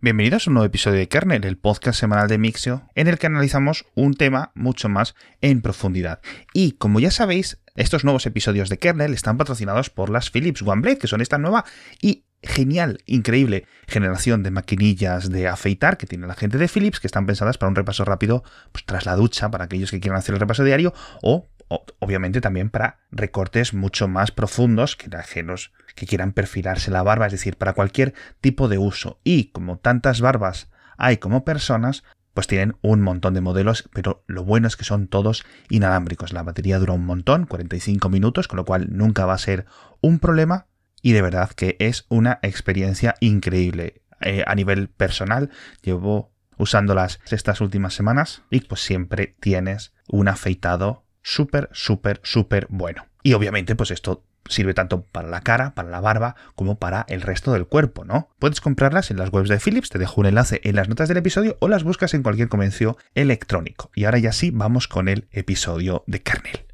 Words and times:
Bienvenidos 0.00 0.46
a 0.46 0.50
un 0.50 0.54
nuevo 0.54 0.66
episodio 0.66 0.96
de 0.96 1.08
Kernel, 1.08 1.44
el 1.44 1.58
podcast 1.58 1.98
semanal 1.98 2.28
de 2.28 2.38
Mixio, 2.38 2.88
en 2.94 3.08
el 3.08 3.18
que 3.18 3.26
analizamos 3.26 3.84
un 3.96 4.14
tema 4.14 4.52
mucho 4.54 4.88
más 4.88 5.16
en 5.40 5.60
profundidad. 5.60 6.20
Y 6.54 6.72
como 6.72 7.00
ya 7.00 7.10
sabéis, 7.10 7.58
estos 7.74 8.04
nuevos 8.04 8.24
episodios 8.24 8.68
de 8.68 8.78
Kernel 8.78 9.12
están 9.12 9.38
patrocinados 9.38 9.90
por 9.90 10.08
las 10.08 10.30
Philips 10.30 10.62
OneBlade, 10.62 10.98
que 10.98 11.08
son 11.08 11.20
esta 11.20 11.36
nueva 11.38 11.64
y 12.00 12.22
genial, 12.44 13.00
increíble 13.06 13.66
generación 13.88 14.44
de 14.44 14.52
maquinillas 14.52 15.30
de 15.30 15.48
afeitar 15.48 15.96
que 15.96 16.06
tiene 16.06 16.28
la 16.28 16.34
gente 16.34 16.58
de 16.58 16.68
Philips, 16.68 17.00
que 17.00 17.08
están 17.08 17.26
pensadas 17.26 17.58
para 17.58 17.70
un 17.70 17.74
repaso 17.74 18.04
rápido 18.04 18.44
pues, 18.70 18.84
tras 18.84 19.04
la 19.04 19.16
ducha, 19.16 19.50
para 19.50 19.64
aquellos 19.64 19.90
que 19.90 19.98
quieran 19.98 20.20
hacer 20.20 20.32
el 20.32 20.40
repaso 20.40 20.62
diario, 20.62 20.94
o, 21.22 21.48
obviamente 21.68 22.40
también 22.40 22.70
para 22.70 23.00
recortes 23.10 23.74
mucho 23.74 24.08
más 24.08 24.30
profundos 24.30 24.96
que 24.96 25.14
ajenos 25.16 25.72
que 25.94 26.06
quieran 26.06 26.32
perfilarse 26.32 26.90
la 26.90 27.02
barba, 27.02 27.26
es 27.26 27.32
decir, 27.32 27.56
para 27.56 27.74
cualquier 27.74 28.14
tipo 28.40 28.68
de 28.68 28.78
uso. 28.78 29.20
Y 29.24 29.50
como 29.50 29.78
tantas 29.78 30.20
barbas 30.20 30.70
hay 30.96 31.18
como 31.18 31.44
personas, 31.44 32.04
pues 32.34 32.46
tienen 32.46 32.76
un 32.82 33.00
montón 33.00 33.34
de 33.34 33.40
modelos, 33.40 33.88
pero 33.92 34.22
lo 34.26 34.44
bueno 34.44 34.68
es 34.68 34.76
que 34.76 34.84
son 34.84 35.08
todos 35.08 35.44
inalámbricos. 35.70 36.32
La 36.32 36.42
batería 36.42 36.78
dura 36.78 36.92
un 36.92 37.04
montón, 37.04 37.46
45 37.46 38.08
minutos, 38.08 38.48
con 38.48 38.58
lo 38.58 38.64
cual 38.64 38.86
nunca 38.90 39.26
va 39.26 39.34
a 39.34 39.38
ser 39.38 39.66
un 40.00 40.18
problema 40.20 40.66
y 41.02 41.12
de 41.12 41.22
verdad 41.22 41.50
que 41.50 41.76
es 41.80 42.06
una 42.08 42.38
experiencia 42.42 43.14
increíble. 43.20 44.02
Eh, 44.20 44.44
a 44.46 44.54
nivel 44.54 44.88
personal, 44.88 45.50
llevo 45.82 46.32
usándolas 46.58 47.20
estas 47.30 47.60
últimas 47.60 47.94
semanas 47.94 48.42
y 48.50 48.60
pues 48.60 48.82
siempre 48.82 49.36
tienes 49.40 49.92
un 50.08 50.28
afeitado 50.28 51.04
súper, 51.28 51.68
súper, 51.72 52.20
súper 52.22 52.66
bueno. 52.70 53.06
Y 53.22 53.34
obviamente 53.34 53.76
pues 53.76 53.90
esto 53.90 54.24
sirve 54.48 54.72
tanto 54.72 55.02
para 55.02 55.28
la 55.28 55.42
cara, 55.42 55.74
para 55.74 55.90
la 55.90 56.00
barba, 56.00 56.34
como 56.54 56.78
para 56.78 57.04
el 57.08 57.20
resto 57.20 57.52
del 57.52 57.66
cuerpo, 57.66 58.04
¿no? 58.04 58.30
Puedes 58.38 58.62
comprarlas 58.62 59.10
en 59.10 59.18
las 59.18 59.30
webs 59.30 59.50
de 59.50 59.60
Philips, 59.60 59.90
te 59.90 59.98
dejo 59.98 60.20
un 60.22 60.26
enlace 60.26 60.60
en 60.64 60.76
las 60.76 60.88
notas 60.88 61.08
del 61.08 61.18
episodio 61.18 61.58
o 61.60 61.68
las 61.68 61.84
buscas 61.84 62.14
en 62.14 62.22
cualquier 62.22 62.48
comercio 62.48 62.96
electrónico. 63.14 63.90
Y 63.94 64.04
ahora 64.04 64.18
ya 64.18 64.32
sí, 64.32 64.50
vamos 64.50 64.88
con 64.88 65.08
el 65.08 65.28
episodio 65.32 66.02
de 66.06 66.22
Kernel. 66.22 66.67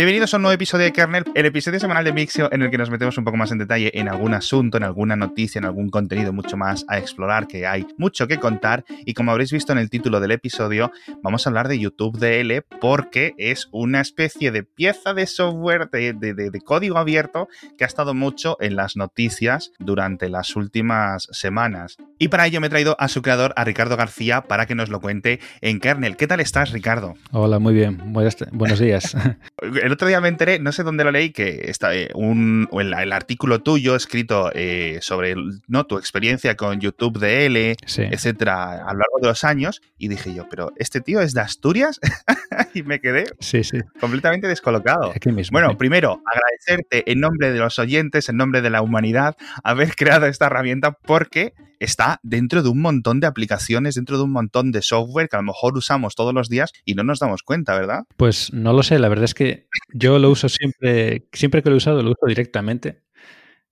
Bienvenidos 0.00 0.32
a 0.32 0.38
un 0.38 0.44
nuevo 0.44 0.54
episodio 0.54 0.86
de 0.86 0.94
Kernel, 0.94 1.24
el 1.34 1.44
episodio 1.44 1.78
semanal 1.78 2.06
de 2.06 2.14
Mixio 2.14 2.50
en 2.50 2.62
el 2.62 2.70
que 2.70 2.78
nos 2.78 2.88
metemos 2.88 3.18
un 3.18 3.24
poco 3.24 3.36
más 3.36 3.52
en 3.52 3.58
detalle 3.58 3.90
en 3.92 4.08
algún 4.08 4.32
asunto, 4.32 4.78
en 4.78 4.84
alguna 4.84 5.14
noticia, 5.14 5.58
en 5.58 5.66
algún 5.66 5.90
contenido 5.90 6.32
mucho 6.32 6.56
más 6.56 6.86
a 6.88 6.96
explorar, 6.96 7.46
que 7.46 7.66
hay 7.66 7.86
mucho 7.98 8.26
que 8.26 8.38
contar. 8.38 8.82
Y 9.04 9.12
como 9.12 9.30
habréis 9.30 9.52
visto 9.52 9.72
en 9.72 9.78
el 9.78 9.90
título 9.90 10.18
del 10.18 10.30
episodio, 10.30 10.90
vamos 11.22 11.46
a 11.46 11.50
hablar 11.50 11.68
de 11.68 11.78
YouTube 11.78 12.18
DL 12.18 12.62
porque 12.80 13.34
es 13.36 13.68
una 13.72 14.00
especie 14.00 14.50
de 14.50 14.62
pieza 14.62 15.12
de 15.12 15.26
software, 15.26 15.90
de, 15.90 16.62
código 16.64 16.96
abierto 16.96 17.48
que 17.76 17.84
ha 17.84 17.86
estado 17.86 18.14
mucho 18.14 18.56
en 18.58 18.76
las 18.76 18.96
noticias 18.96 19.70
durante 19.80 20.30
las 20.30 20.56
últimas 20.56 21.28
semanas. 21.30 21.98
Y 22.18 22.28
para 22.28 22.46
ello 22.46 22.62
me 22.62 22.68
he 22.68 22.70
traído 22.70 22.96
a 22.98 23.08
su 23.08 23.20
creador, 23.20 23.52
a 23.54 23.64
Ricardo 23.64 23.98
García, 23.98 24.44
para 24.44 24.64
que 24.64 24.74
nos 24.74 24.88
lo 24.88 25.02
cuente 25.02 25.40
en 25.60 25.78
Kernel. 25.78 26.16
¿Qué 26.16 26.26
tal 26.26 26.40
estás, 26.40 26.70
Ricardo? 26.70 27.16
Hola, 27.32 27.58
muy 27.58 27.74
bien. 27.74 28.00
Buenos 28.14 28.78
días. 28.78 29.14
el 29.90 29.94
otro 29.94 30.06
día 30.06 30.20
me 30.20 30.28
enteré, 30.28 30.60
no 30.60 30.70
sé 30.70 30.84
dónde 30.84 31.02
lo 31.02 31.10
leí, 31.10 31.30
que 31.30 31.62
está 31.64 31.96
eh, 31.96 32.10
un, 32.14 32.68
el, 32.70 32.94
el, 32.94 33.12
artículo 33.12 33.60
tuyo 33.60 33.96
escrito 33.96 34.52
eh, 34.54 34.98
sobre 35.02 35.34
¿no? 35.66 35.84
tu 35.84 35.98
experiencia 35.98 36.56
con 36.56 36.78
YouTube 36.78 37.18
DL, 37.18 37.74
etcétera, 37.96 38.86
a 38.86 38.92
lo 38.92 39.00
largo 39.00 39.18
de 39.20 39.26
los 39.26 39.42
años, 39.42 39.82
y 39.98 40.06
dije 40.06 40.32
yo, 40.32 40.48
pero 40.48 40.72
este 40.76 41.00
tío 41.00 41.20
es 41.20 41.34
de 41.34 41.40
Asturias, 41.40 41.98
y 42.74 42.84
me 42.84 43.00
quedé 43.00 43.24
sí, 43.40 43.64
sí. 43.64 43.80
completamente 43.98 44.46
descolocado. 44.46 45.12
bueno, 45.50 45.76
primero, 45.76 46.22
agradecerte 46.24 47.10
en 47.10 47.18
nombre 47.18 47.50
de 47.50 47.58
los 47.58 47.80
oyentes, 47.80 48.28
en 48.28 48.36
nombre 48.36 48.62
de 48.62 48.70
la 48.70 48.82
humanidad, 48.82 49.36
haber 49.64 49.96
creado 49.96 50.26
esta 50.26 50.46
herramienta 50.46 50.92
porque 50.92 51.52
está 51.80 52.20
dentro 52.22 52.62
de 52.62 52.68
un 52.68 52.80
montón 52.80 53.18
de 53.20 53.26
aplicaciones, 53.26 53.94
dentro 53.94 54.18
de 54.18 54.24
un 54.24 54.32
montón 54.32 54.70
de 54.70 54.82
software 54.82 55.28
que 55.28 55.36
a 55.36 55.40
lo 55.40 55.46
mejor 55.46 55.76
usamos 55.76 56.14
todos 56.14 56.32
los 56.32 56.48
días 56.48 56.72
y 56.84 56.94
no 56.94 57.02
nos 57.02 57.18
damos 57.18 57.42
cuenta, 57.42 57.74
¿verdad? 57.74 58.04
Pues 58.16 58.52
no 58.52 58.72
lo 58.72 58.82
sé, 58.82 58.98
la 58.98 59.08
verdad 59.08 59.24
es 59.24 59.34
que 59.34 59.66
yo 59.92 60.18
lo 60.18 60.30
uso 60.30 60.48
siempre, 60.48 61.26
siempre 61.32 61.62
que 61.62 61.70
lo 61.70 61.76
he 61.76 61.78
usado, 61.78 62.02
lo 62.02 62.10
uso 62.10 62.26
directamente. 62.26 63.02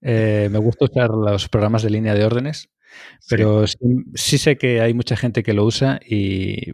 Eh, 0.00 0.48
me 0.50 0.58
gusta 0.58 0.86
usar 0.86 1.10
los 1.10 1.48
programas 1.48 1.82
de 1.82 1.90
línea 1.90 2.14
de 2.14 2.24
órdenes, 2.24 2.70
pero 3.28 3.64
sí, 3.66 4.38
sé 4.38 4.56
que 4.56 4.80
hay 4.80 4.94
mucha 4.94 5.16
gente 5.16 5.42
que 5.42 5.52
lo 5.52 5.64
usa 5.64 6.00
y 6.04 6.72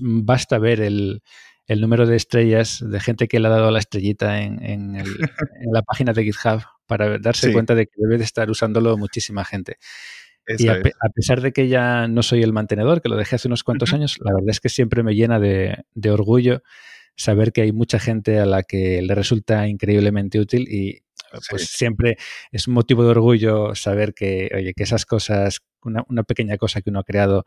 basta 0.00 0.58
ver 0.58 0.80
el, 0.80 1.22
número 1.68 2.06
de 2.06 2.16
estrellas 2.16 2.82
de 2.84 3.00
gente 3.00 3.28
que 3.28 3.38
le 3.38 3.48
ha 3.48 3.50
dado 3.50 3.70
la 3.70 3.78
estrellita 3.78 4.40
en, 4.40 4.96
la 5.72 5.82
página 5.82 6.12
de 6.12 6.24
GitHub 6.24 6.62
para 6.86 7.18
darse 7.18 7.52
cuenta 7.52 7.74
de 7.74 7.86
que 7.86 7.92
debe 7.96 8.18
de 8.18 8.24
estar 8.24 8.50
usándolo 8.50 8.96
muchísima 8.96 9.44
gente 9.44 9.76
y 10.58 10.68
a, 10.68 10.80
pesar 11.14 11.40
de 11.40 11.52
que 11.52 11.68
ya 11.68 12.08
no 12.08 12.22
soy 12.22 12.42
el 12.42 12.52
mantenedor, 12.52 13.02
que 13.02 13.08
lo 13.08 13.16
dejé 13.16 13.36
hace 13.36 13.48
unos 13.48 13.64
cuantos 13.64 13.92
años, 13.92 14.18
la 14.20 14.32
verdad 14.32 14.50
es 14.50 14.60
que 14.60 14.68
siempre 14.68 15.02
me 15.02 15.14
llena 15.14 15.38
de, 15.38 15.84
orgullo 16.10 16.62
saber 17.16 17.52
que 17.52 17.62
hay 17.62 17.72
mucha 17.72 17.98
gente 17.98 18.38
a 18.38 18.46
la 18.46 18.62
que 18.62 19.02
le 19.02 19.14
resulta 19.14 19.68
increíblemente 19.68 20.40
útil 20.40 20.66
y 20.68 21.02
pues 21.50 21.66
siempre 21.66 22.16
es 22.50 22.66
un 22.66 22.74
motivo 22.74 23.04
de 23.04 23.10
orgullo 23.10 23.74
saber 23.74 24.14
que, 24.14 24.50
oye, 24.54 24.72
que 24.74 24.82
esas 24.82 25.04
cosas, 25.06 25.60
una, 25.82 26.02
una 26.08 26.22
pequeña 26.22 26.56
cosa 26.56 26.80
que 26.80 26.90
uno 26.90 27.00
ha 27.00 27.04
creado 27.04 27.44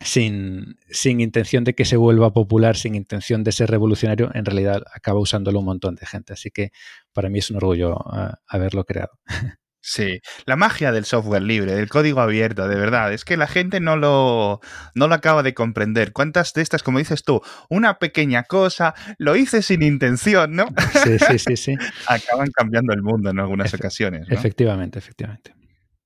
sin, 0.00 0.76
sin, 0.88 1.20
intención 1.20 1.64
de 1.64 1.74
que 1.74 1.84
se 1.84 1.96
vuelva 1.96 2.32
popular, 2.32 2.76
sin 2.76 2.94
intención 2.94 3.44
de 3.44 3.52
ser 3.52 3.70
revolucionario, 3.70 4.30
en 4.34 4.44
realidad 4.44 4.82
acaba 4.94 5.20
usándolo 5.20 5.58
un 5.58 5.66
montón 5.66 5.94
de 5.94 6.06
gente. 6.06 6.32
Así 6.32 6.50
que 6.50 6.72
para 7.12 7.28
mí 7.28 7.40
es 7.40 7.50
un 7.50 7.56
orgullo 7.56 7.96
ah, 8.06 8.38
haberlo 8.46 8.84
creado. 8.84 9.18
Sí, 9.82 10.20
la 10.44 10.56
magia 10.56 10.92
del 10.92 11.04
software 11.04 11.42
libre, 11.42 11.74
del 11.74 11.88
código 11.88 12.20
abierto, 12.20 12.68
de 12.68 12.76
verdad, 12.76 13.12
es 13.12 13.24
que 13.24 13.36
la 13.36 13.46
gente 13.46 13.80
no 13.80 13.96
lo, 13.96 14.60
no 14.94 15.08
lo 15.08 15.14
acaba 15.14 15.42
de 15.42 15.54
comprender. 15.54 16.12
¿Cuántas 16.12 16.52
de 16.52 16.62
estas, 16.62 16.82
como 16.82 16.98
dices 16.98 17.24
tú, 17.24 17.40
una 17.68 17.98
pequeña 17.98 18.44
cosa, 18.44 18.94
lo 19.18 19.36
hice 19.36 19.62
sin 19.62 19.82
intención, 19.82 20.54
¿no? 20.54 20.66
Sí, 21.04 21.18
sí, 21.18 21.38
sí, 21.38 21.56
sí. 21.56 21.74
Acaban 22.06 22.50
cambiando 22.50 22.92
el 22.92 23.02
mundo 23.02 23.30
en 23.30 23.40
algunas 23.40 23.72
ocasiones. 23.72 24.26
Efectivamente, 24.30 24.98
efectivamente. 24.98 25.59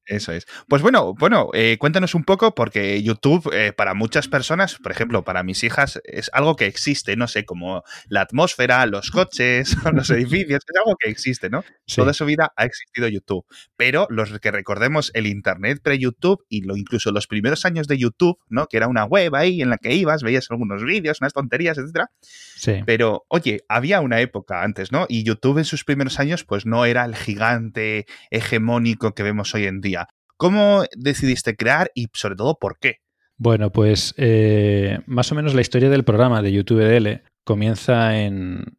Eso 0.07 0.33
es. 0.33 0.47
Pues 0.69 0.83
bueno, 0.83 1.15
bueno, 1.15 1.49
eh, 1.55 1.79
cuéntanos 1.79 2.15
un 2.15 2.25
poco, 2.25 2.55
porque 2.55 3.03
YouTube 3.03 3.51
eh, 3.55 3.73
para 3.73 3.95
muchas 3.95 4.29
personas, 4.29 4.77
por 4.77 4.93
ejemplo, 4.93 5.25
para 5.25 5.43
mis 5.43 5.65
hijas, 5.65 6.01
es 6.05 6.31
algo 6.35 6.57
que 6.57 6.67
existe, 6.67 7.17
no 7.17 7.27
sé, 7.27 7.47
como 7.47 7.85
la 8.09 8.21
atmósfera, 8.21 8.85
los 8.85 9.11
coches, 9.11 9.75
los 9.95 10.11
edificios, 10.11 10.61
es 10.63 10.81
algo 10.85 10.97
que 10.97 11.09
existe, 11.09 11.49
¿no? 11.49 11.65
Toda 11.95 12.13
su 12.13 12.27
vida 12.27 12.53
ha 12.57 12.65
existido 12.67 13.09
YouTube. 13.09 13.47
Pero 13.77 14.07
los 14.11 14.39
que 14.41 14.51
recordemos 14.51 15.11
el 15.15 15.27
Internet 15.27 15.81
pre-YouTube 15.83 16.45
y 16.51 16.63
lo, 16.63 16.77
incluso 16.77 17.11
los 17.11 17.27
primeros 17.27 17.65
años 17.65 17.89
de 17.89 17.97
YouTube, 17.97 18.39
¿no? 18.49 18.67
Que 18.67 18.77
era 18.77 18.89
una 18.89 19.05
web 19.05 19.35
ahí 19.35 19.63
en 19.63 19.71
la 19.71 19.79
que 19.79 19.95
ibas, 19.95 20.23
veías 20.23 20.51
algunos 20.51 20.85
vídeos, 20.85 21.23
unas 21.23 21.33
tonterías, 21.33 21.79
etcétera. 21.79 22.11
Sí. 22.21 22.83
Pero, 22.85 23.25
oye, 23.29 23.65
había 23.69 24.03
una 24.03 24.21
época 24.21 24.63
antes, 24.63 24.93
¿no? 24.93 25.07
Y 25.09 25.25
YouTube 25.25 25.59
en 25.59 25.65
sus 25.65 25.85
primeros 25.85 26.21
años, 26.21 26.45
pues 26.45 26.67
no 26.67 26.85
era 26.85 27.07
el 27.07 27.17
gigante 27.17 28.05
hegemónico 28.31 29.15
que 29.15 29.23
vemos 29.23 29.55
hoy 29.55 29.65
en 29.65 29.81
día 29.81 29.94
¿Cómo 30.37 30.85
decidiste 30.97 31.57
crear 31.57 31.91
y 31.95 32.07
sobre 32.13 32.37
todo 32.37 32.59
por 32.59 32.79
qué? 32.79 32.97
Bueno, 33.37 33.73
pues 33.73 34.15
eh, 34.17 35.01
más 35.07 35.31
o 35.33 35.35
menos 35.35 35.55
la 35.55 35.61
historia 35.61 35.91
del 35.91 36.05
programa 36.05 36.43
de 36.43 36.53
YouTube 36.53 36.81
DL 36.81 37.23
comienza 37.45 38.19
en, 38.19 38.79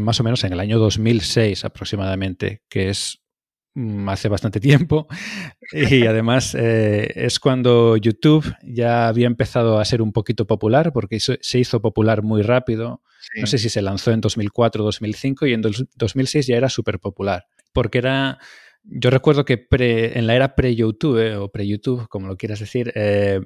más 0.00 0.20
o 0.20 0.24
menos 0.24 0.44
en 0.44 0.52
el 0.52 0.60
año 0.60 0.78
2006 0.78 1.64
aproximadamente, 1.64 2.62
que 2.68 2.90
es 2.90 3.22
mm, 3.74 4.08
hace 4.08 4.28
bastante 4.28 4.60
tiempo 4.60 5.08
y 5.72 6.06
además 6.06 6.54
eh, 6.54 7.12
es 7.14 7.40
cuando 7.40 7.96
YouTube 7.96 8.54
ya 8.62 9.08
había 9.08 9.26
empezado 9.26 9.78
a 9.78 9.84
ser 9.84 10.00
un 10.00 10.12
poquito 10.12 10.46
popular 10.46 10.92
porque 10.92 11.18
se 11.20 11.58
hizo 11.58 11.80
popular 11.80 12.22
muy 12.22 12.42
rápido. 12.42 13.02
No 13.40 13.46
sé 13.46 13.58
si 13.58 13.68
se 13.68 13.82
lanzó 13.82 14.10
en 14.10 14.20
2004 14.20 14.82
o 14.82 14.86
2005 14.86 15.46
y 15.46 15.52
en 15.52 15.62
2006 15.62 16.46
ya 16.46 16.56
era 16.56 16.68
súper 16.68 16.98
popular 16.98 17.46
porque 17.72 17.98
era 17.98 18.38
yo 18.84 19.10
recuerdo 19.10 19.44
que 19.44 19.66
en 19.70 20.26
la 20.26 20.34
era 20.34 20.54
pre-YouTube 20.54 21.18
eh, 21.18 21.36
o 21.36 21.50
pre-YouTube, 21.50 22.08
como 22.08 22.26
lo 22.26 22.36
quieras 22.36 22.60
decir, 22.60 22.92
eh, 22.94 23.40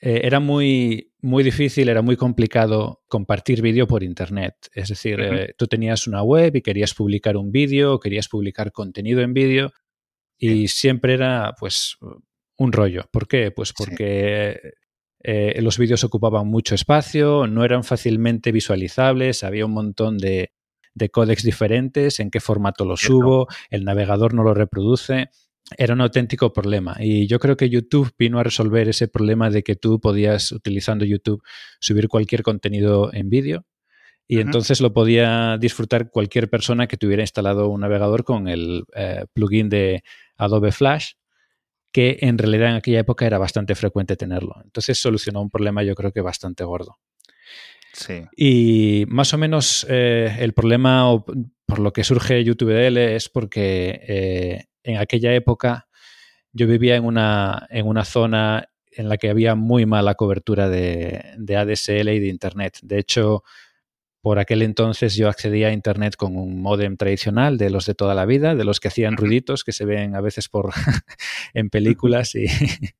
eh, 0.00 0.20
era 0.24 0.40
muy, 0.40 1.12
muy 1.20 1.42
difícil, 1.42 1.88
era 1.88 2.02
muy 2.02 2.16
complicado 2.16 3.02
compartir 3.08 3.62
vídeo 3.62 3.86
por 3.86 4.02
Internet. 4.02 4.54
Es 4.74 4.88
decir, 4.88 5.54
tú 5.56 5.66
tenías 5.66 6.06
una 6.06 6.22
web 6.22 6.56
y 6.56 6.62
querías 6.62 6.94
publicar 6.94 7.36
un 7.36 7.52
vídeo, 7.52 8.00
querías 8.00 8.28
publicar 8.28 8.72
contenido 8.72 9.20
en 9.20 9.32
vídeo 9.32 9.72
y 10.38 10.68
siempre 10.68 11.14
era 11.14 11.54
pues 11.58 11.96
un 12.56 12.72
rollo. 12.72 13.08
¿Por 13.12 13.28
qué? 13.28 13.52
Pues 13.52 13.72
porque 13.72 14.58
los 15.24 15.78
vídeos 15.78 16.02
ocupaban 16.02 16.48
mucho 16.48 16.74
espacio, 16.74 17.46
no 17.46 17.64
eran 17.64 17.84
fácilmente 17.84 18.50
visualizables, 18.50 19.44
había 19.44 19.66
un 19.66 19.72
montón 19.72 20.18
de, 20.18 20.50
de 20.94 21.08
códex 21.08 21.42
diferentes, 21.42 22.20
en 22.20 22.30
qué 22.30 22.40
formato 22.40 22.84
lo 22.84 22.96
subo, 22.96 23.48
el 23.70 23.84
navegador 23.84 24.34
no 24.34 24.42
lo 24.42 24.54
reproduce. 24.54 25.30
Era 25.78 25.94
un 25.94 26.00
auténtico 26.00 26.52
problema. 26.52 26.96
Y 27.00 27.26
yo 27.26 27.38
creo 27.38 27.56
que 27.56 27.70
YouTube 27.70 28.12
vino 28.18 28.38
a 28.38 28.42
resolver 28.42 28.88
ese 28.88 29.08
problema 29.08 29.48
de 29.48 29.62
que 29.62 29.76
tú 29.76 30.00
podías, 30.00 30.52
utilizando 30.52 31.04
YouTube, 31.04 31.42
subir 31.80 32.08
cualquier 32.08 32.42
contenido 32.42 33.12
en 33.12 33.30
vídeo. 33.30 33.64
Y 34.28 34.40
entonces 34.40 34.80
lo 34.80 34.94
podía 34.94 35.58
disfrutar 35.58 36.10
cualquier 36.10 36.48
persona 36.48 36.86
que 36.86 36.96
tuviera 36.96 37.22
instalado 37.22 37.68
un 37.68 37.80
navegador 37.82 38.24
con 38.24 38.48
el 38.48 38.84
eh, 38.94 39.26
plugin 39.34 39.68
de 39.68 40.02
Adobe 40.36 40.72
Flash 40.72 41.12
que 41.92 42.18
en 42.22 42.38
realidad 42.38 42.70
en 42.70 42.76
aquella 42.76 43.00
época 43.00 43.26
era 43.26 43.38
bastante 43.38 43.74
frecuente 43.74 44.16
tenerlo. 44.16 44.56
Entonces 44.64 44.98
solucionó 44.98 45.42
un 45.42 45.50
problema 45.50 45.82
yo 45.82 45.94
creo 45.94 46.10
que 46.10 46.22
bastante 46.22 46.64
gordo. 46.64 46.98
Sí. 47.92 48.24
Y 48.36 49.04
más 49.08 49.34
o 49.34 49.38
menos 49.38 49.86
eh, 49.88 50.36
el 50.40 50.54
problema 50.54 51.22
por 51.66 51.78
lo 51.78 51.92
que 51.92 52.04
surge 52.04 52.42
YouTube 52.44 52.72
DL 52.72 52.98
es 52.98 53.28
porque 53.28 54.00
eh, 54.08 54.64
en 54.82 54.96
aquella 54.96 55.34
época 55.34 55.88
yo 56.52 56.66
vivía 56.66 56.96
en 56.96 57.04
una, 57.04 57.66
en 57.70 57.86
una 57.86 58.04
zona 58.04 58.68
en 58.90 59.08
la 59.08 59.16
que 59.16 59.30
había 59.30 59.54
muy 59.54 59.86
mala 59.86 60.14
cobertura 60.14 60.68
de, 60.68 61.24
de 61.38 61.56
ADSL 61.56 62.08
y 62.10 62.20
de 62.20 62.28
Internet. 62.28 62.78
De 62.82 62.98
hecho, 62.98 63.42
por 64.22 64.38
aquel 64.38 64.62
entonces 64.62 65.16
yo 65.16 65.28
accedía 65.28 65.68
a 65.68 65.72
Internet 65.72 66.14
con 66.16 66.36
un 66.36 66.62
modem 66.62 66.96
tradicional 66.96 67.58
de 67.58 67.70
los 67.70 67.86
de 67.86 67.94
toda 67.94 68.14
la 68.14 68.24
vida, 68.24 68.54
de 68.54 68.64
los 68.64 68.78
que 68.78 68.88
hacían 68.88 69.16
ruiditos 69.16 69.64
que 69.64 69.72
se 69.72 69.84
ven 69.84 70.14
a 70.14 70.20
veces 70.20 70.48
por 70.48 70.72
en 71.54 71.70
películas 71.70 72.34
y, 72.34 72.46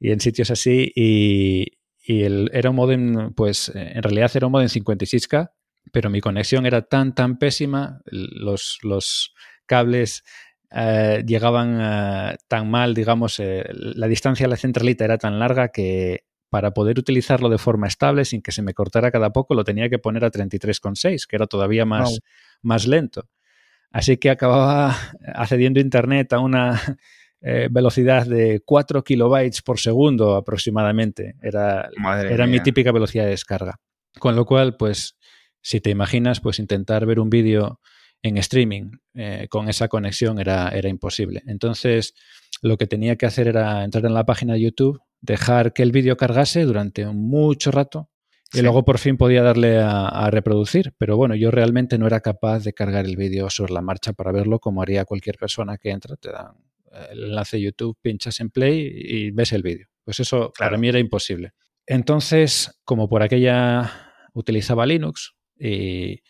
y, 0.00 0.10
en 0.10 0.20
sitios 0.20 0.50
así. 0.50 0.92
Y, 0.94 1.78
y 2.06 2.22
el, 2.24 2.50
era 2.52 2.70
un 2.70 2.76
modem, 2.76 3.32
pues 3.32 3.72
en 3.74 4.02
realidad 4.02 4.30
era 4.34 4.46
un 4.46 4.52
modem 4.52 4.68
56K, 4.68 5.52
pero 5.90 6.10
mi 6.10 6.20
conexión 6.20 6.66
era 6.66 6.82
tan, 6.82 7.14
tan 7.14 7.38
pésima, 7.38 8.00
los, 8.04 8.78
los 8.82 9.34
cables 9.64 10.22
eh, 10.70 11.22
llegaban 11.26 11.78
eh, 11.80 12.36
tan 12.46 12.70
mal, 12.70 12.92
digamos, 12.94 13.40
eh, 13.40 13.64
la 13.70 14.06
distancia 14.06 14.46
a 14.46 14.50
la 14.50 14.56
centralita 14.56 15.04
era 15.04 15.16
tan 15.16 15.38
larga 15.38 15.68
que 15.68 16.24
para 16.50 16.72
poder 16.72 16.98
utilizarlo 16.98 17.48
de 17.48 17.58
forma 17.58 17.86
estable 17.86 18.24
sin 18.24 18.42
que 18.42 18.52
se 18.52 18.62
me 18.62 18.74
cortara 18.74 19.10
cada 19.10 19.30
poco, 19.30 19.54
lo 19.54 19.64
tenía 19.64 19.88
que 19.88 19.98
poner 19.98 20.24
a 20.24 20.30
33,6, 20.30 21.26
que 21.26 21.36
era 21.36 21.46
todavía 21.46 21.84
más, 21.84 22.20
más 22.60 22.86
lento. 22.86 23.28
Así 23.90 24.18
que 24.18 24.30
acababa 24.30 24.96
accediendo 25.34 25.80
a 25.80 25.82
Internet 25.82 26.32
a 26.32 26.40
una 26.40 26.80
eh, 27.46 27.68
velocidad 27.70 28.26
de 28.26 28.62
4 28.64 29.04
kilobytes 29.04 29.60
por 29.60 29.78
segundo 29.78 30.34
aproximadamente. 30.34 31.34
Era, 31.42 31.90
era 32.26 32.46
mi 32.46 32.60
típica 32.60 32.90
velocidad 32.90 33.24
de 33.24 33.30
descarga. 33.30 33.78
Con 34.18 34.34
lo 34.34 34.46
cual, 34.46 34.78
pues, 34.78 35.18
si 35.60 35.82
te 35.82 35.90
imaginas, 35.90 36.40
pues 36.40 36.58
intentar 36.58 37.04
ver 37.04 37.20
un 37.20 37.28
vídeo 37.28 37.80
en 38.22 38.38
streaming 38.38 38.92
eh, 39.12 39.46
con 39.50 39.68
esa 39.68 39.88
conexión 39.88 40.38
era, 40.38 40.70
era 40.70 40.88
imposible. 40.88 41.42
Entonces, 41.46 42.14
lo 42.62 42.78
que 42.78 42.86
tenía 42.86 43.16
que 43.16 43.26
hacer 43.26 43.46
era 43.46 43.84
entrar 43.84 44.06
en 44.06 44.14
la 44.14 44.24
página 44.24 44.54
de 44.54 44.62
YouTube, 44.62 45.02
dejar 45.20 45.74
que 45.74 45.82
el 45.82 45.92
vídeo 45.92 46.16
cargase 46.16 46.62
durante 46.62 47.04
mucho 47.04 47.70
rato 47.70 48.08
y 48.54 48.62
luego 48.62 48.84
por 48.84 48.98
fin 48.98 49.18
podía 49.18 49.42
darle 49.42 49.80
a, 49.82 50.30
reproducir. 50.30 50.94
Pero 50.96 51.18
bueno, 51.18 51.34
yo 51.34 51.50
realmente 51.50 51.98
no 51.98 52.06
era 52.06 52.20
capaz 52.20 52.60
de 52.60 52.72
cargar 52.72 53.04
el 53.04 53.16
vídeo 53.16 53.50
sobre 53.50 53.74
la 53.74 53.82
marcha 53.82 54.14
para 54.14 54.32
verlo 54.32 54.60
como 54.60 54.80
haría 54.80 55.04
cualquier 55.04 55.36
persona 55.36 55.76
que 55.76 55.90
entra. 55.90 56.16
Te 56.16 56.30
dan 56.30 56.54
el 57.10 57.24
enlace 57.24 57.56
de 57.56 57.64
YouTube, 57.64 57.96
pinchas 58.00 58.40
en 58.40 58.50
play 58.50 58.90
y 58.94 59.30
ves 59.30 59.52
el 59.52 59.62
vídeo. 59.62 59.86
Pues 60.04 60.20
eso 60.20 60.52
para 60.58 60.76
mí 60.76 60.88
era 60.88 60.98
imposible. 60.98 61.52
Entonces, 61.86 62.80
como 62.84 63.08
por 63.08 63.22
aquella 63.22 63.90
utilizaba 64.32 64.86
Linux 64.86 65.34
y, 65.58 66.22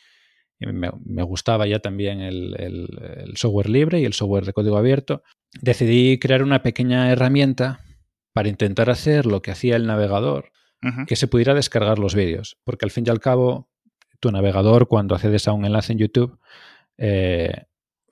me, 0.60 1.22
gustaba 1.24 1.66
ya 1.66 1.80
también 1.80 2.20
el 2.20 3.34
software 3.36 3.68
libre 3.68 4.00
y 4.00 4.04
el 4.04 4.14
software 4.14 4.46
de 4.46 4.52
código 4.52 4.78
abierto, 4.78 5.22
decidí 5.60 6.18
crear 6.18 6.42
una 6.42 6.62
pequeña 6.62 7.10
herramienta 7.10 7.80
para 8.32 8.48
intentar 8.48 8.90
hacer 8.90 9.26
lo 9.26 9.42
que 9.42 9.52
hacía 9.52 9.76
el 9.76 9.86
navegador, 9.86 10.50
que 11.06 11.16
se 11.16 11.28
pudiera 11.28 11.54
descargar 11.54 11.98
los 11.98 12.14
vídeos. 12.14 12.58
Porque 12.64 12.84
al 12.84 12.90
fin 12.90 13.04
y 13.06 13.10
al 13.10 13.20
cabo, 13.20 13.70
tu 14.20 14.30
navegador, 14.30 14.86
cuando 14.86 15.14
accedes 15.14 15.48
a 15.48 15.52
un 15.52 15.64
enlace 15.64 15.92
en 15.92 15.98
YouTube, 15.98 16.38
eh, 16.98 17.64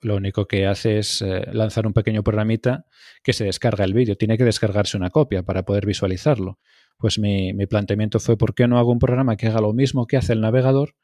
lo 0.03 0.15
único 0.15 0.45
que 0.45 0.67
hace 0.67 0.99
es 0.99 1.21
eh, 1.21 1.45
lanzar 1.51 1.87
un 1.87 1.93
pequeño 1.93 2.23
programita 2.23 2.85
que 3.23 3.33
se 3.33 3.45
descarga 3.45 3.85
el 3.85 3.93
vídeo. 3.93 4.15
Tiene 4.15 4.37
que 4.37 4.43
descargarse 4.43 4.97
una 4.97 5.09
copia 5.09 5.43
para 5.43 5.63
poder 5.63 5.85
visualizarlo. 5.85 6.59
Pues 6.97 7.19
mi, 7.19 7.53
planteamiento 7.67 8.19
fue, 8.19 8.37
¿por 8.37 8.53
qué 8.53 8.67
no 8.67 8.77
hago 8.77 8.91
un 8.91 8.99
programa 8.99 9.35
que 9.35 9.47
haga 9.47 9.61
lo 9.61 9.73
mismo 9.73 10.05
que 10.07 10.17
hace 10.17 10.33
el 10.33 10.41
navegador, 10.41 10.95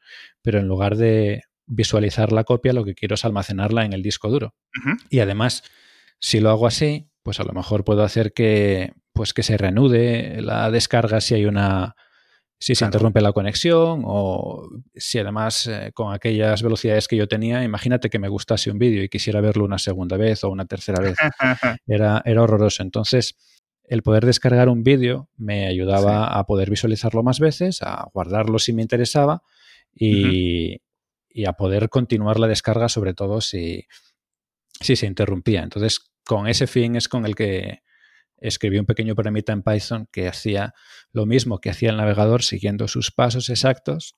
pero 0.42 0.58
en 0.58 0.68
lugar 0.68 0.96
de 0.96 1.42
visualizar 1.66 2.32
la 2.32 2.44
copia, 2.44 2.72
lo 2.72 2.84
que 2.84 2.94
quiero 2.94 3.14
es 3.14 3.24
almacenarla 3.24 3.84
en 3.84 3.92
el 3.92 4.02
disco 4.02 4.30
duro? 4.30 4.54
Y 5.10 5.20
además, 5.20 5.62
si 6.18 6.40
lo 6.40 6.50
hago 6.50 6.66
así, 6.66 7.10
pues 7.22 7.40
a 7.40 7.44
lo 7.44 7.52
mejor 7.52 7.84
puedo 7.84 8.02
hacer 8.02 8.32
que, 8.32 8.92
pues 9.12 9.34
que 9.34 9.42
se 9.42 9.56
reanude 9.56 10.40
la 10.42 10.70
descarga 10.70 11.20
si 11.20 11.34
hay 11.34 11.44
una 11.44 11.96
si 12.62 12.74
se 12.74 12.84
interrumpe 12.84 13.22
la 13.22 13.32
conexión 13.32 14.02
o 14.04 14.68
si 14.94 15.18
además 15.18 15.66
eh, 15.66 15.92
con 15.94 16.12
aquellas 16.12 16.62
velocidades 16.62 17.08
que 17.08 17.16
yo 17.16 17.26
tenía, 17.26 17.64
imagínate 17.64 18.10
que 18.10 18.18
me 18.18 18.28
gustase 18.28 18.70
un 18.70 18.78
vídeo 18.78 19.02
y 19.02 19.08
quisiera 19.08 19.40
verlo 19.40 19.64
una 19.64 19.78
segunda 19.78 20.18
vez 20.18 20.44
o 20.44 20.50
una 20.50 20.66
tercera 20.66 21.02
vez. 21.02 21.16
Era, 21.86 22.22
era 22.24 22.42
horroroso. 22.42 22.82
Entonces, 22.82 23.36
el 23.84 24.02
poder 24.02 24.26
descargar 24.26 24.68
un 24.68 24.82
vídeo 24.82 25.30
me 25.38 25.66
ayudaba 25.66 26.26
a 26.26 26.44
poder 26.44 26.68
visualizarlo 26.68 27.22
más 27.22 27.40
veces, 27.40 27.80
a 27.80 28.08
guardarlo 28.12 28.58
si 28.58 28.74
me 28.74 28.82
interesaba 28.82 29.42
y, 29.94 30.82
y 31.30 31.46
a 31.46 31.54
poder 31.54 31.88
continuar 31.88 32.38
la 32.38 32.46
descarga, 32.46 32.90
sobre 32.90 33.14
todo 33.14 33.40
si, 33.40 33.86
si 34.80 34.96
se 34.96 35.06
interrumpía. 35.06 35.62
Entonces, 35.62 36.12
con 36.24 36.46
ese 36.46 36.66
fin 36.66 36.94
es 36.94 37.08
con 37.08 37.24
el 37.24 37.34
que 37.34 37.80
escribí 38.40 38.78
un 38.78 38.86
pequeño 38.86 39.14
programita 39.14 39.52
en 39.52 39.62
Python 39.62 40.08
que 40.10 40.28
hacía 40.28 40.74
lo 41.12 41.26
mismo 41.26 41.58
que 41.58 41.70
hacía 41.70 41.90
el 41.90 41.96
navegador 41.96 42.42
siguiendo 42.42 42.88
sus 42.88 43.10
pasos 43.10 43.50
exactos 43.50 44.16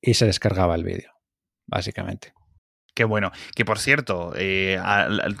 y 0.00 0.14
se 0.14 0.26
descargaba 0.26 0.74
el 0.74 0.84
vídeo, 0.84 1.12
básicamente. 1.66 2.32
Qué 2.94 3.02
bueno. 3.02 3.32
Que 3.56 3.64
por 3.64 3.80
cierto, 3.80 4.32
eh, 4.36 4.78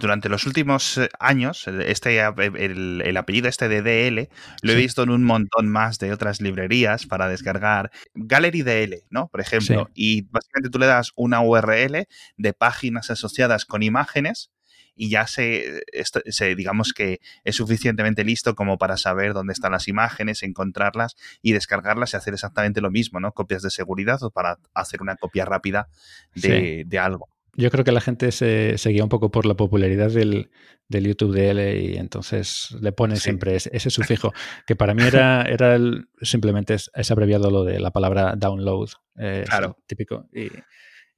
durante 0.00 0.28
los 0.28 0.44
últimos 0.46 0.98
eh, 0.98 1.08
años, 1.20 1.68
este, 1.68 2.18
el, 2.18 3.16
apellido 3.16 3.48
este 3.48 3.68
de 3.68 3.80
DL 3.80 4.28
lo 4.62 4.72
he 4.72 4.74
visto 4.74 5.04
en 5.04 5.10
un 5.10 5.22
montón 5.22 5.68
más 5.68 6.00
de 6.00 6.12
otras 6.12 6.40
librerías 6.40 7.06
para 7.06 7.28
descargar. 7.28 7.92
Gallery 8.14 8.62
DL, 8.62 9.04
¿no? 9.08 9.28
Por 9.28 9.40
ejemplo. 9.40 9.88
Y 9.94 10.22
básicamente 10.22 10.70
tú 10.70 10.80
le 10.80 10.86
das 10.86 11.12
una 11.14 11.42
URL 11.42 12.08
de 12.36 12.52
páginas 12.54 13.10
asociadas 13.10 13.64
con 13.64 13.84
imágenes 13.84 14.50
y 14.96 15.10
ya 15.10 15.26
se, 15.26 15.82
se, 16.04 16.54
digamos 16.54 16.92
que 16.92 17.20
es 17.44 17.56
suficientemente 17.56 18.24
listo 18.24 18.54
como 18.54 18.78
para 18.78 18.96
saber 18.96 19.32
dónde 19.32 19.52
están 19.52 19.72
las 19.72 19.88
imágenes, 19.88 20.42
encontrarlas 20.42 21.16
y 21.42 21.52
descargarlas 21.52 22.14
y 22.14 22.16
hacer 22.16 22.34
exactamente 22.34 22.80
lo 22.80 22.90
mismo, 22.90 23.20
¿no? 23.20 23.32
Copias 23.32 23.62
de 23.62 23.70
seguridad 23.70 24.22
o 24.22 24.30
para 24.30 24.58
hacer 24.74 25.02
una 25.02 25.16
copia 25.16 25.44
rápida 25.44 25.88
de, 26.34 26.86
algo. 26.98 27.28
Yo 27.56 27.70
creo 27.70 27.84
que 27.84 27.92
la 27.92 28.00
gente 28.00 28.32
se 28.32 28.78
seguía 28.78 29.02
un 29.02 29.08
poco 29.08 29.30
por 29.30 29.46
la 29.46 29.54
popularidad 29.54 30.10
del, 30.10 30.50
del 30.88 31.06
YouTube 31.06 31.34
DL 31.34 31.76
y 31.76 31.96
entonces 31.96 32.76
le 32.80 32.92
pone 32.92 33.16
siempre 33.16 33.56
ese, 33.56 33.90
sufijo, 33.90 34.32
que 34.66 34.76
para 34.76 34.94
mí 34.94 35.02
era, 35.02 35.42
era 35.42 35.78
simplemente 36.20 36.74
es, 36.74 37.10
abreviado 37.10 37.50
lo 37.50 37.64
de 37.64 37.80
la 37.80 37.90
palabra 37.90 38.34
download. 38.36 38.90
Eh, 39.18 39.44
claro. 39.46 39.76
Típico. 39.86 40.28
Y, 40.32 40.50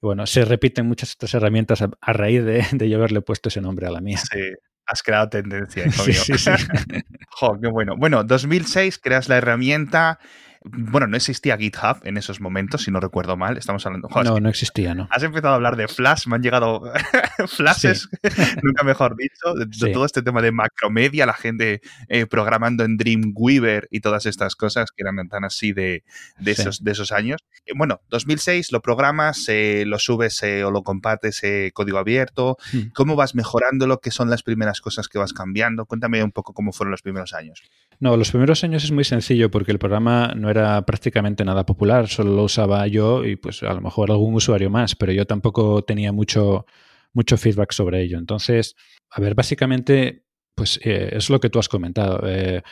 bueno, 0.07 0.27
se 0.27 0.45
repiten 0.45 0.87
muchas 0.87 1.15
otras 1.15 1.35
herramientas 1.35 1.83
a, 1.83 2.13
raíz 2.13 2.45
de, 2.45 2.65
de, 2.73 2.89
yo 2.89 2.97
haberle 2.97 3.21
puesto 3.21 3.49
ese 3.49 3.61
nombre 3.61 3.87
a 3.87 3.91
la 3.91 4.01
mía. 4.01 4.19
Sí, 4.19 4.41
has 4.87 5.03
creado 5.03 5.29
tendencia, 5.29 5.87
hijo 5.87 6.05
sí, 6.05 6.13
Sí, 6.39 6.51
jo, 7.31 7.59
qué 7.61 7.69
bueno. 7.69 7.97
Bueno, 7.97 8.25
2006 8.25 8.99
creas 8.99 9.29
la 9.29 9.37
herramienta 9.37 10.19
bueno, 10.65 11.07
no 11.07 11.17
existía 11.17 11.57
GitHub 11.57 11.99
en 12.05 12.17
esos 12.17 12.41
momentos, 12.41 12.83
si 12.83 12.91
no 12.91 13.01
recuerdo 13.01 13.37
mal. 13.37 13.57
Estamos 13.57 13.85
hablando. 13.87 14.09
no, 14.25 14.41
no 14.41 14.49
existía, 14.49 14.95
¿no? 14.95 15.09
Has 15.11 15.23
empezado 15.23 15.53
a 15.53 15.57
hablar 15.57 15.77
de 15.77 15.89
Flash, 15.89 16.27
me 16.27 16.37
han 16.37 16.43
llegado 16.43 16.83
flashes, 17.49 18.09
nunca 18.63 18.85
mejor 18.85 19.17
dicho, 19.17 19.55
de, 19.55 19.93
todo 19.93 20.05
este 20.05 20.23
tema 20.23 20.43
de 20.43 20.53
macromedia, 20.53 21.27
la 21.27 21.35
gente 21.35 21.81
eh, 22.09 22.27
programando 22.27 22.85
en 22.85 22.97
Dreamweaver 22.97 23.89
y 23.91 24.01
todas 24.01 24.27
estas 24.27 24.57
cosas 24.57 24.91
que 24.91 25.03
eran 25.03 25.17
tan 25.29 25.45
así 25.45 25.73
de, 25.73 26.05
de, 26.39 26.51
esos, 26.51 26.83
de 26.83 26.93
esos 26.93 27.13
años. 27.13 27.41
Eh, 27.65 27.73
bueno, 27.77 28.01
2006 28.11 28.73
lo 28.73 28.81
programas, 28.81 29.49
eh, 29.49 29.85
lo 29.87 29.99
subes 29.99 30.43
o 30.43 30.71
lo 30.71 30.83
compartes 30.83 31.43
código 31.73 31.99
abierto. 31.99 32.57
Hmm. 32.73 32.91
¿Cómo 32.95 33.17
vas 33.17 33.35
mejorándolo? 33.35 34.01
¿Qué 34.01 34.11
son 34.11 34.31
las 34.31 34.43
primeras 34.43 34.81
cosas 34.81 35.09
que 35.09 35.19
vas 35.19 35.33
cambiando? 35.33 35.87
Cuéntame 35.87 36.23
un 36.23 36.33
poco 36.33 36.53
cómo 36.53 36.73
fueron 36.73 36.91
los 36.91 37.03
primeros 37.03 37.33
años. 37.35 37.63
No, 37.99 38.17
los 38.17 38.31
primeros 38.31 38.63
años 38.65 38.85
es 38.85 38.93
muy 38.93 39.05
sencillo 39.05 39.51
porque 39.51 39.73
el 39.73 39.79
programa 39.79 40.35
no 40.37 40.51
era 40.51 40.56
prácticamente 40.87 41.45
nada 41.45 41.67
popular, 41.67 42.09
solo 42.09 42.35
lo 42.35 42.45
usaba 42.45 42.87
yo 42.87 43.25
y 43.25 43.37
pues 43.37 43.63
a 43.63 43.75
lo 43.75 43.81
mejor 43.81 44.11
algún 44.11 44.35
usuario 44.35 44.71
más, 44.71 44.95
pero 44.95 45.13
yo 45.13 45.27
tampoco 45.27 45.83
tenía 45.83 46.13
mucho, 46.13 46.67
mucho 47.13 47.37
feedback 47.37 47.73
sobre 47.73 48.03
ello. 48.03 48.19
Entonces, 48.19 48.77
a 49.11 49.21
ver, 49.21 49.35
básicamente, 49.35 50.25
pues 50.55 50.81
eh, 50.85 51.11
es 51.13 51.31
lo 51.31 51.41
que 51.41 51.51
tú 51.51 51.59
has 51.59 51.69
comentado. 51.69 52.21
Eh, 52.27 52.63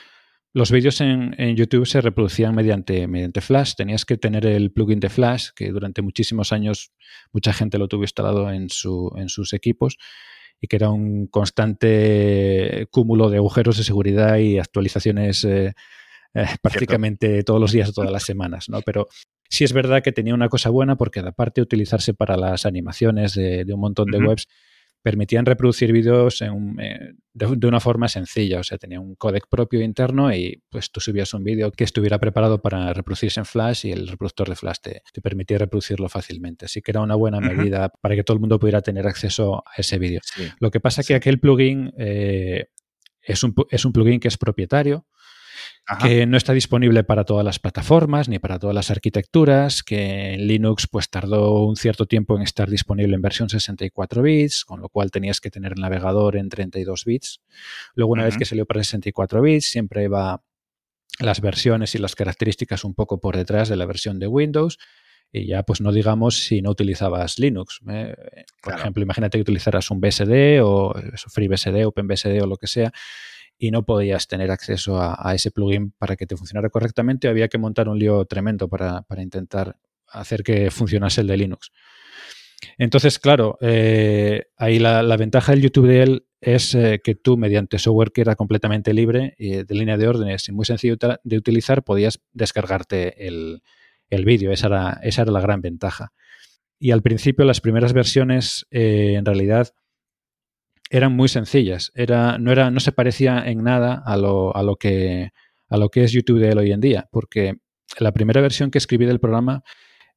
los 0.52 0.70
vídeos 0.70 1.00
en, 1.00 1.34
YouTube 1.56 1.84
se 1.84 2.00
reproducían 2.00 2.54
mediante, 2.54 3.08
mediante 3.08 3.40
Flash. 3.40 3.74
Tenías 3.74 4.04
que 4.04 4.16
tener 4.16 4.46
el 4.46 4.70
plugin 4.70 5.00
de 5.00 5.08
Flash, 5.08 5.48
que 5.54 5.70
durante 5.70 6.00
muchísimos 6.00 6.52
años 6.52 6.92
mucha 7.32 7.52
gente 7.52 7.76
lo 7.76 7.88
tuvo 7.88 8.02
instalado 8.02 8.50
en, 8.52 8.70
su, 8.70 9.12
en 9.16 9.28
sus 9.28 9.52
equipos 9.52 9.98
y 10.60 10.68
que 10.68 10.76
era 10.76 10.90
un 10.90 11.26
constante 11.26 12.86
cúmulo 12.90 13.30
de 13.30 13.38
agujeros 13.38 13.76
de 13.76 13.84
seguridad 13.84 14.38
y 14.38 14.58
actualizaciones 14.58 15.44
eh, 15.44 15.74
eh, 16.34 16.46
prácticamente 16.62 17.42
todos 17.44 17.60
los 17.60 17.72
días 17.72 17.88
o 17.88 17.92
todas 17.92 18.10
las 18.10 18.24
semanas, 18.24 18.68
¿no? 18.68 18.82
Pero 18.82 19.08
sí 19.48 19.64
es 19.64 19.72
verdad 19.72 20.02
que 20.02 20.12
tenía 20.12 20.34
una 20.34 20.48
cosa 20.48 20.70
buena 20.70 20.96
porque 20.96 21.20
aparte 21.20 21.60
de 21.60 21.64
utilizarse 21.64 22.14
para 22.14 22.36
las 22.36 22.66
animaciones 22.66 23.34
de, 23.34 23.64
un 23.72 23.80
montón 23.80 24.10
de 24.10 24.18
webs, 24.18 24.48
permitían 25.04 25.44
reproducir 25.44 25.92
vídeos 25.92 26.38
de, 26.38 27.66
una 27.66 27.78
forma 27.78 28.08
sencilla. 28.08 28.60
O 28.60 28.64
sea, 28.64 28.78
tenía 28.78 29.00
un 29.00 29.14
codec 29.16 29.48
propio 29.50 29.82
interno 29.82 30.34
y 30.34 30.62
pues 30.70 30.90
tú 30.90 30.98
subías 30.98 31.34
un 31.34 31.44
vídeo 31.44 31.70
que 31.72 31.84
estuviera 31.84 32.18
preparado 32.18 32.62
para 32.62 32.90
reproducirse 32.94 33.38
en 33.38 33.44
Flash 33.44 33.84
y 33.84 33.92
el 33.92 34.08
reproductor 34.08 34.48
de 34.48 34.56
Flash 34.56 34.78
te, 34.80 35.02
permitía 35.22 35.58
reproducirlo 35.58 36.08
fácilmente. 36.08 36.64
Así 36.64 36.80
que 36.80 36.90
era 36.90 37.02
una 37.02 37.16
buena 37.16 37.38
medida 37.38 37.90
para 38.00 38.16
que 38.16 38.24
todo 38.24 38.34
el 38.36 38.40
mundo 38.40 38.58
pudiera 38.58 38.80
tener 38.80 39.06
acceso 39.06 39.62
a 39.66 39.72
ese 39.76 39.98
vídeo. 39.98 40.22
Lo 40.58 40.70
que 40.70 40.80
pasa 40.80 41.02
es 41.02 41.06
que 41.06 41.14
aquel 41.14 41.38
plugin 41.38 41.92
eh, 41.98 42.68
es, 43.20 43.42
un, 43.44 43.54
es 43.70 43.84
un 43.84 43.92
plugin 43.92 44.20
que 44.20 44.28
es 44.28 44.38
propietario 44.38 45.06
que 46.00 46.26
no 46.26 46.36
está 46.36 46.52
disponible 46.54 47.04
para 47.04 47.24
todas 47.24 47.44
las 47.44 47.58
plataformas 47.58 48.28
ni 48.28 48.38
para 48.38 48.58
todas 48.58 48.74
las 48.74 48.90
arquitecturas, 48.90 49.82
que 49.82 50.34
en 50.34 50.46
Linux 50.46 50.86
pues 50.86 51.10
tardó 51.10 51.64
un 51.64 51.76
cierto 51.76 52.06
tiempo 52.06 52.36
en 52.36 52.42
estar 52.42 52.70
disponible 52.70 53.14
en 53.14 53.22
versión 53.22 53.50
64 53.50 54.22
bits, 54.22 54.64
con 54.64 54.80
lo 54.80 54.88
cual 54.88 55.10
tenías 55.10 55.40
que 55.40 55.50
tener 55.50 55.72
el 55.72 55.80
navegador 55.80 56.36
en 56.36 56.48
32 56.48 57.04
bits. 57.04 57.42
Luego 57.94 58.12
una 58.12 58.24
vez 58.24 58.38
que 58.38 58.46
salió 58.46 58.64
para 58.64 58.82
64 58.82 59.42
bits, 59.42 59.66
siempre 59.66 60.04
iba 60.04 60.42
las 61.20 61.40
versiones 61.40 61.94
y 61.94 61.98
las 61.98 62.14
características 62.14 62.84
un 62.84 62.94
poco 62.94 63.20
por 63.20 63.36
detrás 63.36 63.68
de 63.68 63.76
la 63.76 63.86
versión 63.86 64.18
de 64.18 64.26
Windows. 64.26 64.78
Y 65.30 65.46
ya, 65.46 65.64
pues 65.64 65.80
no 65.80 65.92
digamos 65.92 66.38
si 66.44 66.62
no 66.62 66.70
utilizabas 66.70 67.38
Linux. 67.40 67.80
¿eh? 67.90 68.14
Por 68.62 68.74
ejemplo, 68.74 69.02
imagínate 69.02 69.36
que 69.36 69.42
utilizaras 69.42 69.90
un 69.90 70.00
BSD 70.00 70.60
o 70.62 70.94
FreeBSD, 71.28 71.84
OpenBSD 71.84 72.40
o 72.40 72.46
lo 72.46 72.56
que 72.56 72.68
sea 72.68 72.92
y 73.58 73.70
no 73.70 73.84
podías 73.84 74.26
tener 74.26 74.50
acceso 74.50 75.00
a, 75.00 75.34
ese 75.34 75.50
plugin 75.50 75.92
para 75.92 76.16
que 76.16 76.26
te 76.26 76.36
funcionara 76.36 76.70
correctamente. 76.70 77.28
Había 77.28 77.48
que 77.48 77.58
montar 77.58 77.88
un 77.88 77.98
lío 77.98 78.24
tremendo 78.24 78.68
para, 78.68 79.04
intentar 79.18 79.76
hacer 80.08 80.42
que 80.42 80.70
funcionase 80.70 81.20
el 81.20 81.28
de 81.28 81.36
Linux. 81.36 81.70
Entonces, 82.78 83.18
claro, 83.18 83.58
eh, 83.60 84.44
ahí 84.56 84.78
la, 84.78 85.16
ventaja 85.16 85.52
del 85.52 85.62
YouTube 85.62 85.86
de 85.86 86.02
él 86.02 86.26
es 86.40 86.74
eh, 86.74 87.00
que 87.02 87.14
tú, 87.14 87.36
mediante 87.36 87.78
software 87.78 88.12
que 88.12 88.22
era 88.22 88.36
completamente 88.36 88.92
libre 88.92 89.34
y 89.38 89.62
de 89.62 89.74
línea 89.74 89.96
de 89.96 90.08
órdenes 90.08 90.48
y 90.48 90.52
muy 90.52 90.64
sencillo 90.64 90.96
de 91.22 91.36
utilizar, 91.36 91.82
podías 91.84 92.20
descargarte 92.32 93.26
el, 93.26 93.60
vídeo. 94.10 94.52
Esa 94.52 94.68
era, 94.68 95.00
esa 95.02 95.22
era 95.22 95.32
la 95.32 95.40
gran 95.40 95.60
ventaja. 95.60 96.12
Y 96.78 96.90
al 96.90 97.02
principio, 97.02 97.44
las 97.44 97.60
primeras 97.60 97.92
versiones, 97.92 98.66
eh, 98.70 99.14
en 99.16 99.24
realidad, 99.24 99.74
eran 100.94 101.16
muy 101.16 101.26
sencillas. 101.26 101.90
Era, 101.96 102.38
no, 102.38 102.52
era, 102.52 102.70
no 102.70 102.78
se 102.78 102.92
parecía 102.92 103.42
en 103.44 103.64
nada 103.64 104.00
a 104.06 104.16
lo, 104.16 104.54
a 104.56 104.62
lo, 104.62 104.76
que, 104.76 105.30
a 105.68 105.76
lo 105.76 105.88
que 105.88 106.04
es 106.04 106.12
YouTube 106.12 106.38
de 106.38 106.50
él 106.50 106.58
hoy 106.58 106.70
en 106.70 106.80
día, 106.80 107.08
porque 107.10 107.56
la 107.98 108.12
primera 108.12 108.40
versión 108.40 108.70
que 108.70 108.78
escribí 108.78 109.04
del 109.04 109.18
programa 109.18 109.64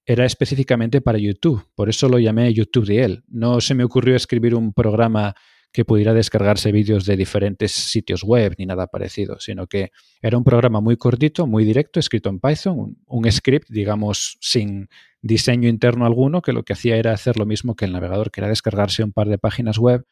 era 0.05 0.23
específicamente 0.23 1.01
para 1.01 1.17
YouTube, 1.17 1.65
por 1.73 1.89
eso 1.89 2.07
lo 2.09 2.19
llamé 2.19 2.53
YouTube 2.53 2.85
de 2.85 3.03
él. 3.03 3.23
No 3.27 3.59
se 3.59 3.73
me 3.73 3.83
ocurrió 3.83 4.15
escribir 4.15 4.53
un 4.53 4.71
programa 4.71 5.33
que 5.71 5.83
pudiera 5.83 6.13
descargarse 6.13 6.71
vídeos 6.71 7.07
de 7.07 7.17
diferentes 7.17 7.71
sitios 7.71 8.23
web 8.23 8.53
ni 8.59 8.67
nada 8.67 8.85
parecido, 8.85 9.39
sino 9.39 9.65
que 9.65 9.89
era 10.21 10.37
un 10.37 10.43
programa 10.43 10.79
muy 10.79 10.95
cortito, 10.95 11.47
muy 11.47 11.65
directo, 11.65 11.99
escrito 11.99 12.29
en 12.29 12.39
Python, 12.39 12.77
un, 12.77 12.97
un, 13.07 13.31
script, 13.31 13.67
digamos, 13.69 14.37
sin 14.41 14.89
diseño 15.23 15.69
interno 15.69 16.05
alguno, 16.05 16.43
que 16.43 16.53
lo 16.53 16.61
que 16.61 16.73
hacía 16.73 16.97
era 16.97 17.13
hacer 17.13 17.35
lo 17.35 17.47
mismo 17.47 17.75
que 17.75 17.85
el 17.85 17.93
navegador, 17.93 18.29
que 18.29 18.41
era 18.41 18.47
descargarse 18.47 19.03
un 19.03 19.11
par 19.11 19.27
de 19.27 19.39
páginas 19.39 19.79
web 19.79 20.05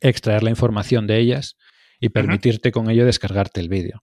extraer 0.00 0.42
la 0.42 0.50
información 0.50 1.06
de 1.06 1.18
ellas 1.18 1.56
y 2.00 2.10
permitirte 2.10 2.72
con 2.72 2.90
ello 2.90 3.04
descargarte 3.04 3.60
el 3.60 3.68
vídeo. 3.68 4.02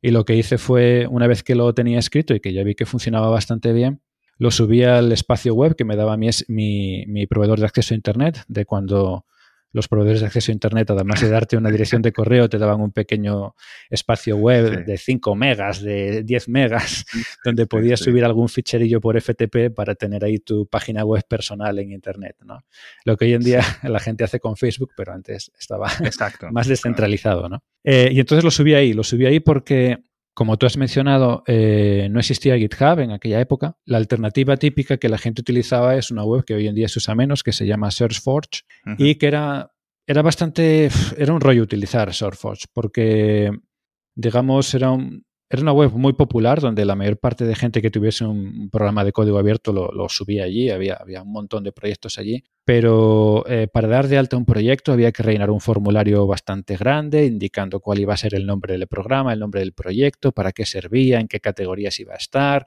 Y 0.00 0.10
lo 0.10 0.24
que 0.24 0.36
hice 0.36 0.58
fue, 0.58 1.06
una 1.08 1.26
vez 1.26 1.42
que 1.42 1.54
lo 1.54 1.72
tenía 1.74 1.98
escrito 1.98 2.34
y 2.34 2.40
que 2.40 2.52
ya 2.52 2.62
vi 2.62 2.74
que 2.74 2.86
funcionaba 2.86 3.28
bastante 3.28 3.72
bien, 3.72 4.00
lo 4.38 4.50
subí 4.50 4.84
al 4.84 5.10
espacio 5.10 5.54
web 5.54 5.74
que 5.74 5.84
me 5.84 5.96
daba 5.96 6.16
mi, 6.16 6.30
mi, 6.46 7.04
mi 7.06 7.26
proveedor 7.26 7.58
de 7.58 7.66
acceso 7.66 7.94
a 7.94 7.96
Internet, 7.96 8.44
de 8.46 8.64
cuando 8.64 9.26
los 9.72 9.88
proveedores 9.88 10.20
de 10.20 10.26
acceso 10.26 10.50
a 10.50 10.54
Internet, 10.54 10.90
además 10.90 11.20
de 11.20 11.28
darte 11.28 11.56
una 11.56 11.70
dirección 11.70 12.02
de 12.02 12.12
correo, 12.12 12.48
te 12.48 12.58
daban 12.58 12.80
un 12.80 12.92
pequeño 12.92 13.54
espacio 13.90 14.36
web 14.36 14.84
de 14.84 14.96
5 14.96 15.34
megas, 15.34 15.82
de 15.82 16.22
10 16.22 16.48
megas, 16.48 17.04
donde 17.44 17.66
podías 17.66 18.00
subir 18.00 18.24
algún 18.24 18.48
ficherillo 18.48 19.00
por 19.00 19.20
FTP 19.20 19.74
para 19.74 19.94
tener 19.94 20.24
ahí 20.24 20.38
tu 20.38 20.66
página 20.66 21.04
web 21.04 21.24
personal 21.28 21.78
en 21.78 21.92
Internet. 21.92 22.36
¿no? 22.44 22.60
Lo 23.04 23.16
que 23.16 23.26
hoy 23.26 23.34
en 23.34 23.42
día 23.42 23.62
la 23.82 24.00
gente 24.00 24.24
hace 24.24 24.40
con 24.40 24.56
Facebook, 24.56 24.92
pero 24.96 25.12
antes 25.12 25.50
estaba 25.58 25.88
más 26.50 26.66
descentralizado. 26.66 27.48
¿no? 27.48 27.62
Eh, 27.84 28.10
y 28.12 28.20
entonces 28.20 28.44
lo 28.44 28.50
subí 28.50 28.74
ahí, 28.74 28.92
lo 28.92 29.04
subí 29.04 29.26
ahí 29.26 29.40
porque 29.40 29.98
como 30.38 30.56
tú 30.56 30.66
has 30.66 30.76
mencionado, 30.76 31.42
eh, 31.48 32.06
no 32.12 32.20
existía 32.20 32.56
GitHub 32.56 33.00
en 33.00 33.10
aquella 33.10 33.40
época. 33.40 33.76
La 33.84 33.98
alternativa 33.98 34.56
típica 34.56 34.96
que 34.96 35.08
la 35.08 35.18
gente 35.18 35.40
utilizaba 35.40 35.96
es 35.96 36.12
una 36.12 36.22
web 36.22 36.44
que 36.44 36.54
hoy 36.54 36.68
en 36.68 36.76
día 36.76 36.86
se 36.86 37.00
usa 37.00 37.16
menos, 37.16 37.42
que 37.42 37.50
se 37.50 37.66
llama 37.66 37.90
SearchForge, 37.90 38.60
y 38.98 39.16
que 39.16 39.26
era, 39.26 39.72
era 40.06 40.22
bastante, 40.22 40.90
era 41.16 41.32
un 41.32 41.40
rollo 41.40 41.64
utilizar 41.64 42.14
SearchForge, 42.14 42.66
porque, 42.72 43.50
digamos, 44.14 44.72
era 44.74 44.92
un, 44.92 45.26
era 45.50 45.62
una 45.62 45.72
web 45.72 45.92
muy 45.92 46.12
popular 46.12 46.60
donde 46.60 46.84
la 46.84 46.94
mayor 46.94 47.16
parte 47.16 47.46
de 47.46 47.54
gente 47.54 47.80
que 47.80 47.90
tuviese 47.90 48.26
un 48.26 48.68
programa 48.70 49.02
de 49.02 49.12
código 49.12 49.38
abierto 49.38 49.72
lo, 49.72 50.08
subía 50.10 50.44
allí, 50.44 50.68
había, 50.68 50.94
había, 50.94 51.22
un 51.22 51.32
montón 51.32 51.64
de 51.64 51.72
proyectos 51.72 52.18
allí, 52.18 52.44
pero 52.66 53.46
eh, 53.48 53.66
para 53.66 53.88
dar 53.88 54.08
de 54.08 54.18
alta 54.18 54.36
un 54.36 54.44
proyecto 54.44 54.92
había 54.92 55.10
que 55.10 55.22
rellenar 55.22 55.50
un 55.50 55.60
formulario 55.60 56.26
bastante 56.26 56.76
grande 56.76 57.24
indicando 57.24 57.80
cuál 57.80 57.98
iba 57.98 58.12
a 58.12 58.18
ser 58.18 58.34
el 58.34 58.44
nombre 58.44 58.74
del 58.76 58.86
programa, 58.88 59.32
el 59.32 59.40
nombre 59.40 59.60
del 59.60 59.72
proyecto, 59.72 60.32
para 60.32 60.52
qué 60.52 60.66
servía, 60.66 61.18
en 61.18 61.28
qué 61.28 61.40
categorías 61.40 61.98
iba 61.98 62.12
a 62.12 62.18
estar. 62.18 62.66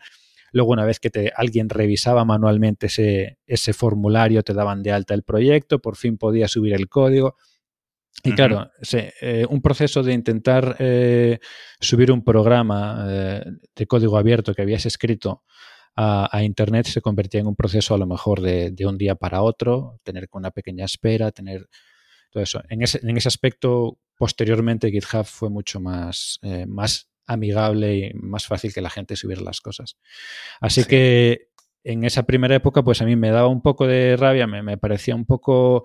Luego, 0.51 0.71
una 0.71 0.83
vez 0.83 0.99
que 0.99 1.11
te, 1.11 1.31
alguien 1.35 1.69
revisaba 1.69 2.25
manualmente 2.25 2.87
ese, 2.87 3.37
ese 3.45 3.73
formulario, 3.73 4.41
te 4.43 4.53
daban 4.53 4.81
de 4.81 4.91
alta 4.91 5.13
el 5.13 5.23
proyecto, 5.23 5.79
por 5.79 5.95
fin 5.95 6.17
podías 6.17 6.51
subir 6.51 6.73
el 6.73 6.89
código. 6.89 7.35
Y 8.23 8.33
claro, 8.33 8.69
eh, 9.21 9.45
un 9.49 9.61
proceso 9.61 10.03
de 10.03 10.13
intentar 10.13 10.75
eh, 10.79 11.39
subir 11.79 12.11
un 12.11 12.23
programa 12.23 13.05
eh, 13.07 13.45
de 13.75 13.87
código 13.87 14.17
abierto 14.17 14.53
que 14.53 14.61
habías 14.61 14.85
escrito 14.85 15.43
a, 15.95 16.41
Internet 16.43 16.87
se 16.87 17.01
convertía 17.01 17.41
en 17.41 17.47
un 17.47 17.55
proceso 17.55 17.93
a 17.93 17.97
lo 17.97 18.07
mejor 18.07 18.41
de, 18.41 18.73
un 18.85 18.97
día 18.97 19.15
para 19.15 19.41
otro, 19.41 19.99
tener 20.03 20.27
una 20.31 20.51
pequeña 20.51 20.85
espera, 20.85 21.31
tener 21.31 21.67
todo 22.31 22.43
eso. 22.43 22.61
En 22.69 22.81
ese, 22.81 22.99
en 23.03 23.17
ese 23.17 23.27
aspecto, 23.27 23.99
posteriormente 24.15 24.89
GitHub 24.89 25.25
fue 25.25 25.49
mucho 25.49 25.79
más, 25.79 26.39
más 26.67 27.09
amigable 27.27 27.97
y 27.97 28.13
más 28.13 28.45
fácil 28.45 28.73
que 28.73 28.81
la 28.81 28.89
gente 28.89 29.15
subiera 29.15 29.41
las 29.41 29.59
cosas. 29.59 29.97
Así 30.61 30.85
que 30.85 31.49
en 31.83 32.03
esa 32.03 32.23
primera 32.23 32.55
época, 32.55 32.83
pues 32.83 33.01
a 33.01 33.05
mí 33.05 33.15
me 33.15 33.29
daba 33.29 33.47
un 33.47 33.61
poco 33.61 33.85
de 33.85 34.15
rabia, 34.15 34.47
me, 34.47 34.63
me 34.63 34.77
parecía 34.77 35.13
un 35.13 35.25
poco 35.25 35.83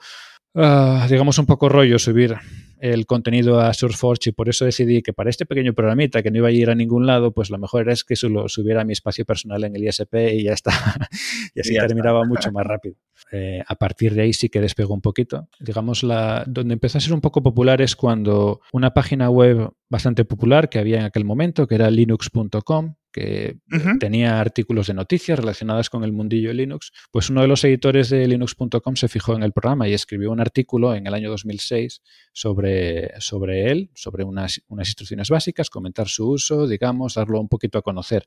Ah, 0.58 1.06
digamos, 1.10 1.38
un 1.38 1.44
poco 1.44 1.68
rollo 1.68 1.98
subir 1.98 2.34
el 2.78 3.06
contenido 3.06 3.60
a 3.60 3.72
SourceForge 3.72 4.30
y 4.30 4.32
por 4.32 4.48
eso 4.48 4.64
decidí 4.64 5.02
que 5.02 5.12
para 5.12 5.28
este 5.28 5.46
pequeño 5.46 5.74
programita 5.74 6.22
que 6.22 6.30
no 6.30 6.38
iba 6.38 6.48
a 6.48 6.50
ir 6.50 6.70
a 6.70 6.74
ningún 6.74 7.06
lado, 7.06 7.32
pues 7.32 7.50
lo 7.50 7.58
mejor 7.58 7.88
es 7.90 8.04
que 8.04 8.16
solo 8.16 8.48
subiera 8.48 8.82
a 8.82 8.84
mi 8.84 8.92
espacio 8.92 9.24
personal 9.24 9.64
en 9.64 9.76
el 9.76 9.84
ISP 9.84 10.14
y 10.32 10.44
ya 10.44 10.52
está. 10.52 10.70
y 11.54 11.60
así 11.60 11.74
terminaba 11.74 12.24
mucho 12.24 12.50
más 12.52 12.66
rápido. 12.66 12.96
Eh, 13.32 13.62
a 13.66 13.74
partir 13.74 14.14
de 14.14 14.22
ahí 14.22 14.32
sí 14.32 14.48
que 14.48 14.60
despegó 14.60 14.94
un 14.94 15.00
poquito. 15.00 15.48
Digamos, 15.60 16.02
la, 16.02 16.44
donde 16.46 16.74
empezó 16.74 16.98
a 16.98 17.00
ser 17.02 17.12
un 17.12 17.20
poco 17.20 17.42
popular 17.42 17.82
es 17.82 17.96
cuando 17.96 18.60
una 18.72 18.94
página 18.94 19.28
web 19.30 19.70
bastante 19.88 20.24
popular 20.24 20.68
que 20.68 20.78
había 20.78 20.98
en 20.98 21.04
aquel 21.04 21.24
momento, 21.24 21.66
que 21.66 21.74
era 21.74 21.90
linux.com, 21.90 22.94
que 23.16 23.56
tenía 23.98 24.38
artículos 24.38 24.88
de 24.88 24.94
noticias 24.94 25.38
relacionadas 25.38 25.88
con 25.88 26.04
el 26.04 26.12
mundillo 26.12 26.50
de 26.50 26.54
Linux, 26.54 26.92
pues 27.10 27.30
uno 27.30 27.40
de 27.40 27.48
los 27.48 27.64
editores 27.64 28.10
de 28.10 28.28
linux.com 28.28 28.94
se 28.94 29.08
fijó 29.08 29.34
en 29.34 29.42
el 29.42 29.52
programa 29.52 29.88
y 29.88 29.94
escribió 29.94 30.30
un 30.30 30.40
artículo 30.40 30.94
en 30.94 31.06
el 31.06 31.14
año 31.14 31.30
2006 31.30 32.02
sobre, 32.34 33.18
sobre 33.18 33.70
él, 33.70 33.90
sobre 33.94 34.22
unas, 34.22 34.60
unas 34.68 34.88
instrucciones 34.88 35.30
básicas, 35.30 35.70
comentar 35.70 36.08
su 36.08 36.28
uso, 36.28 36.66
digamos, 36.66 37.14
darlo 37.14 37.40
un 37.40 37.48
poquito 37.48 37.78
a 37.78 37.82
conocer. 37.82 38.26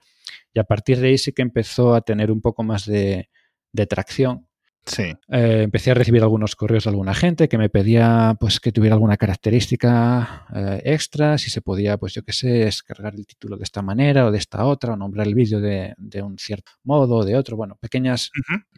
Y 0.56 0.60
a 0.60 0.64
partir 0.64 1.00
de 1.00 1.10
ahí 1.10 1.20
sí 1.20 1.34
que 1.34 1.44
empezó 1.44 1.94
a 1.94 2.02
tener 2.02 2.32
un 2.32 2.42
poco 2.42 2.64
más 2.64 2.88
de, 2.88 3.30
de 3.72 3.86
tracción 3.86 4.49
Sí. 4.86 5.04
Eh, 5.28 5.62
empecé 5.64 5.92
a 5.92 5.94
recibir 5.94 6.24
algunos 6.24 6.56
correos 6.56 6.86
de 6.86 6.90
alguna 6.90 7.14
gente 7.14 7.48
que 7.48 7.58
me 7.58 7.70
pedía 7.70 8.36
pues 8.40 8.60
que 8.60 8.72
tuviera 8.72 8.96
alguna 8.96 9.18
característica 9.18 10.48
eh, 10.56 10.82
extra, 10.86 11.38
si 11.38 11.50
se 11.50 11.62
podía, 11.62 11.98
pues 11.98 12.14
yo 12.14 12.24
qué 12.24 12.34
sé, 12.34 12.48
descargar 12.48 13.14
el 13.16 13.28
título 13.28 13.58
de 13.58 13.64
esta 13.64 13.82
manera 13.82 14.26
o 14.26 14.32
de 14.32 14.40
esta 14.40 14.66
otra, 14.66 14.94
o 14.94 14.98
nombrar 14.98 15.28
el 15.28 15.36
vídeo 15.36 15.60
de, 15.60 15.94
un 16.24 16.38
cierto 16.40 16.72
modo 16.84 17.18
o 17.18 17.26
de 17.26 17.36
otro, 17.36 17.56
bueno, 17.56 17.78
pequeñas, 17.80 18.32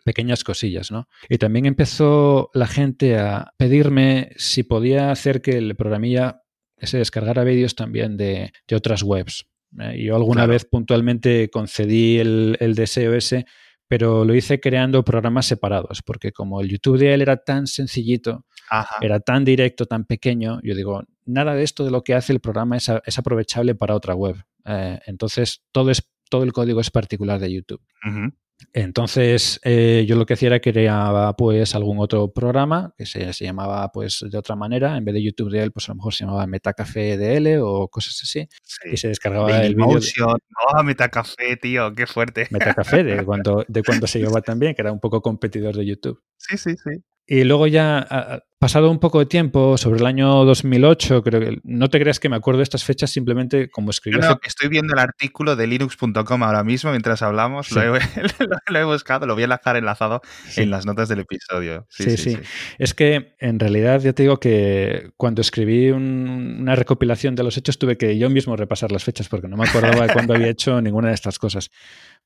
pequeñas 0.03 0.43
cosillas, 0.43 0.91
¿no? 0.91 1.07
Y 1.29 1.37
también 1.37 1.65
empezó 1.65 2.49
la 2.53 2.67
gente 2.67 3.17
a 3.17 3.53
pedirme 3.57 4.31
si 4.35 4.63
podía 4.63 5.11
hacer 5.11 5.41
que 5.41 5.57
el 5.57 5.75
programilla 5.75 6.41
se 6.77 6.97
descargara 6.97 7.43
vídeos 7.43 7.75
también 7.75 8.17
de, 8.17 8.51
otras 8.73 9.03
webs. 9.03 9.45
Eh, 9.79 10.03
yo 10.03 10.15
alguna 10.17 10.45
vez 10.45 10.65
puntualmente 10.65 11.49
concedí 11.49 12.17
el, 12.17 12.57
el 12.59 12.75
deseo 12.75 13.13
ese 13.13 13.45
pero 13.91 14.23
lo 14.23 14.33
hice 14.33 14.61
creando 14.61 15.03
programas 15.03 15.47
separados, 15.47 16.01
porque 16.01 16.31
como 16.31 16.61
el 16.61 16.69
YouTube 16.69 16.97
de 16.97 17.13
él 17.13 17.21
era 17.21 17.35
tan 17.35 17.67
sencillito, 17.67 18.45
era 19.01 19.19
tan 19.19 19.43
directo, 19.43 19.85
tan 19.85 20.05
pequeño, 20.05 20.61
yo 20.63 20.75
digo, 20.75 21.03
nada 21.25 21.55
de 21.55 21.63
esto 21.63 21.83
de 21.83 21.91
lo 21.91 22.01
que 22.01 22.13
hace 22.13 22.31
el 22.31 22.39
programa 22.39 22.77
es, 22.77 22.87
aprovechable 22.87 23.75
para 23.75 23.93
otra 23.93 24.15
web. 24.15 24.37
Eh, 24.63 24.97
entonces, 25.07 25.65
todo, 25.73 25.91
es, 25.91 26.09
todo 26.29 26.43
el 26.43 26.53
código 26.53 26.79
es 26.79 26.89
particular 26.89 27.37
de 27.41 27.51
YouTube. 27.51 27.81
Entonces, 28.73 29.59
eh, 29.63 30.05
yo 30.07 30.15
lo 30.15 30.25
que 30.25 30.33
hacía 30.33 30.47
era 30.47 30.59
creaba 30.59 31.35
pues 31.35 31.75
algún 31.75 31.99
otro 31.99 32.31
programa 32.31 32.93
que 32.97 33.05
se, 33.05 33.31
llamaba 33.31 33.91
pues 33.91 34.25
de 34.29 34.37
otra 34.37 34.55
manera, 34.55 34.97
en 34.97 35.05
vez 35.05 35.13
de 35.13 35.23
YouTube 35.23 35.51
DL, 35.51 35.71
pues 35.71 35.89
a 35.89 35.91
lo 35.91 35.97
mejor 35.97 36.13
se 36.13 36.25
llamaba 36.25 36.47
Metacafé 36.47 37.17
DL 37.17 37.59
o 37.61 37.87
cosas 37.87 38.19
así, 38.23 38.47
y 38.91 38.97
se 38.97 39.07
descargaba 39.09 39.61
el 39.63 39.75
vídeo. 39.75 39.99
Oh, 40.73 40.83
Metacafé, 40.83 41.57
tío, 41.57 41.93
qué 41.95 42.07
fuerte. 42.07 42.47
Metacafé, 42.51 43.03
de 43.03 43.23
cuando, 43.25 43.65
de 43.67 43.83
cuando 43.83 44.07
se 44.07 44.19
llevaba 44.19 44.41
también, 44.41 44.75
que 44.75 44.81
era 44.81 44.91
un 44.91 44.99
poco 44.99 45.21
competidor 45.21 45.75
de 45.75 45.85
YouTube. 45.85 46.21
Sí, 46.37 46.57
sí, 46.57 46.75
sí. 46.75 47.03
Y 47.33 47.45
luego 47.45 47.65
ya, 47.65 48.43
pasado 48.59 48.91
un 48.91 48.99
poco 48.99 49.19
de 49.19 49.25
tiempo, 49.25 49.77
sobre 49.77 50.01
el 50.01 50.05
año 50.05 50.43
2008, 50.43 51.23
creo 51.23 51.39
que 51.39 51.61
no 51.63 51.89
te 51.89 51.97
creas 51.97 52.19
que 52.19 52.27
me 52.27 52.35
acuerdo 52.35 52.57
de 52.57 52.63
estas 52.63 52.83
fechas, 52.83 53.09
simplemente 53.09 53.69
como 53.69 53.89
escribí. 53.89 54.19
No, 54.19 54.37
estoy 54.43 54.67
viendo 54.67 54.91
el 54.91 54.99
artículo 54.99 55.55
de 55.55 55.65
linux.com 55.65 56.43
ahora 56.43 56.65
mismo 56.65 56.91
mientras 56.91 57.21
hablamos, 57.21 57.71
lo, 58.67 58.79
he, 58.79 58.83
buscado, 58.83 59.27
lo 59.27 59.35
voy 59.35 59.43
a 59.43 59.47
dejar 59.47 59.77
enlazado 59.77 60.21
en 60.57 60.71
las 60.71 60.85
notas 60.85 61.07
del 61.07 61.19
episodio. 61.19 61.87
Sí 61.87 62.17
sí, 62.17 62.37
Es 62.79 62.93
que 62.93 63.33
en 63.39 63.61
realidad 63.61 64.01
ya 64.01 64.11
te 64.11 64.23
digo 64.23 64.41
que 64.41 65.11
cuando 65.15 65.39
escribí 65.39 65.89
una 65.91 66.75
recopilación 66.75 67.35
de 67.35 67.43
los 67.43 67.55
hechos 67.55 67.79
tuve 67.79 67.97
que 67.97 68.17
yo 68.17 68.29
mismo 68.29 68.57
repasar 68.57 68.91
las 68.91 69.05
fechas 69.05 69.29
porque 69.29 69.47
no 69.47 69.55
me 69.55 69.69
acordaba 69.69 70.05
de 70.05 70.11
cuándo 70.11 70.33
había 70.33 70.49
hecho 70.49 70.81
ninguna 70.81 71.07
de 71.07 71.13
estas 71.13 71.39
cosas. 71.39 71.71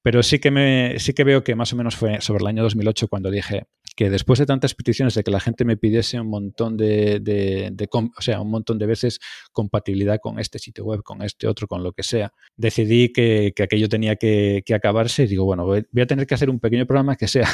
Pero 0.01 0.23
sí 0.23 0.39
que, 0.39 0.49
me, 0.49 0.97
sí 0.97 1.13
que 1.13 1.23
veo 1.23 1.43
que 1.43 1.53
más 1.53 1.73
o 1.73 1.75
menos 1.75 1.95
fue 1.95 2.21
sobre 2.21 2.41
el 2.41 2.47
año 2.47 2.63
2008 2.63 3.07
cuando 3.07 3.29
dije 3.29 3.67
que 3.95 4.09
después 4.09 4.39
de 4.39 4.45
tantas 4.45 4.75
peticiones 4.75 5.15
de 5.15 5.23
que 5.23 5.31
la 5.31 5.39
gente 5.39 5.65
me 5.65 5.77
pidiese 5.77 6.19
un 6.19 6.27
montón 6.27 6.77
de, 6.77 7.87
o 7.91 8.21
sea, 8.21 8.41
un 8.41 8.51
montón 8.51 8.77
de 8.77 8.85
veces 8.85 9.19
compatibilidad 9.53 10.19
con 10.21 10.39
este 10.39 10.59
sitio 10.59 10.83
web, 10.83 11.01
con 11.03 11.21
este 11.21 11.47
otro, 11.47 11.67
con 11.67 11.83
lo 11.83 11.93
que 11.93 12.03
sea, 12.03 12.33
decidí 12.57 13.11
que, 13.13 13.53
aquello 13.61 13.89
tenía 13.89 14.15
que, 14.15 14.63
que, 14.65 14.73
acabarse 14.73 15.23
y 15.23 15.27
digo, 15.27 15.45
bueno, 15.45 15.65
voy 15.65 16.01
a 16.01 16.07
tener 16.07 16.27
que 16.27 16.35
hacer 16.35 16.49
un 16.49 16.59
pequeño 16.59 16.85
programa 16.85 17.15
que 17.15 17.27
sea 17.27 17.47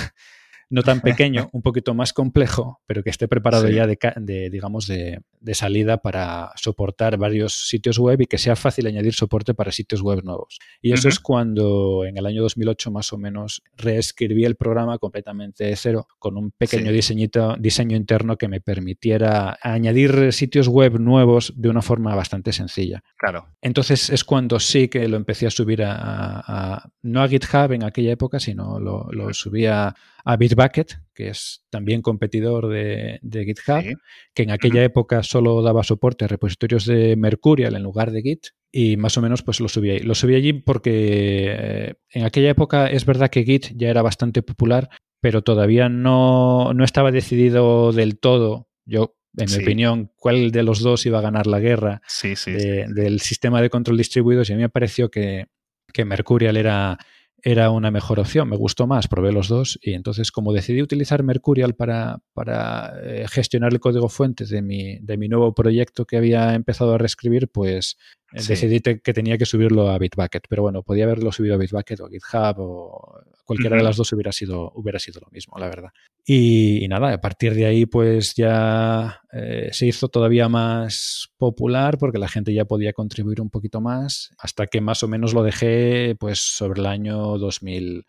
no 0.72 0.84
tan 0.84 1.02
pequeño, 1.02 1.50
un 1.52 1.62
poquito 1.62 1.94
más 1.94 2.14
complejo, 2.14 2.82
pero 2.88 3.04
que 3.04 3.10
esté 3.10 3.28
preparado 3.28 3.70
ya 3.70 3.86
de, 3.86 4.50
digamos, 4.50 4.88
de, 4.88 5.22
salida 5.54 5.98
para 5.98 6.52
soportar 6.56 7.18
varios 7.18 7.68
sitios 7.68 8.00
web 8.00 8.22
y 8.22 8.26
que 8.26 8.38
sea 8.38 8.56
fácil 8.56 8.88
añadir 8.88 9.14
soporte 9.14 9.54
para 9.54 9.72
sitios 9.74 10.02
web 10.02 10.24
nuevos. 10.24 10.60
Y 10.82 10.94
eso 10.94 11.10
es 11.10 11.20
cuando 11.20 12.06
en 12.06 12.18
el 12.18 12.26
año 12.26 12.42
2008 12.42 12.90
más 12.90 13.12
o 13.12 13.18
menos 13.18 13.62
reescribí 13.76 14.46
el 14.46 14.56
programa 14.56 14.98
completamente 14.98 15.66
de 15.66 15.76
cero 15.76 16.08
con 16.20 16.38
un 16.38 16.52
pequeño 16.52 16.92
diseñito, 16.92 17.58
diseño 17.60 17.98
interno 17.98 18.38
que 18.38 18.48
me 18.48 18.62
permitiera 18.62 19.58
añadir 19.62 20.32
sitios 20.32 20.70
web 20.70 21.00
nuevos 21.00 21.54
de 21.58 21.68
una 21.68 21.82
forma 21.82 22.16
bastante 22.16 22.54
sencilla. 22.54 23.04
Claro. 23.18 23.48
Entonces 23.62 24.10
es 24.10 24.24
cuando 24.24 24.58
sí 24.60 24.88
que 24.88 25.06
lo 25.10 25.18
empecé 25.18 25.48
a 25.48 25.52
subir 25.52 25.84
a, 25.84 26.90
no 27.02 27.22
a 27.22 27.28
GitHub 27.28 27.74
en 27.74 27.84
aquella 27.84 28.14
época, 28.14 28.40
sino 28.40 28.80
lo, 28.80 29.12
lo 29.12 29.34
subí 29.34 29.66
a, 29.66 29.94
a 30.24 30.38
Bitbucket, 30.38 31.00
que 31.14 31.30
es 31.30 31.66
también 31.70 32.02
competidor 32.02 32.68
de, 32.68 33.20
GitHub, 33.24 33.98
que 34.34 34.44
en 34.44 34.52
aquella 34.52 34.84
época 34.84 35.24
solo 35.24 35.62
daba 35.62 35.84
soporte 35.84 36.26
a 36.26 36.28
repositorios 36.28 36.86
de 36.86 37.16
Mercurial 37.16 37.76
en 37.76 37.84
lugar 37.84 38.12
de 38.12 38.22
Git. 38.22 38.48
Y 38.72 38.98
más 38.98 39.18
o 39.18 39.22
menos 39.22 39.44
pues 39.44 39.60
lo 39.60 39.68
subí 39.68 39.92
ahí. 39.92 40.00
Lo 40.00 40.16
subí 40.16 40.36
allí 40.36 40.54
porque 40.54 41.48
eh, 41.50 41.94
en 42.10 42.24
aquella 42.24 42.50
época 42.50 42.88
es 42.88 43.06
verdad 43.06 43.30
que 43.30 43.44
Git 43.44 43.74
ya 43.76 43.90
era 43.90 44.02
bastante 44.02 44.42
popular, 44.42 44.90
pero 45.20 45.42
todavía 45.42 45.90
no, 45.90 46.72
estaba 46.84 47.12
decidido 47.12 47.92
del 47.92 48.20
todo. 48.20 48.70
Yo 48.86 49.16
en 49.38 49.50
mi 49.50 49.64
opinión, 49.64 50.12
cuál 50.18 50.52
de 50.52 50.64
los 50.64 50.82
dos 50.82 51.06
iba 51.06 51.20
a 51.20 51.22
ganar 51.22 51.48
la 51.48 51.60
guerra 51.60 52.02
del 52.22 53.22
sistema 53.22 53.62
de 53.62 53.70
control 53.70 53.98
distribuidos 53.98 54.50
y 54.50 54.54
a 54.54 54.56
mí 54.58 54.62
me 54.62 54.70
pareció 54.70 55.10
que, 55.10 55.46
que 55.94 56.04
Mercurial 56.04 56.58
era, 56.58 56.98
era 57.44 57.72
una 57.72 57.92
mejor 57.92 58.20
opción, 58.20 58.50
me 58.50 58.58
gustó 58.58 58.88
más, 58.88 59.08
probé 59.08 59.32
los 59.32 59.48
dos 59.48 59.80
y 59.82 59.94
entonces 59.94 60.32
como 60.32 60.54
decidí 60.54 60.82
utilizar 60.82 61.24
Mercurial 61.24 61.76
para, 61.76 62.20
para 62.34 62.94
eh, 63.04 63.26
gestionar 63.28 63.74
el 63.74 63.80
código 63.80 64.10
fuente 64.10 64.46
de 64.46 64.62
mi, 64.62 65.00
de 65.00 65.18
mi 65.18 65.28
nuevo 65.28 65.54
proyecto 65.54 66.06
que 66.06 66.18
había 66.18 66.54
empezado 66.54 66.94
a 66.94 66.98
reescribir, 66.98 67.50
pues 67.50 67.98
eh, 68.34 68.42
decidí 68.48 68.80
que 68.82 69.14
tenía 69.14 69.38
que 69.38 69.46
subirlo 69.46 69.90
a 69.90 69.98
Bitbucket, 69.98 70.44
pero 70.48 70.62
bueno, 70.62 70.84
podía 70.84 71.06
haberlo 71.06 71.32
subido 71.32 71.56
a 71.56 71.58
Bitbucket 71.58 72.00
o 72.02 72.08
GitHub 72.08 72.56
o 72.60 73.22
cualquiera 73.52 73.78
de 73.78 73.84
las 73.84 73.98
dos 73.98 74.14
hubiera 74.14 74.32
sido, 74.32 74.72
hubiera 74.76 74.98
sido 74.98 75.20
lo 75.20 75.28
mismo, 75.30 75.58
la 75.60 75.68
verdad. 75.68 75.90
Y, 76.26 76.88
nada, 76.88 77.14
a 77.14 77.20
partir 77.20 77.54
de 77.54 77.66
ahí 77.66 77.86
pues 77.86 78.34
ya 78.36 79.22
eh, 79.34 79.70
se 79.72 79.88
hizo 79.88 80.08
todavía 80.08 80.48
más 80.48 81.30
popular 81.38 81.98
porque 81.98 82.20
la 82.20 82.30
gente 82.30 82.54
ya 82.54 82.66
podía 82.66 82.94
contribuir 82.94 83.42
un 83.42 83.50
poquito 83.50 83.82
más, 83.82 84.32
hasta 84.38 84.68
que 84.68 84.80
más 84.80 85.04
o 85.04 85.08
menos 85.08 85.34
lo 85.34 85.44
dejé 85.44 86.16
pues 86.20 86.40
sobre 86.40 86.80
el 86.80 86.86
año 86.86 87.38
2000. 87.38 88.06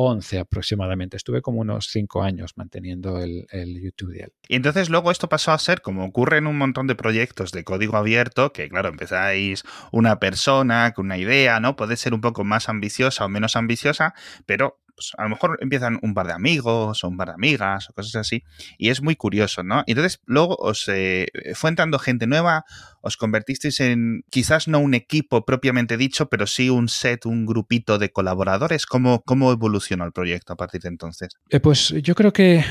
11 0.00 0.38
aproximadamente. 0.38 1.16
Estuve 1.16 1.42
como 1.42 1.60
unos 1.60 1.88
5 1.90 2.22
años 2.22 2.52
manteniendo 2.56 3.18
el, 3.18 3.46
YouTube 3.82 4.12
de 4.12 4.20
él. 4.20 4.32
Y 4.46 4.54
entonces 4.54 4.90
luego 4.90 5.10
esto 5.10 5.28
pasó 5.28 5.50
a 5.50 5.58
ser, 5.58 5.82
como 5.82 6.04
ocurre 6.04 6.38
en 6.38 6.46
un 6.46 6.56
montón 6.56 6.86
de 6.86 6.94
proyectos 6.94 7.50
de 7.50 7.64
código 7.64 7.96
abierto, 7.96 8.52
que 8.52 8.68
claro, 8.68 8.90
empezáis 8.90 9.64
una 9.90 10.20
persona 10.20 10.92
con 10.92 11.06
una 11.06 11.18
idea, 11.18 11.58
¿no? 11.58 11.74
Puede 11.74 11.96
ser 11.96 12.14
un 12.14 12.20
poco 12.20 12.44
más 12.44 12.68
ambiciosa 12.68 13.24
o 13.24 13.28
menos 13.28 13.56
ambiciosa, 13.56 14.14
pero 14.46 14.78
pues, 14.98 15.12
a 15.16 15.22
lo 15.22 15.28
mejor 15.28 15.58
empiezan 15.60 16.00
un 16.02 16.12
par 16.12 16.26
de 16.26 16.32
amigos 16.32 17.04
o 17.04 17.08
un 17.08 17.16
par 17.16 17.28
de 17.28 17.34
amigas 17.34 17.88
o 17.88 17.92
cosas 17.92 18.16
así, 18.16 18.42
y 18.78 18.88
es 18.88 19.00
muy 19.00 19.14
curioso, 19.14 19.62
¿no? 19.62 19.84
Entonces 19.86 20.20
luego 20.26 20.56
os 20.56 20.88
eh, 20.88 21.28
fue 21.54 21.70
entrando 21.70 22.00
gente 22.00 22.26
nueva, 22.26 22.64
os 23.00 23.16
convertisteis 23.16 23.78
en 23.78 24.24
quizás 24.28 24.66
no 24.66 24.80
un 24.80 24.94
equipo 24.94 25.44
propiamente 25.44 25.96
dicho, 25.96 26.28
pero 26.28 26.48
sí 26.48 26.68
un 26.68 26.88
set, 26.88 27.26
un 27.26 27.46
grupito 27.46 27.98
de 27.98 28.10
colaboradores. 28.10 28.86
¿Cómo, 28.86 29.22
cómo 29.22 29.52
evolucionó 29.52 30.04
el 30.04 30.10
proyecto 30.10 30.54
a 30.54 30.56
partir 30.56 30.80
de 30.80 30.88
entonces? 30.88 31.28
Eh, 31.48 31.60
pues 31.60 31.94
yo 32.02 32.16
creo 32.16 32.32
que 32.32 32.64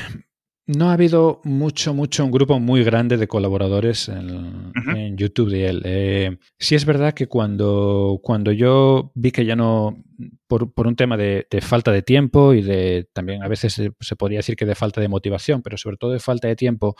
no 0.67 0.89
ha 0.89 0.93
habido 0.93 1.39
mucho, 1.45 1.93
mucho, 1.93 2.25
un 2.25 2.31
grupo 2.31 2.59
muy 2.59 2.83
grande 2.83 3.15
de 3.15 3.27
colaboradores 3.27 4.09
en, 4.09 4.73
YouTube 5.15 5.49
de 5.49 5.67
él. 5.69 5.81
Eh, 5.85 6.37
sí 6.59 6.75
es 6.75 6.85
verdad 6.85 7.13
que 7.13 7.27
cuando, 7.27 8.19
cuando 8.21 8.51
yo 8.51 9.13
vi 9.15 9.31
que 9.31 9.45
ya 9.45 9.55
no, 9.55 10.03
por, 10.47 10.87
un 10.87 10.95
tema 10.95 11.17
de, 11.17 11.45
falta 11.61 11.91
de 11.91 12.01
tiempo 12.01 12.53
y 12.53 12.61
de 12.61 13.07
también 13.13 13.43
a 13.43 13.47
veces 13.47 13.73
se, 13.73 14.15
podría 14.15 14.39
decir 14.39 14.55
que 14.55 14.65
de 14.65 14.75
falta 14.75 15.01
de 15.01 15.07
motivación, 15.07 15.61
pero 15.61 15.77
sobre 15.77 15.97
todo 15.97 16.11
de 16.11 16.19
falta 16.19 16.47
de 16.47 16.55
tiempo, 16.55 16.95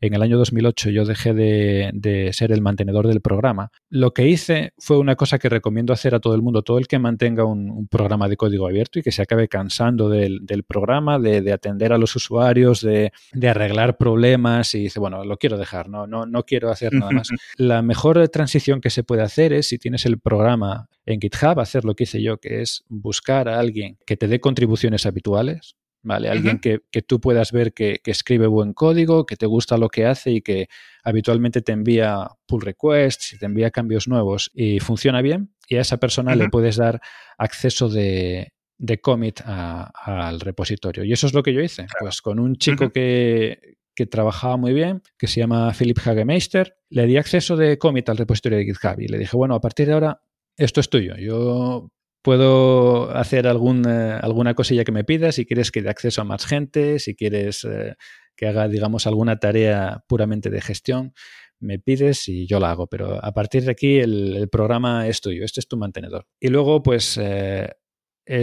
en 0.00 0.14
el 0.14 0.22
año 0.22 0.38
2008 0.38 0.90
yo 0.90 1.04
dejé 1.04 1.34
de, 1.34 2.30
ser 2.32 2.52
el 2.52 2.62
mantenedor 2.62 3.08
del 3.08 3.20
programa. 3.20 3.70
Lo 3.90 4.14
que 4.14 4.28
hice 4.28 4.72
fue 4.78 4.98
una 4.98 5.16
cosa 5.16 5.38
que 5.38 5.48
recomiendo 5.48 5.92
hacer 5.92 6.14
a 6.14 6.20
todo 6.20 6.34
el 6.34 6.42
mundo, 6.42 6.62
todo 6.62 6.78
el 6.78 6.86
que 6.86 6.98
mantenga 6.98 7.44
un, 7.44 7.72
programa 7.90 8.28
de 8.28 8.36
código 8.36 8.66
abierto 8.66 8.98
y 8.98 9.02
que 9.02 9.12
se 9.12 9.22
acabe 9.22 9.48
cansando 9.48 10.08
del, 10.08 10.64
programa, 10.66 11.18
de, 11.18 11.52
atender 11.52 11.92
a 11.92 11.98
los 11.98 12.14
usuarios, 12.14 12.80
de, 12.80 13.12
arreglar 13.48 13.96
problemas 13.96 14.74
y 14.74 14.84
dice, 14.84 15.00
bueno, 15.00 15.24
lo 15.24 15.36
quiero 15.36 15.58
dejar, 15.58 15.88
no, 15.88 16.06
no, 16.06 16.26
no 16.26 16.44
quiero 16.44 16.70
hacer 16.70 16.94
nada 16.94 17.10
más. 17.10 17.28
La 17.56 17.82
mejor 17.82 18.28
transición 18.28 18.80
que 18.80 18.90
se 18.90 19.02
puede 19.02 19.22
hacer 19.22 19.52
es 19.52 19.68
si 19.68 19.78
tienes 19.78 20.06
el 20.06 20.18
programa 20.18 20.88
en 21.06 21.20
GitHub, 21.20 21.58
hacer 21.58 21.84
lo 21.84 21.94
que 21.94 22.04
hice 22.04 22.22
yo, 22.22 22.38
que 22.38 22.62
es 22.62 22.84
buscar 22.92 23.48
a 23.48 23.58
alguien 23.58 23.98
que 24.06 24.16
te 24.16 24.28
dé 24.28 24.40
contribuciones 24.40 25.06
habituales, 25.06 25.76
¿vale? 26.02 26.28
Alguien 26.28 26.58
que, 26.58 26.80
tú 27.06 27.20
puedas 27.20 27.52
ver 27.52 27.72
que, 27.72 28.00
escribe 28.04 28.46
buen 28.46 28.74
código, 28.74 29.24
que 29.24 29.36
te 29.36 29.46
gusta 29.46 29.78
lo 29.78 29.88
que 29.88 30.04
hace 30.04 30.32
y 30.32 30.42
que 30.42 30.68
habitualmente 31.02 31.62
te 31.62 31.72
envía 31.72 32.28
pull 32.46 32.60
requests 32.60 33.32
y 33.32 33.38
te 33.38 33.46
envía 33.46 33.70
cambios 33.70 34.08
nuevos 34.08 34.50
y 34.54 34.80
funciona 34.80 35.22
bien. 35.22 35.54
Y 35.68 35.76
a 35.76 35.80
esa 35.80 35.96
persona 35.96 36.34
le 36.34 36.50
puedes 36.50 36.76
dar 36.76 37.00
acceso 37.38 37.88
de, 37.88 38.52
de 38.76 39.00
commit 39.00 39.40
al 39.46 40.40
repositorio. 40.40 41.04
Y 41.04 41.12
eso 41.12 41.26
es 41.26 41.34
lo 41.34 41.42
que 41.42 41.54
yo 41.54 41.62
hice. 41.62 41.86
Pues 41.98 42.20
con 42.20 42.38
un 42.38 42.56
chico 42.56 42.90
que, 42.90 43.78
que 43.94 44.06
trabajaba 44.06 44.58
muy 44.58 44.74
bien, 44.74 45.02
que 45.16 45.28
se 45.28 45.40
llama 45.40 45.72
Philip 45.72 45.98
Hagemeister, 45.98 46.76
le 46.90 47.06
di 47.06 47.16
acceso 47.16 47.56
de 47.56 47.78
commit 47.78 48.10
al 48.10 48.18
repositorio 48.18 48.58
de 48.58 48.64
GitHub 48.64 49.00
y 49.00 49.08
le 49.08 49.18
dije, 49.18 49.36
bueno, 49.36 49.54
a 49.54 49.60
partir 49.60 49.86
de 49.86 49.94
ahora 49.94 50.20
esto 50.56 50.80
es 50.80 50.90
tuyo. 50.90 51.16
Yo 51.16 51.90
puedo 52.22 53.10
hacer 53.16 53.46
algún, 53.46 53.84
eh, 53.86 54.18
alguna 54.22 54.54
cosilla 54.54 54.84
que 54.84 54.92
me 54.92 55.04
pidas, 55.04 55.34
si 55.34 55.44
quieres 55.44 55.70
que 55.70 55.82
dé 55.82 55.90
acceso 55.90 56.22
a 56.22 56.24
más 56.24 56.46
gente, 56.46 56.98
si 56.98 57.14
quieres 57.14 57.64
eh, 57.64 57.96
que 58.36 58.46
haga, 58.46 58.68
digamos, 58.68 59.06
alguna 59.06 59.38
tarea 59.38 60.04
puramente 60.06 60.48
de 60.48 60.60
gestión, 60.60 61.12
me 61.58 61.78
pides 61.78 62.28
y 62.28 62.46
yo 62.46 62.60
la 62.60 62.70
hago. 62.70 62.86
Pero 62.86 63.22
a 63.22 63.32
partir 63.32 63.64
de 63.64 63.72
aquí 63.72 63.98
el, 63.98 64.48
programa 64.50 65.08
es 65.08 65.20
tuyo, 65.20 65.44
este 65.44 65.60
es 65.60 65.68
tu 65.68 65.76
mantenedor. 65.76 66.26
Y 66.40 66.48
luego, 66.48 66.82
pues 66.82 67.18
eh, 67.20 67.74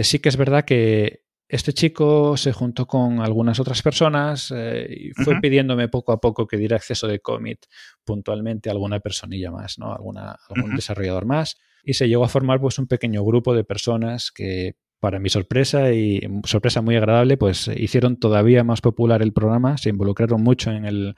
sí 0.02 0.18
que 0.18 0.28
es 0.28 0.36
verdad 0.36 0.64
que 0.64 1.24
este 1.48 1.72
chico 1.72 2.36
se 2.36 2.52
juntó 2.52 2.86
con 2.86 3.20
algunas 3.20 3.58
otras 3.58 3.82
personas 3.82 4.52
y 4.88 5.10
fue 5.14 5.40
pidiéndome 5.40 5.88
poco 5.88 6.12
a 6.12 6.20
poco 6.20 6.46
que 6.46 6.56
diera 6.56 6.76
acceso 6.76 7.08
de 7.08 7.18
commit 7.18 7.66
puntualmente 8.04 8.68
a 8.68 8.72
alguna 8.72 9.00
personilla 9.00 9.50
más, 9.50 9.76
¿no? 9.76 9.92
Alguna, 9.92 10.36
algún 10.48 10.76
desarrollador 10.76 11.26
más 11.26 11.56
y 11.84 11.94
se 11.94 12.08
llegó 12.08 12.24
a 12.24 12.28
formar 12.28 12.60
pues 12.60 12.78
un 12.78 12.86
pequeño 12.86 13.24
grupo 13.24 13.54
de 13.54 13.64
personas 13.64 14.30
que 14.30 14.74
para 15.00 15.18
mi 15.18 15.30
sorpresa 15.30 15.92
y 15.92 16.20
sorpresa 16.44 16.82
muy 16.82 16.96
agradable, 16.96 17.36
pues 17.36 17.68
hicieron 17.74 18.18
todavía 18.18 18.62
más 18.64 18.80
popular 18.80 19.22
el 19.22 19.32
programa, 19.32 19.78
se 19.78 19.88
involucraron 19.88 20.42
mucho 20.42 20.70
en 20.70 20.84
el, 20.84 21.14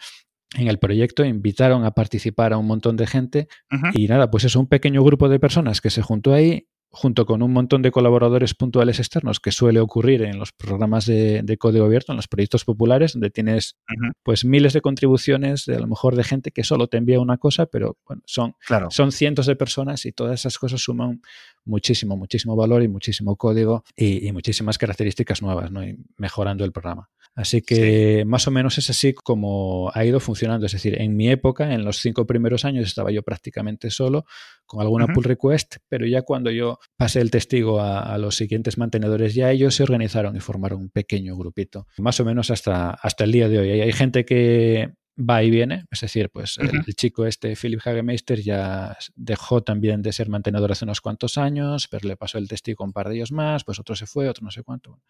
en 0.57 0.69
el 0.69 0.79
proyecto, 0.79 1.25
invitaron 1.25 1.85
a 1.85 1.91
participar 1.91 2.53
a 2.53 2.59
un 2.59 2.67
montón 2.67 2.97
de 2.97 3.07
gente 3.07 3.49
y 3.93 4.07
nada, 4.07 4.31
pues 4.31 4.45
es 4.45 4.55
un 4.55 4.69
pequeño 4.69 5.03
grupo 5.03 5.29
de 5.29 5.41
personas 5.41 5.81
que 5.81 5.91
se 5.91 6.01
juntó 6.01 6.33
ahí, 6.33 6.69
junto 6.93 7.25
con 7.25 7.43
un 7.43 7.53
montón 7.53 7.81
de 7.81 7.91
colaboradores 7.91 8.55
puntuales 8.55 8.99
externos 8.99 9.41
que 9.41 9.51
suele 9.51 9.81
ocurrir 9.81 10.23
en 10.23 10.39
los 10.39 10.53
programas 10.53 11.07
de, 11.07 11.57
código 11.59 11.87
abierto, 11.87 12.13
en 12.13 12.17
los 12.17 12.29
proyectos 12.29 12.67
populares, 12.67 13.15
donde 13.15 13.31
tienes 13.31 13.79
pues 14.23 14.45
miles 14.45 14.75
de 14.75 14.83
contribuciones, 14.83 15.65
de 15.65 15.77
a 15.77 15.79
lo 15.79 15.87
mejor 15.87 16.17
de 16.17 16.25
gente 16.25 16.51
que 16.51 16.65
solo 16.65 16.89
te 16.89 16.99
envía 16.99 17.19
una 17.19 17.39
cosa, 17.39 17.65
pero 17.65 17.97
bueno, 18.07 18.23
son, 18.27 18.55
son 18.91 19.11
cientos 19.11 19.47
de 19.47 19.57
personas 19.57 20.05
y 20.05 20.13
todas 20.13 20.41
esas 20.41 20.59
cosas 20.59 20.83
suman 20.83 21.23
muchísimo, 21.65 22.17
muchísimo 22.17 22.57
valor 22.57 22.83
y 22.83 22.89
muchísimo 22.89 23.37
código 23.37 23.85
y, 23.97 24.31
muchísimas 24.33 24.77
características 24.77 25.43
nuevas, 25.43 25.71
¿no? 25.71 25.85
Y 25.85 25.97
mejorando 26.17 26.65
el 26.65 26.73
programa. 26.73 27.09
Así 27.35 27.63
que 27.63 28.25
más 28.27 28.47
o 28.47 28.51
menos 28.51 28.77
es 28.77 28.91
así 28.91 29.15
como 29.15 29.91
ha 29.95 30.05
ido 30.05 30.21
funcionando. 30.21 30.67
Es 30.67 30.73
decir, 30.73 31.01
en 31.01 31.17
mi 31.17 31.31
época, 31.31 31.73
en 31.73 31.85
los 31.85 31.99
cinco 31.99 32.27
primeros 32.27 32.65
años, 32.65 32.87
estaba 32.87 33.11
yo 33.11 33.23
prácticamente 33.23 33.91
solo, 33.91 34.27
con 34.67 34.83
alguna 34.83 35.07
pull 35.07 35.25
request, 35.25 35.77
pero 35.89 36.07
ya 36.07 36.23
cuando 36.23 36.51
yo 36.51 36.79
pasé 36.97 37.21
el 37.21 37.31
testigo 37.31 37.81
a, 37.81 38.19
los 38.19 38.37
siguientes 38.37 38.77
mantenedores, 38.77 39.35
ya 39.35 39.51
ellos 39.51 39.75
se 39.75 39.83
organizaron 39.83 40.37
y 40.37 40.41
formaron 40.41 40.81
un 40.81 40.91
pequeño 40.91 41.37
grupito. 41.37 41.87
Más 41.99 42.21
o 42.21 42.25
menos 42.25 42.51
hasta, 42.51 42.91
hasta 42.91 43.25
el 43.25 43.33
día 43.33 43.49
de 43.49 43.59
hoy. 43.59 43.81
Hay 43.81 43.93
gente 43.93 44.25
que 44.25 44.93
va 45.19 45.43
y 45.43 45.51
viene, 45.51 45.85
es 45.91 46.01
decir, 46.01 46.31
pues 46.31 46.59
el, 46.59 46.85
chico 46.95 47.27
este, 47.27 47.55
Philip 47.55 47.81
Hagemeister, 47.85 48.41
ya 48.41 48.97
dejó 49.15 49.63
también 49.63 50.03
de 50.03 50.13
ser 50.13 50.29
mantenedor 50.29 50.73
hace 50.73 50.85
unos 50.85 51.01
cuantos 51.01 51.39
años, 51.39 51.87
pero 51.91 52.09
le 52.09 52.17
pasó 52.17 52.39
el 52.39 52.49
testigo 52.49 52.85
un 52.85 52.93
par 52.93 53.09
de 53.09 53.17
ellos 53.17 53.33
más, 53.33 53.65
pues 53.65 53.79
otro 53.79 53.95
se 53.95 54.07
fue, 54.07 54.29
otro 54.29 54.45
no 54.45 54.51
sé 54.51 54.63
cuánto. 54.63 55.01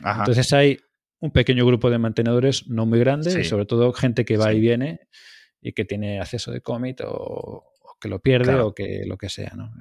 Entonces 0.00 0.52
hay 0.52 0.78
un 1.22 1.30
pequeño 1.30 1.64
grupo 1.64 1.88
de 1.88 1.98
mantenedores, 1.98 2.68
no 2.68 2.84
muy 2.84 2.98
grande, 2.98 3.40
y 3.40 3.44
sobre 3.44 3.64
todo 3.64 3.92
gente 3.92 4.24
que 4.24 4.36
va 4.36 4.52
y 4.52 4.58
viene 4.58 5.00
y 5.60 5.72
que 5.72 5.84
tiene 5.84 6.20
acceso 6.20 6.50
de 6.50 6.60
commit 6.60 7.00
o, 7.04 7.64
que 8.00 8.08
lo 8.08 8.18
pierde 8.18 8.56
o 8.56 8.74
que 8.74 9.04
lo 9.06 9.16
que 9.16 9.28
sea, 9.28 9.52
¿no? 9.56 9.72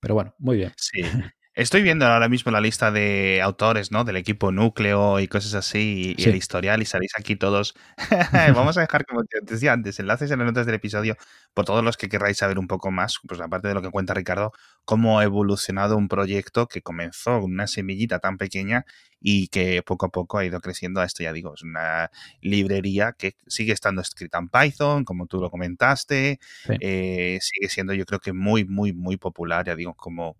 Pero 0.00 0.14
bueno, 0.14 0.34
muy 0.38 0.56
bien. 0.56 0.72
Sí. 0.76 1.00
Estoy 1.54 1.82
viendo 1.82 2.06
ahora 2.06 2.30
mismo 2.30 2.50
la 2.50 2.62
lista 2.62 2.90
de 2.90 3.42
autores, 3.42 3.92
¿no? 3.92 4.04
Del 4.04 4.16
equipo 4.16 4.52
núcleo 4.52 5.20
y 5.20 5.28
cosas 5.28 5.52
así, 5.52 6.14
y, 6.16 6.24
el 6.24 6.34
historial, 6.34 6.80
y 6.80 6.86
salís 6.86 7.12
aquí 7.14 7.36
todos. 7.36 7.74
Vamos 8.56 8.78
a 8.78 8.80
dejar, 8.80 9.04
como 9.04 9.22
te 9.24 9.38
decía 9.42 9.74
antes, 9.74 10.00
enlaces 10.00 10.30
en 10.30 10.38
las 10.38 10.46
notas 10.46 10.64
del 10.64 10.76
episodio 10.76 11.14
por 11.52 11.66
todos 11.66 11.84
los 11.84 11.98
que 11.98 12.08
querráis 12.08 12.38
saber 12.38 12.58
un 12.58 12.68
poco 12.68 12.90
más, 12.90 13.18
pues 13.28 13.38
aparte 13.42 13.68
de 13.68 13.74
lo 13.74 13.82
que 13.82 13.90
cuenta 13.90 14.14
Ricardo, 14.14 14.52
cómo 14.86 15.18
ha 15.18 15.24
evolucionado 15.24 15.98
un 15.98 16.08
proyecto 16.08 16.68
que 16.68 16.80
comenzó 16.80 17.38
con 17.42 17.52
una 17.52 17.66
semillita 17.66 18.18
tan 18.18 18.38
pequeña 18.38 18.86
y 19.20 19.48
que 19.48 19.82
poco 19.82 20.06
a 20.06 20.08
poco 20.08 20.38
ha 20.38 20.46
ido 20.46 20.58
creciendo 20.60 21.02
a 21.02 21.04
esto, 21.04 21.22
ya 21.22 21.34
digo, 21.34 21.52
es 21.54 21.62
una 21.62 22.10
librería 22.40 23.12
que 23.12 23.34
sigue 23.46 23.74
estando 23.74 24.00
escrita 24.00 24.38
en 24.38 24.48
Python, 24.48 25.04
como 25.04 25.26
tú 25.26 25.38
lo 25.38 25.50
comentaste, 25.50 26.40
eh, 26.80 27.38
sigue 27.42 27.68
siendo 27.68 27.92
yo 27.92 28.06
creo 28.06 28.20
que 28.20 28.32
muy, 28.32 28.64
muy, 28.64 28.94
muy 28.94 29.18
popular, 29.18 29.66
ya 29.66 29.76
digo, 29.76 29.94
como 29.94 30.38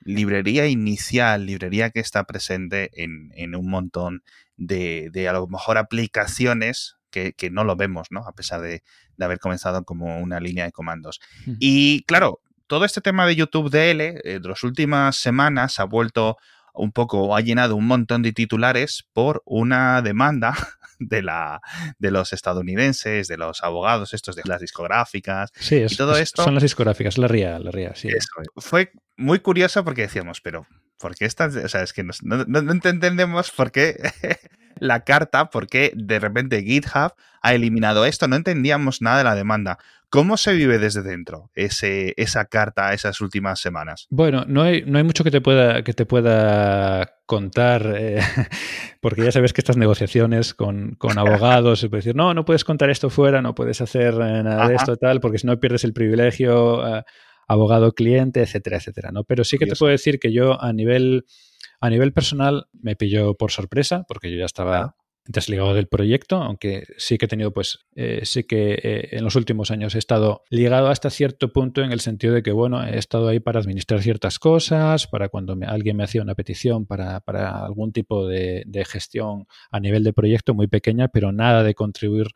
librería 0.00 0.66
inicial, 0.66 1.46
librería 1.46 1.90
que 1.90 2.00
está 2.00 2.24
presente 2.24 2.90
en, 2.94 3.54
un 3.54 3.70
montón 3.70 4.22
de, 4.56 5.26
a 5.28 5.32
lo 5.32 5.46
mejor 5.48 5.78
aplicaciones 5.78 6.96
que, 7.10 7.34
no 7.50 7.64
lo 7.64 7.76
vemos, 7.76 8.08
¿no? 8.10 8.24
A 8.26 8.32
pesar 8.32 8.60
de, 8.60 8.82
haber 9.20 9.40
comenzado 9.40 9.84
como 9.84 10.18
una 10.18 10.40
línea 10.40 10.64
de 10.64 10.72
comandos. 10.72 11.20
Y 11.58 12.04
claro, 12.04 12.40
todo 12.68 12.84
este 12.84 13.00
tema 13.00 13.26
de 13.26 13.34
YouTube 13.34 13.70
DL, 13.70 14.00
eh, 14.00 14.40
de 14.40 14.48
las 14.48 14.62
últimas 14.62 15.16
semanas 15.16 15.80
ha 15.80 15.84
vuelto 15.84 16.36
un 16.78 16.92
poco, 16.92 17.36
ha 17.36 17.40
llenado 17.40 17.76
un 17.76 17.86
montón 17.86 18.22
de 18.22 18.32
titulares 18.32 19.06
por 19.12 19.42
una 19.44 20.02
demanda 20.02 20.54
de, 20.98 21.22
la, 21.22 21.60
de 21.98 22.10
los 22.10 22.32
estadounidenses, 22.32 23.28
de 23.28 23.36
los 23.36 23.62
abogados 23.62 24.14
estos 24.14 24.36
de 24.36 24.42
las 24.44 24.60
discográficas. 24.60 25.50
Sí, 25.58 25.84
y 25.88 25.96
todo 25.96 26.16
esto. 26.16 26.42
Son 26.42 26.54
las 26.54 26.62
discográficas, 26.62 27.18
la 27.18 27.28
RIA, 27.28 27.58
la 27.58 27.70
RIA, 27.70 27.94
sí. 27.94 28.08
fue 28.56 28.92
muy 29.16 29.40
curioso 29.40 29.84
porque 29.84 30.02
decíamos, 30.02 30.40
pero 30.40 30.66
¿por 30.98 31.14
qué 31.14 31.24
estas? 31.24 31.54
O 31.56 31.68
sea, 31.68 31.82
es 31.82 31.92
que 31.92 32.04
no, 32.04 32.12
no, 32.22 32.72
entendemos 32.72 33.50
por 33.50 33.72
qué 33.72 33.96
la 34.78 35.04
carta, 35.04 35.50
por 35.50 35.66
qué 35.66 35.92
de 35.94 36.18
repente 36.18 36.62
GitHub 36.62 37.14
ha 37.40 37.54
eliminado 37.54 38.04
esto, 38.04 38.28
no 38.28 38.36
entendíamos 38.36 39.02
nada 39.02 39.18
de 39.18 39.24
la 39.24 39.34
demanda. 39.34 39.78
¿Cómo 40.10 40.38
se 40.38 40.54
vive 40.54 40.78
desde 40.78 41.02
dentro 41.02 41.50
ese, 41.54 42.14
esa 42.16 42.46
carta 42.46 42.94
esas 42.94 43.20
últimas 43.20 43.60
semanas? 43.60 44.06
Bueno, 44.08 44.44
no 44.46 44.62
hay, 44.62 44.82
no 44.86 44.96
hay 44.96 45.04
mucho 45.04 45.22
que 45.22 45.30
te 45.30 45.42
pueda, 45.42 45.84
que 45.84 45.92
te 45.92 46.06
pueda 46.06 47.18
contar, 47.26 47.94
eh, 47.94 48.20
porque 49.02 49.22
ya 49.22 49.32
sabes 49.32 49.52
que 49.52 49.60
estas 49.60 49.76
negociaciones 49.76 50.54
con, 50.54 50.96
abogados, 51.16 51.80
se 51.80 51.90
puede 51.90 51.98
decir, 52.00 52.16
no, 52.16 52.32
no 52.32 52.46
puedes 52.46 52.64
contar 52.64 52.88
esto 52.88 53.10
fuera, 53.10 53.42
no 53.42 53.54
puedes 53.54 53.82
hacer 53.82 54.14
eh, 54.14 54.42
nada 54.42 54.68
de 54.68 54.76
esto 54.76 54.96
tal, 54.96 55.20
porque 55.20 55.38
si 55.38 55.46
no 55.46 55.60
pierdes 55.60 55.84
el 55.84 55.92
privilegio 55.92 56.98
eh, 56.98 57.02
abogado-cliente, 57.46 58.40
etcétera, 58.40 58.78
etcétera. 58.78 59.10
¿no? 59.12 59.24
Pero 59.24 59.44
sí 59.44 59.58
que 59.58 59.66
te 59.66 59.76
puedo 59.76 59.90
decir 59.90 60.18
que 60.18 60.32
yo 60.32 60.58
a 60.62 60.72
nivel, 60.72 61.26
a 61.80 61.90
nivel 61.90 62.14
personal 62.14 62.66
me 62.72 62.96
pilló 62.96 63.34
por 63.34 63.50
sorpresa, 63.50 64.04
porque 64.08 64.30
yo 64.30 64.38
ya 64.38 64.46
estaba 64.46 64.96
desligado 65.28 65.74
del 65.74 65.88
proyecto, 65.88 66.36
aunque 66.36 66.84
sí 66.96 67.18
que 67.18 67.26
he 67.26 67.28
tenido, 67.28 67.52
pues, 67.52 67.86
eh, 67.94 68.22
sí 68.24 68.44
que 68.44 68.80
eh, 68.82 69.08
en 69.12 69.24
los 69.24 69.36
últimos 69.36 69.70
años 69.70 69.94
he 69.94 69.98
estado 69.98 70.42
ligado 70.48 70.88
hasta 70.88 71.10
cierto 71.10 71.52
punto 71.52 71.82
en 71.82 71.92
el 71.92 72.00
sentido 72.00 72.32
de 72.32 72.42
que, 72.42 72.50
bueno, 72.50 72.82
he 72.82 72.98
estado 72.98 73.28
ahí 73.28 73.38
para 73.38 73.60
administrar 73.60 74.00
ciertas 74.00 74.38
cosas, 74.38 75.06
para 75.06 75.28
cuando 75.28 75.54
alguien 75.66 75.98
me 75.98 76.04
hacía 76.04 76.22
una 76.22 76.34
petición 76.34 76.86
para, 76.86 77.18
algún 77.18 77.92
tipo 77.92 78.26
de, 78.26 78.64
gestión 78.86 79.46
a 79.70 79.80
nivel 79.80 80.02
de 80.02 80.14
proyecto 80.14 80.54
muy 80.54 80.66
pequeña, 80.66 81.08
pero 81.08 81.30
nada 81.30 81.62
de 81.62 81.74
contribuir, 81.74 82.28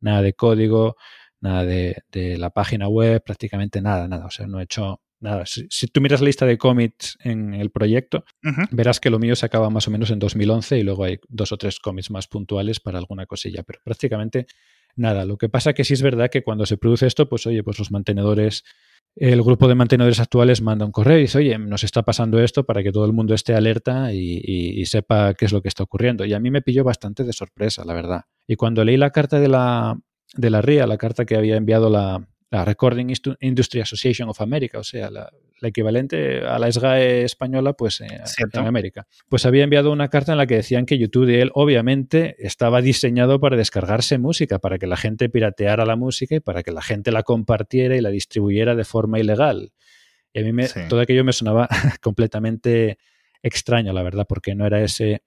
nada 0.00 0.22
de 0.22 0.32
código, 0.32 0.96
nada 1.40 1.64
de, 1.66 2.02
de 2.10 2.38
la 2.38 2.48
página 2.48 2.88
web, 2.88 3.22
prácticamente 3.22 3.82
nada, 3.82 4.08
nada. 4.08 4.24
O 4.26 4.30
sea, 4.30 4.46
no 4.46 4.58
he 4.58 4.64
hecho 4.64 5.02
nada, 5.20 5.44
si, 5.46 5.68
tú 5.88 6.00
miras 6.00 6.20
la 6.20 6.26
lista 6.26 6.46
de 6.46 6.58
commits 6.58 7.16
en 7.22 7.54
el 7.54 7.70
proyecto, 7.70 8.24
verás 8.70 9.00
que 9.00 9.10
lo 9.10 9.18
mío 9.18 9.36
se 9.36 9.46
acaba 9.46 9.70
más 9.70 9.88
o 9.88 9.90
menos 9.90 10.10
en 10.10 10.18
2011 10.18 10.78
y 10.78 10.82
luego 10.82 11.04
hay 11.04 11.18
dos 11.28 11.52
o 11.52 11.56
tres 11.56 11.80
commits 11.80 12.10
más 12.10 12.28
puntuales 12.28 12.80
para 12.80 12.98
alguna 12.98 13.26
cosilla, 13.26 13.62
pero 13.62 13.80
prácticamente 13.84 14.46
nada. 14.96 15.24
Lo 15.24 15.38
que 15.38 15.48
pasa 15.48 15.72
que 15.72 15.84
sí 15.84 15.94
es 15.94 16.02
verdad 16.02 16.30
que 16.30 16.42
cuando 16.42 16.66
se 16.66 16.76
produce 16.76 17.06
esto, 17.06 17.28
pues 17.28 17.46
oye, 17.46 17.62
pues 17.62 17.78
los 17.78 17.90
mantenedores, 17.90 18.64
el 19.16 19.42
grupo 19.42 19.68
de 19.68 19.74
mantenedores 19.74 20.20
actuales 20.20 20.60
manda 20.60 20.84
un 20.84 20.92
correo 20.92 21.18
y 21.18 21.22
dice, 21.22 21.38
oye, 21.38 21.58
nos 21.58 21.84
está 21.84 22.02
pasando 22.02 22.38
esto 22.40 22.64
para 22.64 22.82
que 22.82 22.92
todo 22.92 23.06
el 23.06 23.12
mundo 23.12 23.34
esté 23.34 23.54
alerta 23.54 24.12
y, 24.12 24.84
sepa 24.86 25.34
qué 25.34 25.46
es 25.46 25.52
lo 25.52 25.62
que 25.62 25.68
está 25.68 25.82
ocurriendo. 25.82 26.24
Y 26.24 26.34
a 26.34 26.40
mí 26.40 26.50
me 26.50 26.62
pilló 26.62 26.84
bastante 26.84 27.24
de 27.24 27.32
sorpresa, 27.32 27.84
la 27.84 27.94
verdad. 27.94 28.24
Y 28.46 28.56
cuando 28.56 28.84
leí 28.84 28.96
la 28.96 29.10
carta 29.10 29.40
de 29.40 29.48
la, 29.48 29.98
de 30.34 30.50
la 30.50 30.62
RIA, 30.62 30.86
la 30.86 30.98
carta 30.98 31.24
que 31.24 31.36
había 31.36 31.56
enviado 31.56 31.90
la, 31.90 32.26
la 32.50 32.64
Recording 32.64 33.12
Industry 33.40 33.80
Association 33.80 34.28
of 34.28 34.40
America, 34.40 34.78
o 34.78 34.84
sea, 34.84 35.10
la, 35.10 35.30
equivalente 35.60 36.46
a 36.46 36.58
la 36.58 36.70
SGAE 36.70 37.24
española, 37.24 37.72
pues 37.72 38.00
en 38.00 38.66
América. 38.66 39.06
Pues 39.28 39.44
había 39.44 39.64
enviado 39.64 39.90
una 39.90 40.08
carta 40.08 40.32
en 40.32 40.38
la 40.38 40.46
que 40.46 40.54
decían 40.54 40.86
que 40.86 40.98
YouTube 40.98 41.26
de 41.26 41.42
él 41.42 41.50
obviamente 41.52 42.36
estaba 42.38 42.80
diseñado 42.80 43.40
para 43.40 43.56
descargarse 43.56 44.18
música, 44.18 44.60
para 44.60 44.78
que 44.78 44.86
la 44.86 44.96
gente 44.96 45.28
pirateara 45.28 45.84
la 45.84 45.96
música 45.96 46.36
y 46.36 46.40
para 46.40 46.62
que 46.62 46.70
la 46.70 46.80
gente 46.80 47.10
la 47.10 47.22
compartiera 47.22 47.96
y 47.96 48.00
la 48.00 48.10
distribuyera 48.10 48.76
de 48.76 48.84
forma 48.84 49.18
ilegal. 49.18 49.72
Y 50.32 50.40
a 50.40 50.42
mí 50.42 50.52
me, 50.52 50.68
todo 50.88 51.00
aquello 51.00 51.24
me 51.24 51.32
sonaba 51.32 51.68
completamente 52.00 52.98
extraño, 53.42 53.92
la 53.92 54.02
verdad, 54.02 54.26
porque 54.28 54.54
no 54.54 54.64
era 54.64 54.80
ese 54.82 55.22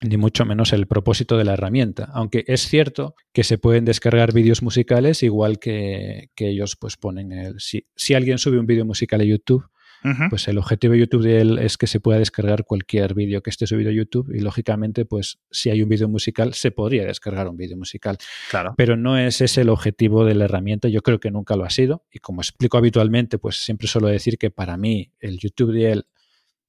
ni 0.00 0.16
mucho 0.16 0.44
menos 0.44 0.72
el 0.72 0.86
propósito 0.86 1.36
de 1.36 1.44
la 1.44 1.54
herramienta. 1.54 2.08
Aunque 2.12 2.44
es 2.46 2.68
cierto 2.68 3.14
que 3.32 3.44
se 3.44 3.58
pueden 3.58 3.84
descargar 3.84 4.32
vídeos 4.32 4.62
musicales 4.62 5.22
igual 5.22 5.58
que, 5.58 6.30
ellos 6.36 6.76
pues 6.76 6.96
ponen 6.96 7.32
el... 7.32 7.60
Si, 7.60 7.86
si 7.96 8.14
alguien 8.14 8.38
sube 8.38 8.58
un 8.58 8.66
vídeo 8.66 8.84
musical 8.84 9.20
a 9.20 9.24
YouTube, 9.24 9.68
pues 10.30 10.46
el 10.48 10.58
objetivo 10.58 10.92
de 10.92 11.00
YouTube 11.00 11.22
de 11.22 11.40
él 11.40 11.58
es 11.58 11.76
que 11.76 11.86
se 11.86 12.00
pueda 12.00 12.18
descargar 12.18 12.64
cualquier 12.64 13.14
vídeo 13.14 13.42
que 13.42 13.50
esté 13.50 13.66
subido 13.66 13.90
a 13.90 13.92
YouTube 13.92 14.30
y 14.32 14.40
lógicamente 14.40 15.04
pues 15.04 15.40
si 15.50 15.70
hay 15.70 15.82
un 15.82 15.88
vídeo 15.88 16.08
musical 16.08 16.54
se 16.54 16.70
podría 16.70 17.04
descargar 17.04 17.48
un 17.48 17.56
vídeo 17.56 17.76
musical. 17.76 18.16
Claro. 18.50 18.74
Pero 18.76 18.96
no 18.96 19.18
es 19.18 19.40
ese 19.40 19.62
el 19.62 19.68
objetivo 19.68 20.24
de 20.24 20.34
la 20.34 20.44
herramienta, 20.44 20.88
yo 20.88 21.02
creo 21.02 21.18
que 21.18 21.30
nunca 21.30 21.56
lo 21.56 21.64
ha 21.64 21.70
sido 21.70 22.04
y 22.12 22.20
como 22.20 22.40
explico 22.40 22.78
habitualmente 22.78 23.38
pues 23.38 23.56
siempre 23.56 23.88
suelo 23.88 24.08
decir 24.08 24.38
que 24.38 24.50
para 24.50 24.76
mí 24.76 25.10
el 25.18 25.38
YouTube 25.38 25.72
de 25.72 25.92
él 25.92 26.06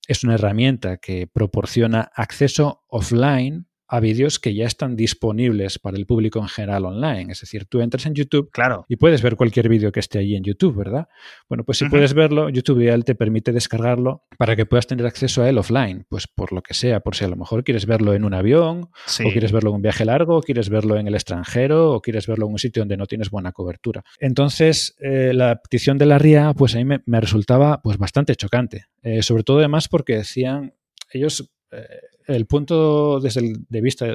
es 0.09 0.23
una 0.23 0.33
herramienta 0.33 0.97
que 0.97 1.27
proporciona 1.27 2.11
acceso 2.15 2.83
offline 2.87 3.67
a 3.89 3.99
vídeos 3.99 4.39
que 4.39 4.53
ya 4.53 4.67
están 4.67 4.95
disponibles 4.95 5.79
para 5.79 5.97
el 5.97 6.05
público 6.05 6.39
en 6.39 6.47
general 6.47 6.85
online. 6.85 7.31
Es 7.31 7.41
decir, 7.41 7.65
tú 7.65 7.81
entras 7.81 8.05
en 8.05 8.13
YouTube 8.13 8.51
claro. 8.51 8.85
y 8.87 8.97
puedes 8.97 9.23
ver 9.23 9.35
cualquier 9.35 9.67
vídeo 9.67 9.91
que 9.91 9.99
esté 9.99 10.19
ahí 10.19 10.35
en 10.35 10.43
YouTube, 10.43 10.75
¿verdad? 10.75 11.07
Bueno, 11.47 11.63
pues 11.63 11.79
si 11.79 11.89
puedes 11.89 12.13
verlo, 12.13 12.49
YouTube 12.49 12.83
ya 12.83 12.97
te 12.99 13.15
permite 13.15 13.51
descargarlo 13.51 14.23
para 14.37 14.55
que 14.55 14.67
puedas 14.67 14.85
tener 14.85 15.07
acceso 15.07 15.41
a 15.41 15.49
él 15.49 15.57
offline, 15.57 16.05
pues 16.07 16.27
por 16.27 16.53
lo 16.53 16.61
que 16.61 16.75
sea, 16.75 16.99
por 16.99 17.15
si 17.15 17.25
a 17.25 17.27
lo 17.27 17.35
mejor 17.35 17.63
quieres 17.63 17.87
verlo 17.87 18.13
en 18.13 18.25
un 18.25 18.35
avión, 18.35 18.89
o 19.25 19.31
quieres 19.31 19.51
verlo 19.51 19.71
en 19.71 19.77
un 19.77 19.81
viaje 19.81 20.05
largo, 20.05 20.37
o 20.37 20.41
quieres 20.41 20.69
verlo 20.69 20.97
en 20.97 21.07
el 21.07 21.15
extranjero, 21.15 21.93
o 21.93 22.01
quieres 22.01 22.27
verlo 22.27 22.45
en 22.45 22.51
un 22.51 22.59
sitio 22.59 22.81
donde 22.81 22.95
no 22.95 23.07
tienes 23.07 23.31
buena 23.31 23.51
cobertura. 23.51 24.03
Entonces, 24.19 24.95
eh, 24.99 25.33
la 25.33 25.55
petición 25.55 25.97
de 25.97 26.05
la 26.05 26.19
RIA, 26.19 26.53
pues 26.53 26.75
a 26.75 26.77
mí 26.77 26.85
me, 26.85 27.19
resultaba 27.19 27.81
pues 27.81 27.97
bastante 27.97 28.35
chocante, 28.35 28.85
eh, 29.01 29.23
sobre 29.23 29.43
todo 29.43 29.57
además 29.57 29.87
porque 29.87 30.15
decían, 30.15 30.73
ellos 31.11 31.51
eh, 31.71 31.85
el 32.27 32.45
punto 32.45 33.19
desde 33.19 33.41
el 33.41 33.65
de 33.69 33.81
vista 33.81 34.05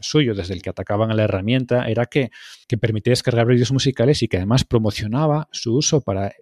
suyo, 0.00 0.34
desde 0.34 0.54
el 0.54 0.62
que 0.62 0.70
atacaban 0.70 1.10
a 1.10 1.14
la 1.14 1.24
herramienta, 1.24 1.88
era 1.88 2.06
que, 2.06 2.30
permitía 2.80 3.12
descargar 3.12 3.46
vídeos 3.46 3.72
musicales 3.72 4.22
y 4.22 4.28
que 4.28 4.38
además 4.38 4.64
promocionaba 4.64 5.48
su 5.52 5.76
uso 5.76 6.00
para 6.00 6.34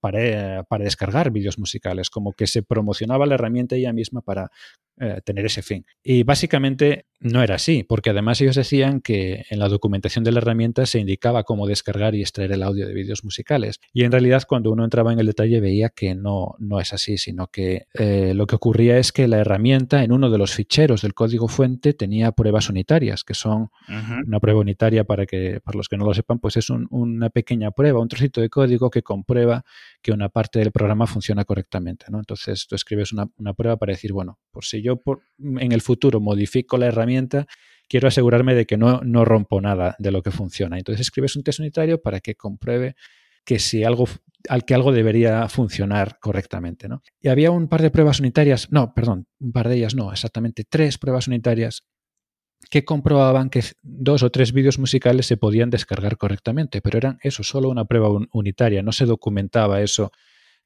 para, 0.00 0.64
para, 0.64 0.84
descargar 0.84 1.30
vídeos 1.30 1.58
musicales, 1.58 2.10
como 2.10 2.32
que 2.32 2.46
se 2.46 2.62
promocionaba 2.62 3.26
la 3.26 3.34
herramienta 3.34 3.76
ella 3.76 3.92
misma 3.92 4.20
para 4.20 4.50
eh, 4.98 5.20
tener 5.24 5.44
ese 5.44 5.60
fin. 5.60 5.84
Y 6.02 6.22
básicamente 6.22 7.04
no 7.20 7.42
era 7.42 7.56
así, 7.56 7.82
porque 7.82 8.10
además 8.10 8.40
ellos 8.40 8.56
decían 8.56 9.02
que 9.02 9.44
en 9.50 9.58
la 9.58 9.68
documentación 9.68 10.24
de 10.24 10.32
la 10.32 10.38
herramienta 10.38 10.86
se 10.86 10.98
indicaba 10.98 11.44
cómo 11.44 11.66
descargar 11.66 12.14
y 12.14 12.22
extraer 12.22 12.52
el 12.52 12.62
audio 12.62 12.86
de 12.86 12.94
vídeos 12.94 13.22
musicales. 13.22 13.78
Y 13.92 14.04
en 14.04 14.12
realidad 14.12 14.44
cuando 14.48 14.70
uno 14.70 14.84
entraba 14.84 15.12
en 15.12 15.20
el 15.20 15.26
detalle 15.26 15.60
veía 15.60 15.90
que 15.90 16.14
no, 16.14 16.54
no 16.58 16.80
es 16.80 16.94
así, 16.94 17.18
sino 17.18 17.48
que 17.48 17.88
eh, 17.92 18.32
lo 18.34 18.46
que 18.46 18.56
ocurría 18.56 18.96
es 18.96 19.12
que 19.12 19.28
la 19.28 19.38
herramienta 19.38 20.02
en 20.02 20.12
uno 20.12 20.30
de 20.30 20.38
los 20.38 20.54
ficheros 20.54 21.02
del 21.02 21.12
código 21.12 21.48
fuente 21.48 21.92
tenía 21.92 22.32
pruebas 22.32 22.70
unitarias, 22.70 23.22
que 23.22 23.34
son 23.34 23.68
una 24.26 24.40
prueba 24.40 24.60
unitaria 24.60 25.04
para 25.04 25.26
que, 25.26 25.60
para 25.62 25.76
los 25.76 25.88
que 25.88 25.98
no 25.98 26.06
lo 26.06 26.14
sepan, 26.14 26.38
pues 26.38 26.56
es 26.56 26.70
una 26.70 27.28
pequeña 27.28 27.70
prueba, 27.70 28.00
un 28.00 28.08
trocito 28.08 28.40
de 28.40 28.48
código 28.48 28.90
que 28.90 29.02
comprueba 29.26 29.64
que 30.02 30.12
una 30.12 30.28
parte 30.28 30.60
del 30.60 30.70
programa 30.70 31.06
funciona 31.06 31.44
correctamente. 31.44 32.06
¿no? 32.10 32.18
Entonces 32.18 32.66
tú 32.68 32.76
escribes 32.76 33.12
una, 33.12 33.54
prueba 33.54 33.76
para 33.76 33.92
decir, 33.92 34.12
bueno, 34.12 34.38
por 34.50 34.64
si 34.64 34.82
yo 34.82 35.02
en 35.38 35.72
el 35.72 35.80
futuro 35.80 36.20
modifico 36.20 36.78
la 36.78 36.86
herramienta, 36.86 37.46
quiero 37.88 38.08
asegurarme 38.08 38.54
de 38.54 38.66
que 38.66 38.76
no, 38.76 39.00
no 39.02 39.24
rompo 39.24 39.60
nada 39.60 39.96
de 39.98 40.12
lo 40.12 40.22
que 40.22 40.30
funciona. 40.30 40.78
Entonces 40.78 41.00
escribes 41.00 41.34
un 41.36 41.42
test 41.42 41.58
unitario 41.58 42.00
para 42.00 42.20
que 42.20 42.36
compruebe 42.36 42.94
que 43.44 43.58
si 43.58 43.84
algo 43.84 44.06
al 44.48 44.64
que 44.64 44.74
algo 44.74 44.92
debería 44.92 45.48
funcionar 45.48 46.18
correctamente. 46.20 46.88
¿no? 46.88 47.02
Y 47.20 47.28
había 47.28 47.50
un 47.50 47.66
par 47.66 47.82
de 47.82 47.90
pruebas 47.90 48.20
unitarias, 48.20 48.70
no, 48.70 48.94
perdón, 48.94 49.26
un 49.40 49.50
par 49.50 49.68
de 49.68 49.76
ellas 49.76 49.96
no, 49.96 50.12
exactamente 50.12 50.62
tres 50.62 50.98
pruebas 50.98 51.26
unitarias 51.26 51.84
que 52.70 52.84
comprobaban 52.84 53.50
que 53.50 53.62
dos 53.82 54.22
o 54.22 54.30
tres 54.30 54.52
vídeos 54.52 54.78
musicales 54.78 55.26
se 55.26 55.36
podían 55.36 55.70
descargar 55.70 56.16
correctamente, 56.16 56.80
pero 56.80 56.98
eran 56.98 57.18
eso, 57.22 57.42
solo 57.42 57.68
una 57.68 57.84
prueba 57.84 58.08
unitaria, 58.32 58.82
no 58.82 58.92
se 58.92 59.06
documentaba 59.06 59.80
eso 59.82 60.10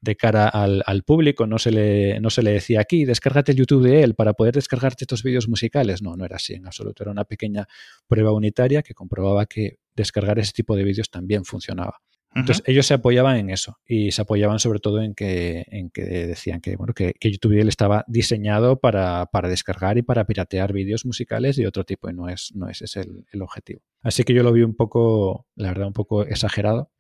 de 0.01 0.17
cara 0.17 0.49
al, 0.49 1.03
público, 1.05 1.47
no 1.47 1.59
se, 1.59 1.71
le, 1.71 2.21
no 2.21 2.31
se 2.31 2.43
le 2.43 2.53
decía 2.53 2.81
aquí, 2.81 3.05
descárgate 3.05 3.53
el 3.53 3.59
YouTube 3.59 3.85
de 3.85 4.03
él 4.03 4.15
para 4.15 4.33
poder 4.33 4.55
descargarte 4.55 5.05
estos 5.05 5.23
vídeos 5.23 5.47
musicales. 5.47 6.01
No, 6.01 6.17
no 6.17 6.25
era 6.25 6.37
así 6.37 6.55
en 6.55 6.67
absoluto, 6.67 7.03
era 7.03 7.13
una 7.13 7.25
pequeña 7.25 7.67
prueba 8.07 8.33
unitaria 8.33 8.83
que 8.83 8.95
comprobaba 8.95 9.45
que 9.45 9.77
descargar 9.95 10.39
ese 10.39 10.53
tipo 10.53 10.75
de 10.75 10.85
vídeos 10.85 11.11
también 11.11 11.45
funcionaba. 11.45 12.01
Entonces 12.35 12.63
ellos 12.67 12.87
se 12.87 12.95
apoyaban 12.95 13.37
en 13.39 13.51
eso 13.51 13.79
y 13.85 14.13
se 14.13 14.23
apoyaban 14.23 14.61
sobre 14.61 14.79
todo 14.79 15.03
en 15.03 15.15
que, 15.15 15.65
en 15.69 15.91
que 15.91 16.03
decían 16.03 16.61
que, 16.61 16.77
bueno, 16.77 16.95
que, 16.95 17.13
que 17.15 17.31
YouTube 17.31 17.59
estaba 17.69 18.05
diseñado 18.07 18.79
para, 18.79 19.27
para, 19.27 19.49
descargar 19.49 19.99
y 19.99 20.03
para 20.03 20.27
piratear 20.27 20.73
vídeos 20.73 21.05
musicales 21.05 21.57
de 21.57 21.67
otro 21.67 21.85
tipo 21.85 22.09
y 22.09 22.15
no 22.15 22.29
es, 22.29 22.53
no 22.55 22.69
es 22.69 22.83
ese 22.83 23.01
el, 23.01 23.27
el, 23.33 23.43
objetivo. 23.43 23.81
Así 24.03 24.23
que 24.23 24.33
yo 24.33 24.45
lo 24.45 24.53
vi 24.53 24.63
un 24.63 24.77
poco, 24.77 25.47
la 25.57 25.69
verdad, 25.69 25.89
un 25.89 25.93
poco 25.93 26.23
exagerado. 26.23 26.93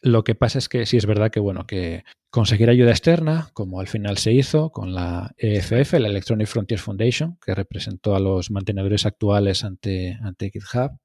Lo 0.00 0.24
que 0.24 0.34
pasa 0.34 0.58
es 0.58 0.68
que 0.68 0.86
sí 0.86 0.96
es 0.96 1.06
verdad 1.06 1.30
que, 1.30 1.40
bueno, 1.40 1.66
que 1.66 2.02
conseguir 2.30 2.68
ayuda 2.68 2.90
externa, 2.90 3.50
como 3.54 3.78
al 3.78 3.86
final 3.86 4.18
se 4.18 4.32
hizo 4.32 4.70
con 4.70 4.92
la 4.92 5.32
EFF, 5.38 5.94
la 5.94 6.08
Electronic 6.08 6.48
Frontier 6.48 6.80
Foundation, 6.80 7.38
que 7.44 7.54
representó 7.54 8.16
a 8.16 8.20
los 8.20 8.50
mantenedores 8.50 9.06
actuales 9.06 9.62
ante, 9.62 10.18
ante 10.20 10.50
GitHub, 10.50 10.98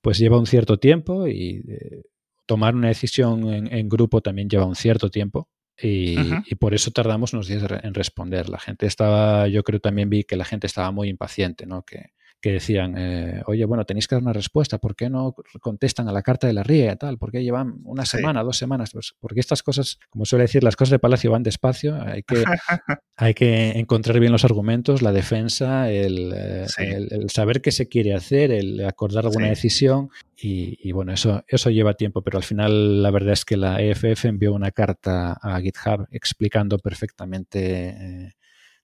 pues 0.00 0.18
lleva 0.18 0.38
un 0.38 0.46
cierto 0.46 0.78
tiempo 0.78 1.28
y 1.28 1.62
eh, 1.68 2.02
tomar 2.50 2.74
una 2.74 2.88
decisión 2.88 3.48
en, 3.48 3.88
grupo 3.88 4.22
también 4.22 4.48
lleva 4.48 4.64
un 4.64 4.74
cierto 4.74 5.08
tiempo 5.08 5.48
y, 5.80 6.16
por 6.56 6.74
eso 6.74 6.90
tardamos 6.90 7.32
unos 7.32 7.46
días 7.46 7.62
en 7.84 7.94
responder. 7.94 8.48
La 8.48 8.58
gente 8.58 8.86
estaba, 8.86 9.46
yo 9.46 9.62
creo 9.62 9.78
también 9.78 10.10
vi 10.10 10.24
que 10.24 10.34
la 10.34 10.44
gente 10.44 10.66
estaba 10.66 10.90
muy 10.90 11.08
impaciente, 11.08 11.64
¿no? 11.64 11.84
Que, 11.84 12.10
que 12.40 12.52
decían, 12.52 12.94
eh, 12.96 13.42
oye, 13.46 13.64
bueno, 13.64 13.84
tenéis 13.84 14.08
que 14.08 14.14
dar 14.14 14.22
una 14.22 14.32
respuesta, 14.32 14.78
¿por 14.78 14.96
qué 14.96 15.10
no 15.10 15.34
contestan 15.60 16.08
a 16.08 16.12
la 16.12 16.22
carta 16.22 16.46
de 16.46 16.54
la 16.54 16.62
RIE 16.62 16.90
y 16.90 16.96
tal? 16.96 17.18
¿Por 17.18 17.30
qué 17.30 17.42
llevan 17.42 17.80
una 17.84 18.06
semana, 18.06 18.42
dos 18.42 18.56
semanas? 18.56 18.90
Pues 18.92 19.14
porque 19.20 19.40
estas 19.40 19.62
cosas, 19.62 19.98
como 20.08 20.24
suele 20.24 20.44
decir, 20.44 20.64
las 20.64 20.76
cosas 20.76 20.92
de 20.92 20.98
Palacio 20.98 21.30
van 21.30 21.42
despacio, 21.42 22.00
hay 22.02 22.22
que, 22.22 22.42
hay 23.16 23.34
que 23.34 23.78
encontrar 23.78 24.20
bien 24.20 24.32
los 24.32 24.44
argumentos, 24.44 25.02
la 25.02 25.12
defensa, 25.12 25.90
el, 25.90 26.32
eh, 26.34 26.66
el, 26.78 27.30
saber 27.30 27.60
qué 27.60 27.72
se 27.72 27.88
quiere 27.88 28.14
hacer, 28.14 28.50
el 28.50 28.84
acordar 28.86 29.26
alguna 29.26 29.48
decisión 29.48 30.08
y, 30.42 30.90
bueno, 30.92 31.12
eso, 31.12 31.44
eso 31.48 31.68
lleva 31.68 31.94
tiempo, 31.94 32.22
pero 32.22 32.38
al 32.38 32.44
final 32.44 33.02
la 33.02 33.10
verdad 33.10 33.34
es 33.34 33.44
que 33.44 33.58
la 33.58 33.82
EFF 33.82 34.24
envió 34.24 34.54
una 34.54 34.70
carta 34.70 35.32
a 35.32 35.60
GitHub 35.60 36.06
explicando 36.10 36.78
perfectamente... 36.78 37.88
Eh, 37.90 38.32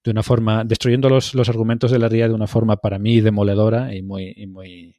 de 0.06 0.12
una 0.12 0.22
forma, 0.22 0.64
destruyendo 0.64 1.08
los, 1.08 1.34
los, 1.34 1.48
argumentos 1.48 1.90
de 1.90 1.98
la 1.98 2.08
RIA 2.08 2.28
de 2.28 2.34
una 2.34 2.46
forma 2.46 2.76
para 2.76 2.98
mí 2.98 3.20
demoledora 3.20 3.92
y 3.92 4.02
muy, 4.02 4.34
muy, 4.46 4.96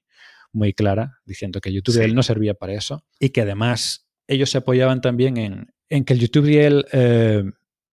muy 0.52 0.74
clara, 0.74 1.20
diciendo 1.26 1.62
que 1.62 1.72
YouTube 1.72 2.13
no 2.13 2.24
servía 2.24 2.54
para 2.54 2.74
eso 2.74 3.06
y 3.17 3.30
que 3.30 3.41
además 3.41 4.06
ellos 4.28 4.50
se 4.50 4.58
apoyaban 4.58 5.00
también 5.00 5.38
en, 5.38 5.67
en 5.89 6.04
que 6.04 6.12
el 6.12 6.20
YouTube 6.20 6.50
eh, 6.50 7.43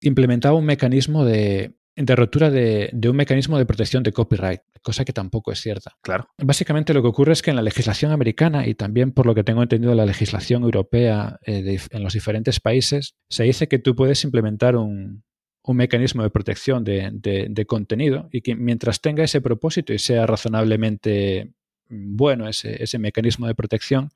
implementaba 0.00 0.58
un 0.58 0.64
mecanismo 0.64 1.24
de, 1.24 1.76
de 1.94 2.16
rotura 2.16 2.50
de, 2.50 2.90
de, 2.92 3.08
un 3.08 3.16
mecanismo 3.16 3.58
de 3.58 3.66
protección 3.66 4.02
de 4.02 4.10
copyright, 4.10 4.62
cosa 4.82 5.04
que 5.04 5.12
tampoco 5.12 5.52
es 5.52 5.60
cierta. 5.60 5.92
Claro. 6.02 6.26
Básicamente 6.42 6.94
lo 6.94 7.02
que 7.02 7.08
ocurre 7.08 7.32
es 7.32 7.42
que 7.42 7.50
en 7.50 7.56
la 7.56 7.62
legislación 7.62 8.10
americana 8.10 8.66
y 8.66 8.74
también 8.74 9.12
por 9.12 9.26
lo 9.26 9.36
que 9.36 9.44
tengo 9.44 9.62
entendido 9.62 9.94
la 9.94 10.04
legislación 10.04 10.64
europea 10.64 11.38
eh, 11.46 11.78
en 11.90 12.02
los 12.02 12.12
diferentes 12.12 12.58
países, 12.58 13.14
se 13.30 13.44
dice 13.44 13.68
que 13.68 13.78
tú 13.78 13.94
puedes 13.94 14.24
implementar 14.24 14.74
un, 14.74 15.22
un 15.66 15.76
mecanismo 15.76 16.22
de 16.22 16.30
protección 16.30 16.84
de, 16.84 17.64
contenido 17.66 18.28
y 18.30 18.42
que 18.42 18.54
mientras 18.54 19.00
tenga 19.00 19.24
ese 19.24 19.40
propósito 19.40 19.92
y 19.92 19.98
sea 19.98 20.26
razonablemente 20.26 21.52
bueno 21.88 22.48
ese, 22.48 22.98
mecanismo 22.98 23.46
de 23.46 23.54
protección, 23.54 24.10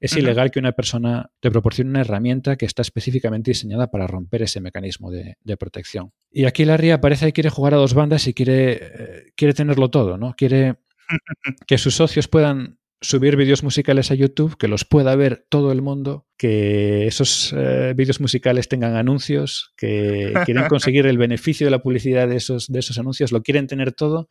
es 0.00 0.16
ilegal 0.16 0.50
que 0.50 0.58
una 0.58 0.72
persona 0.72 1.30
te 1.40 1.50
proporcione 1.50 1.90
una 1.90 2.02
herramienta 2.02 2.56
que 2.56 2.66
está 2.66 2.82
específicamente 2.82 3.50
diseñada 3.50 3.90
para 3.90 4.06
romper 4.06 4.42
ese 4.42 4.60
mecanismo 4.60 5.10
de, 5.10 5.56
protección. 5.56 6.12
Y 6.30 6.44
aquí 6.44 6.64
la 6.64 6.76
RIA 6.76 7.00
parece 7.00 7.26
que 7.26 7.32
quiere 7.32 7.50
jugar 7.50 7.74
a 7.74 7.78
dos 7.78 7.94
bandas 7.94 8.26
y 8.26 8.34
quiere, 8.34 8.72
eh, 8.72 9.32
quiere 9.36 9.54
tenerlo 9.54 9.90
todo, 9.90 10.18
¿no? 10.18 10.34
Quiere 10.36 10.76
que 11.66 11.78
sus 11.78 11.94
socios 11.94 12.28
puedan 12.28 12.78
subir 13.04 13.36
vídeos 13.36 13.62
musicales 13.62 14.10
a 14.10 14.14
YouTube, 14.14 14.56
que 14.56 14.66
los 14.66 14.84
pueda 14.84 15.14
ver 15.14 15.44
todo 15.50 15.72
el 15.72 15.82
mundo, 15.82 16.26
que 16.38 17.06
esos 17.06 17.54
eh, 17.56 17.92
vídeos 17.94 18.20
musicales 18.20 18.68
tengan 18.68 18.96
anuncios, 18.96 19.72
que 19.76 20.32
quieren 20.46 20.66
conseguir 20.68 21.06
el 21.06 21.18
beneficio 21.18 21.66
de 21.66 21.70
la 21.70 21.80
publicidad 21.80 22.26
de 22.28 22.36
esos, 22.36 22.68
de 22.68 22.78
esos 22.78 22.98
anuncios, 22.98 23.30
lo 23.30 23.42
quieren 23.42 23.66
tener 23.66 23.92
todo. 23.92 24.26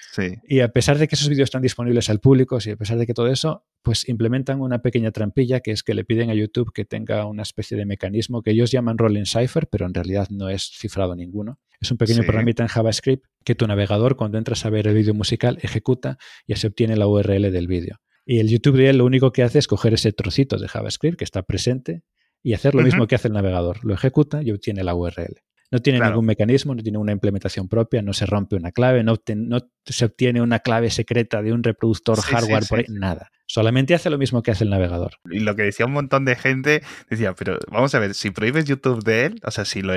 Y 0.48 0.62
a 0.62 0.70
pesar 0.70 0.98
de 0.98 1.08
que 1.08 1.16
esos 1.16 1.30
vídeos 1.30 1.48
están 1.48 1.62
disponibles 1.62 2.10
al 2.10 2.20
público, 2.20 2.58
y 2.66 2.72
a 2.72 2.76
pesar 2.76 2.98
de 2.98 3.06
que 3.06 3.14
todo 3.14 3.28
eso, 3.28 3.64
pues 3.84 4.10
implementan 4.10 4.60
una 4.60 4.82
pequeña 4.82 5.12
trampilla 5.12 5.60
que 5.60 5.72
es 5.72 5.84
que 5.84 5.94
le 5.94 6.04
piden 6.04 6.32
a 6.32 6.34
YouTube 6.34 6.74
que 6.74 6.84
tenga 6.84 7.26
una 7.26 7.44
especie 7.44 7.78
de 7.78 7.86
mecanismo 7.86 8.42
que 8.42 8.52
ellos 8.52 8.72
llaman 8.72 8.98
rolling 8.98 9.26
cipher, 9.26 9.68
pero 9.68 9.86
en 9.86 9.94
realidad 9.94 10.30
no 10.32 10.50
es 10.50 10.72
cifrado 10.76 11.16
ninguno. 11.16 11.60
Es 11.80 11.92
un 11.92 11.98
pequeño 11.98 12.24
programita 12.24 12.64
en 12.64 12.70
JavaScript 12.70 13.26
que 13.44 13.56
tu 13.56 13.68
navegador, 13.68 14.16
cuando 14.16 14.38
entras 14.38 14.66
a 14.66 14.70
ver 14.70 14.88
el 14.88 14.96
vídeo 14.96 15.14
musical, 15.14 15.60
ejecuta 15.62 16.18
y 16.48 16.56
se 16.56 16.68
obtiene 16.68 16.96
la 16.96 17.08
URL 17.08 17.52
del 17.52 17.68
vídeo. 17.68 18.00
Y 18.26 18.40
el 18.40 18.50
YouTube 18.50 18.78
de 18.78 18.90
él 18.90 18.98
lo 18.98 19.06
único 19.06 19.32
que 19.32 19.44
hace 19.44 19.60
es 19.60 19.68
coger 19.68 19.94
ese 19.94 20.14
trocito 20.14 20.58
de 20.58 20.68
JavaScript 20.68 21.18
que 21.18 21.24
está 21.24 21.44
presente 21.44 22.04
y 22.42 22.54
hacer 22.54 22.76
lo 22.76 22.82
mismo 22.82 23.08
que 23.08 23.16
hace 23.16 23.28
el 23.28 23.34
navegador. 23.34 23.84
Lo 23.84 23.94
ejecuta 23.94 24.42
y 24.44 24.52
obtiene 24.52 24.84
la 24.84 24.96
URL. 24.96 25.42
No 25.72 25.80
tiene 25.80 26.00
ningún 26.00 26.26
mecanismo, 26.26 26.76
no 26.76 26.84
tiene 26.84 27.00
una 27.00 27.14
implementación 27.14 27.68
propia, 27.68 28.04
no 28.04 28.14
se 28.14 28.28
rompe 28.28 28.56
una 28.56 28.72
clave, 28.72 29.04
no, 29.04 29.16
no 29.36 29.58
se 29.86 30.06
obtiene 30.06 30.40
una 30.40 30.60
clave 30.60 30.92
secreta 30.92 31.42
de 31.42 31.52
un 31.52 31.64
reproductor 31.64 32.20
hardware 32.22 32.64
por 32.70 32.80
ahí, 32.80 32.86
nada. 32.90 33.32
Solamente 33.54 33.94
hace 33.94 34.10
lo 34.10 34.18
mismo 34.18 34.42
que 34.42 34.50
hace 34.50 34.64
el 34.64 34.72
navegador. 34.72 35.20
Y 35.30 35.42
lo 35.42 35.56
que 35.56 35.62
decía 35.62 35.86
un 35.86 35.92
montón 35.92 36.26
de 36.26 36.36
gente, 36.36 36.82
decía, 37.08 37.36
pero 37.36 37.60
vamos 37.70 37.94
a 37.94 38.00
ver, 38.00 38.16
si 38.16 38.32
prohíbes 38.32 38.66
YouTube 38.66 39.04
de 39.04 39.28
él, 39.28 39.40
o 39.44 39.52
sea, 39.52 39.64
si 39.64 39.84
lo 39.84 39.94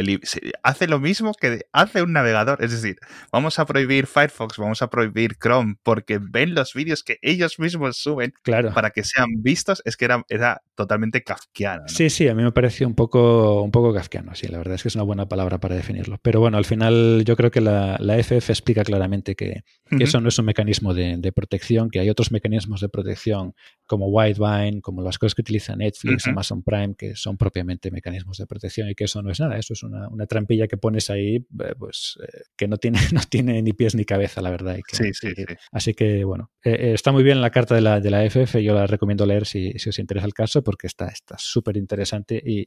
hace 0.63 0.87
lo 0.87 1.01
mismo 1.01 1.33
que 1.33 1.65
hace 1.73 2.03
un 2.03 2.13
navegador. 2.13 2.63
Es 2.63 2.73
decir, 2.73 2.99
vamos 3.33 3.59
a 3.59 3.65
prohibir 3.65 4.09
Firefox, 4.09 4.59
vamos 4.59 4.83
a 4.83 4.91
prohibir 4.91 5.39
Chrome, 5.39 5.77
porque 5.83 6.19
ven 6.21 6.55
los 6.55 6.75
vídeos 6.75 7.03
que 7.03 7.19
ellos 7.23 7.59
mismos 7.59 7.97
suben 7.97 8.35
claro. 8.43 8.75
para 8.75 8.91
que 8.91 9.05
sean 9.05 9.29
vistos, 9.39 9.81
es 9.87 9.97
que 9.97 10.05
era, 10.05 10.23
era 10.29 10.61
totalmente 10.75 11.25
kafkiano. 11.25 11.89
Sí, 11.89 12.11
sí, 12.11 12.29
a 12.29 12.35
mí 12.35 12.43
me 12.43 12.53
pareció 12.53 12.87
un 12.87 12.95
poco, 12.95 13.63
un 13.63 13.71
poco 13.71 13.95
kafkiano, 13.95 14.35
sí, 14.35 14.49
la 14.49 14.59
verdad 14.59 14.75
es 14.75 14.83
que 14.83 14.89
es 14.89 14.97
una 14.97 15.05
buena 15.05 15.31
palabra 15.31 15.61
para 15.61 15.77
definirlo. 15.77 16.19
Pero 16.21 16.41
bueno, 16.41 16.59
al 16.59 16.67
final 16.67 17.23
yo 17.25 17.37
creo 17.37 17.51
que 17.51 17.63
la, 17.63 17.97
la 18.01 18.19
FF 18.19 18.51
explica 18.51 18.85
claramente 18.85 19.35
que, 19.35 19.63
eso 19.99 20.21
no 20.21 20.29
es 20.29 20.39
un 20.39 20.45
mecanismo 20.45 20.93
de, 20.93 21.17
de 21.17 21.33
protección, 21.33 21.89
que 21.89 22.01
hay 22.01 22.11
otros 22.11 22.31
mecanismos 22.33 22.83
de 22.83 22.91
protección 22.91 23.46
como 23.87 24.09
Widevine, 24.09 24.81
como 24.81 25.03
las 25.03 25.19
cosas 25.19 25.35
que 25.35 25.43
utiliza 25.43 25.77
Netflix, 25.77 26.27
Amazon 26.27 26.63
Prime, 26.63 26.95
que 26.97 27.15
son 27.15 27.37
propiamente 27.37 27.91
mecanismos 27.91 28.39
de 28.39 28.47
protección 28.47 28.89
y 28.91 28.95
que 28.95 29.05
eso 29.05 29.23
no 29.23 29.31
es 29.31 29.41
nada, 29.41 29.57
eso 29.57 29.75
es 29.75 29.83
una, 29.83 30.27
trampilla 30.27 30.67
que 30.67 30.77
pones 30.77 31.09
ahí, 31.09 31.37
eh, 31.37 31.75
pues 31.79 32.19
eh, 32.23 32.43
que 32.57 32.67
no 32.67 32.79
tiene, 32.79 32.99
no 33.13 33.21
tiene 33.29 33.63
ni 33.63 33.73
pies 33.73 33.95
ni 33.95 34.05
cabeza, 34.05 34.43
la 34.43 34.51
verdad. 34.51 34.77
sí, 34.89 35.13
sí, 35.13 35.29
sí. 35.35 35.45
Así 35.71 35.95
que 35.95 36.25
bueno, 36.25 36.51
eh, 36.65 36.93
está 36.95 37.13
muy 37.13 37.23
bien 37.23 37.41
la 37.41 37.51
carta 37.51 37.75
de 37.75 37.81
la, 37.81 38.01
de 38.01 38.11
la 38.11 38.25
FF, 38.25 38.57
yo 38.63 38.75
la 38.75 38.87
recomiendo 38.87 39.25
leer 39.25 39.47
si, 39.47 39.73
os 39.89 39.99
interesa 39.99 40.27
el 40.27 40.35
caso 40.35 40.63
porque 40.63 40.89
está 40.89 41.13
súper 41.39 41.77
interesante 41.77 42.43
y 42.45 42.67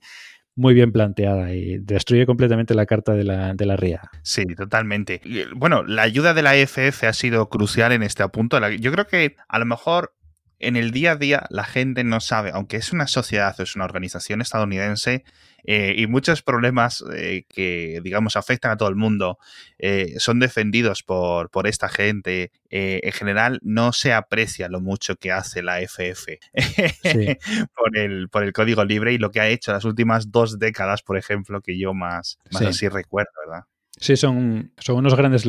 muy 0.55 0.73
bien 0.73 0.91
planteada 0.91 1.53
y 1.53 1.77
destruye 1.77 2.25
completamente 2.25 2.75
la 2.75 2.85
carta 2.85 3.13
de 3.13 3.23
la, 3.23 3.53
de 3.53 3.65
la 3.65 3.77
RIA. 3.77 4.01
Sí, 4.23 4.45
totalmente. 4.45 5.21
Bueno, 5.55 5.83
la 5.83 6.01
ayuda 6.01 6.33
de 6.33 6.41
la 6.41 6.55
FF 6.55 7.05
ha 7.05 7.13
sido 7.13 7.49
crucial 7.49 7.93
en 7.93 8.03
este 8.03 8.27
punto. 8.27 8.59
Yo 8.71 8.91
creo 8.91 9.07
que 9.07 9.37
a 9.47 9.59
lo 9.59 9.65
mejor 9.65 10.13
en 10.59 10.75
el 10.75 10.91
día 10.91 11.11
a 11.11 11.15
día 11.15 11.45
la 11.49 11.63
gente 11.63 12.03
no 12.03 12.19
sabe, 12.19 12.51
aunque 12.53 12.77
es 12.77 12.91
una 12.91 13.07
sociedad 13.07 13.55
o 13.59 13.63
es 13.63 13.75
una 13.75 13.85
organización 13.85 14.41
estadounidense 14.41 15.23
eh, 15.63 15.93
y 15.97 16.07
muchos 16.07 16.41
problemas 16.41 17.03
eh, 17.13 17.43
que, 17.49 17.99
digamos, 18.03 18.35
afectan 18.35 18.71
a 18.71 18.77
todo 18.77 18.89
el 18.89 18.95
mundo 18.95 19.37
eh, 19.77 20.15
son 20.17 20.39
defendidos 20.39 21.03
por, 21.03 21.49
por 21.49 21.67
esta 21.67 21.89
gente, 21.89 22.51
en 22.71 23.11
general 23.11 23.59
no 23.63 23.93
se 23.93 24.13
aprecia 24.13 24.69
lo 24.69 24.79
mucho 24.79 25.15
que 25.15 25.31
hace 25.31 25.63
la 25.63 25.81
FF 25.81 26.39
por, 27.75 27.97
el, 27.97 28.29
por 28.29 28.43
el 28.43 28.53
código 28.53 28.85
libre 28.85 29.13
y 29.13 29.17
lo 29.17 29.31
que 29.31 29.39
ha 29.39 29.47
hecho 29.47 29.71
las 29.71 29.85
últimas 29.85 30.31
dos 30.31 30.59
décadas, 30.59 31.01
por 31.01 31.17
ejemplo, 31.17 31.61
que 31.61 31.79
yo 31.79 31.93
más, 31.93 32.37
más 32.51 32.61
así 32.61 32.87
recuerdo, 32.87 33.31
¿verdad? 33.45 33.65
Sí, 33.99 34.15
son, 34.15 34.71
son 34.77 34.97
unos 34.97 35.15
grandes 35.15 35.43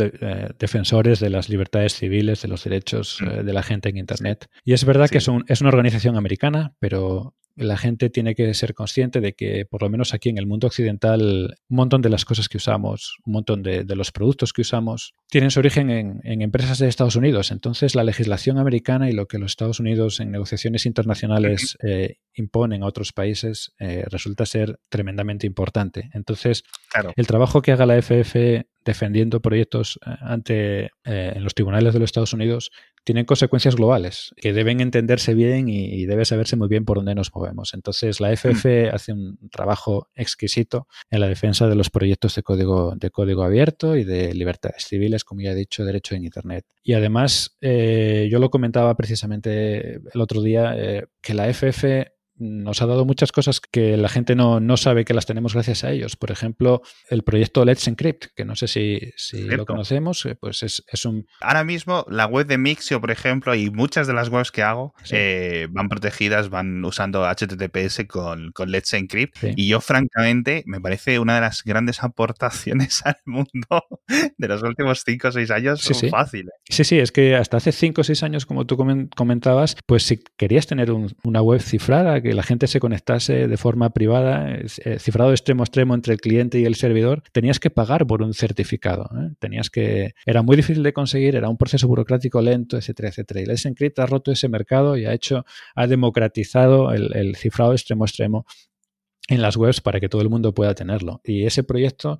defensores 0.58 1.20
de 1.20 1.30
las 1.30 1.48
libertades 1.48 1.94
civiles, 1.94 2.42
de 2.42 2.48
los 2.48 2.64
derechos 2.64 3.18
mm. 3.20 3.44
de 3.44 3.52
la 3.52 3.62
gente 3.62 3.88
en 3.88 3.96
Internet. 3.96 4.48
Y 4.64 4.72
es 4.72 4.84
verdad 4.84 5.08
que 5.08 5.20
son, 5.20 5.44
es 5.46 5.60
una 5.60 5.68
organización 5.68 6.16
americana, 6.16 6.74
pero 6.80 7.34
la 7.56 7.76
gente 7.76 8.10
tiene 8.10 8.34
que 8.34 8.52
ser 8.54 8.74
consciente 8.74 9.20
de 9.20 9.34
que, 9.34 9.66
por 9.66 9.82
lo 9.82 9.90
menos 9.90 10.14
aquí 10.14 10.28
en 10.28 10.38
el 10.38 10.46
mundo 10.46 10.66
occidental, 10.66 11.56
un 11.68 11.76
montón 11.76 12.02
de 12.02 12.08
las 12.08 12.24
cosas 12.24 12.48
que 12.48 12.56
usamos, 12.56 13.18
un 13.24 13.34
montón 13.34 13.62
de, 13.62 13.84
los 13.94 14.12
productos 14.12 14.52
que 14.52 14.62
usamos, 14.62 15.14
tienen 15.28 15.50
su 15.50 15.60
origen 15.60 15.90
en, 15.90 16.42
empresas 16.42 16.78
de 16.78 16.88
Estados 16.88 17.16
Unidos. 17.16 17.50
Entonces, 17.50 17.94
la 17.94 18.04
legislación 18.04 18.58
americana 18.58 19.10
y 19.10 19.12
lo 19.12 19.26
que 19.26 19.38
los 19.38 19.52
Estados 19.52 19.80
Unidos 19.80 20.20
en 20.20 20.30
negociaciones 20.30 20.86
internacionales 20.86 21.76
eh, 21.82 22.16
imponen 22.34 22.82
a 22.82 22.86
otros 22.86 23.12
países 23.12 23.72
eh, 23.78 24.04
resulta 24.08 24.46
ser 24.46 24.78
tremendamente 24.88 25.46
importante. 25.46 26.10
Entonces, 26.14 26.64
el 27.16 27.26
trabajo 27.26 27.62
que 27.62 27.72
haga 27.72 27.86
la 27.86 28.00
FF 28.00 28.64
defendiendo 28.84 29.40
proyectos 29.40 29.98
eh, 30.06 30.10
ante 30.20 30.90
en 31.04 31.44
los 31.44 31.54
tribunales 31.54 31.92
de 31.92 32.00
los 32.00 32.08
Estados 32.08 32.32
Unidos 32.32 32.70
tienen 33.04 33.24
consecuencias 33.24 33.76
globales 33.76 34.34
que 34.36 34.52
deben 34.52 34.80
entenderse 34.80 35.34
bien 35.34 35.68
y, 35.68 36.06
debe 36.06 36.24
saberse 36.24 36.56
muy 36.56 36.68
bien 36.68 36.84
por 36.84 36.98
dónde 36.98 37.14
nos 37.14 37.34
movemos. 37.34 37.74
Entonces, 37.74 38.20
la 38.20 38.32
FF 38.32 38.64
mm. 38.64 38.94
hace 38.94 39.12
un 39.12 39.38
trabajo 39.50 40.08
exquisito 40.14 40.88
en 41.10 41.20
la 41.20 41.28
defensa 41.28 41.68
de 41.68 41.76
los 41.76 41.90
proyectos 41.90 42.34
de 42.34 42.42
código, 42.42 42.94
de 42.96 43.10
código 43.10 43.42
abierto 43.42 43.96
y 43.96 44.04
de 44.04 44.34
libertades 44.34 44.84
civiles, 44.84 45.24
como 45.24 45.40
ya 45.40 45.52
he 45.52 45.54
dicho, 45.54 45.84
derecho 45.84 46.14
en 46.14 46.24
Internet. 46.24 46.64
Y 46.82 46.94
además, 46.94 47.56
eh, 47.60 48.28
yo 48.30 48.38
lo 48.38 48.50
comentaba 48.50 48.96
precisamente 48.96 50.00
el 50.12 50.20
otro 50.20 50.42
día, 50.42 50.74
eh, 50.76 51.06
que 51.20 51.34
la 51.34 51.48
FF 51.48 51.84
nos 52.40 52.80
ha 52.82 52.86
dado 52.86 53.04
muchas 53.04 53.32
cosas 53.32 53.60
que 53.60 53.96
la 53.96 54.08
gente 54.08 54.34
no, 54.34 54.60
no, 54.60 54.76
sabe 54.76 55.04
que 55.04 55.14
las 55.14 55.26
tenemos 55.26 55.54
gracias 55.54 55.84
a 55.84 55.92
ellos. 55.92 56.16
Por 56.16 56.30
ejemplo, 56.30 56.82
el 57.08 57.22
proyecto 57.22 57.64
Let's 57.64 57.86
Encrypt, 57.86 58.26
que 58.34 58.44
no 58.44 58.56
sé 58.56 58.66
si, 58.66 59.12
si 59.16 59.42
lo 59.42 59.66
conocemos, 59.66 60.24
eh, 60.24 60.34
pues 60.34 60.62
es, 60.62 60.82
es, 60.90 61.04
un... 61.04 61.26
Ahora 61.40 61.64
mismo 61.64 62.06
la 62.08 62.26
web 62.26 62.46
de 62.46 62.58
Mixio, 62.58 63.00
por 63.00 63.10
ejemplo, 63.10 63.54
y 63.54 63.70
muchas 63.70 64.06
de 64.06 64.14
las 64.14 64.28
webs 64.30 64.50
que 64.50 64.62
hago 64.62 64.94
eh, 65.10 65.68
van 65.70 65.88
protegidas, 65.88 66.48
van 66.48 66.84
usando 66.84 67.24
HTTPS 67.24 68.06
con, 68.08 68.52
con 68.52 68.70
Let's 68.70 68.92
Encrypt. 68.94 69.36
Y 69.56 69.68
yo, 69.68 69.80
francamente, 69.80 70.64
me 70.66 70.80
parece 70.80 71.18
una 71.18 71.34
de 71.34 71.42
las 71.42 71.62
grandes 71.62 72.02
aportaciones 72.02 73.02
al 73.04 73.16
mundo 73.26 73.84
de 74.38 74.48
los 74.48 74.62
últimos 74.62 75.02
5 75.04 75.28
o 75.28 75.32
6 75.32 75.50
años 75.50 75.80
sí, 75.80 75.94
son 75.94 76.10
fáciles. 76.10 76.54
Sí, 76.68 76.84
sí, 76.84 76.98
es 76.98 77.12
que 77.12 77.36
hasta 77.36 77.58
hace 77.58 77.72
5 77.72 78.00
o 78.00 78.04
6 78.04 78.22
años, 78.22 78.46
como 78.46 78.66
tú 78.66 78.76
comentabas, 79.16 79.76
pues 79.86 80.04
si 80.04 80.22
querías 80.36 80.66
tener 80.66 80.90
una 80.90 81.42
web 81.42 81.60
cifrada, 81.60 82.20
que 82.22 82.29
la 82.34 82.42
gente 82.42 82.66
se 82.66 82.80
conectase 82.80 83.48
de 83.48 83.56
forma 83.56 83.90
privada, 83.90 84.54
eh, 84.54 84.98
cifrado 84.98 85.32
extremo 85.32 85.62
extremo 85.62 85.94
entre 85.94 86.14
el 86.14 86.20
cliente 86.20 86.58
y 86.58 86.64
el 86.64 86.74
servidor, 86.74 87.22
tenías 87.32 87.58
que 87.58 87.70
pagar 87.70 88.06
por 88.06 88.22
un 88.22 88.34
certificado. 88.34 89.10
¿eh? 89.16 89.34
Tenías 89.38 89.70
que. 89.70 90.14
Era 90.26 90.42
muy 90.42 90.56
difícil 90.56 90.82
de 90.82 90.92
conseguir, 90.92 91.36
era 91.36 91.48
un 91.48 91.56
proceso 91.56 91.88
burocrático 91.88 92.40
lento, 92.40 92.76
etcétera, 92.76 93.08
etcétera. 93.08 93.40
Y 93.40 93.46
Let's 93.46 93.66
Encrypt 93.66 93.98
ha 93.98 94.06
roto 94.06 94.32
ese 94.32 94.48
mercado 94.48 94.96
y 94.96 95.06
ha 95.06 95.12
hecho, 95.12 95.44
ha 95.74 95.86
democratizado 95.86 96.92
el, 96.92 97.36
cifrado 97.36 97.72
extremo 97.72 98.04
extremo 98.04 98.46
en 99.28 99.42
las 99.42 99.56
webs 99.56 99.80
para 99.80 100.00
que 100.00 100.08
todo 100.08 100.22
el 100.22 100.28
mundo 100.28 100.52
pueda 100.52 100.74
tenerlo. 100.74 101.20
Y 101.24 101.44
ese 101.46 101.62
proyecto 101.62 102.18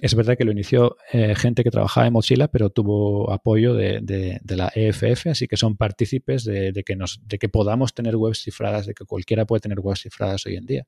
es 0.00 0.14
verdad 0.14 0.36
que 0.36 0.44
lo 0.44 0.52
inició 0.52 0.96
eh, 1.12 1.34
gente 1.34 1.64
que 1.64 1.70
trabajaba 1.70 2.06
en 2.06 2.12
Mozilla, 2.12 2.48
pero 2.48 2.70
tuvo 2.70 3.32
apoyo 3.32 3.74
de, 3.74 4.40
la 4.46 4.70
EFF, 4.74 5.26
así 5.26 5.48
que 5.48 5.56
son 5.56 5.76
partícipes 5.76 6.44
de, 6.44 6.72
que 6.84 6.96
de 7.24 7.38
que 7.38 7.48
podamos 7.48 7.94
tener 7.94 8.14
webs 8.16 8.42
cifradas, 8.42 8.86
de 8.86 8.94
que 8.94 9.04
cualquiera 9.04 9.44
puede 9.44 9.60
tener 9.60 9.80
webs 9.80 10.02
cifradas 10.02 10.46
hoy 10.46 10.56
en 10.56 10.66
día. 10.66 10.86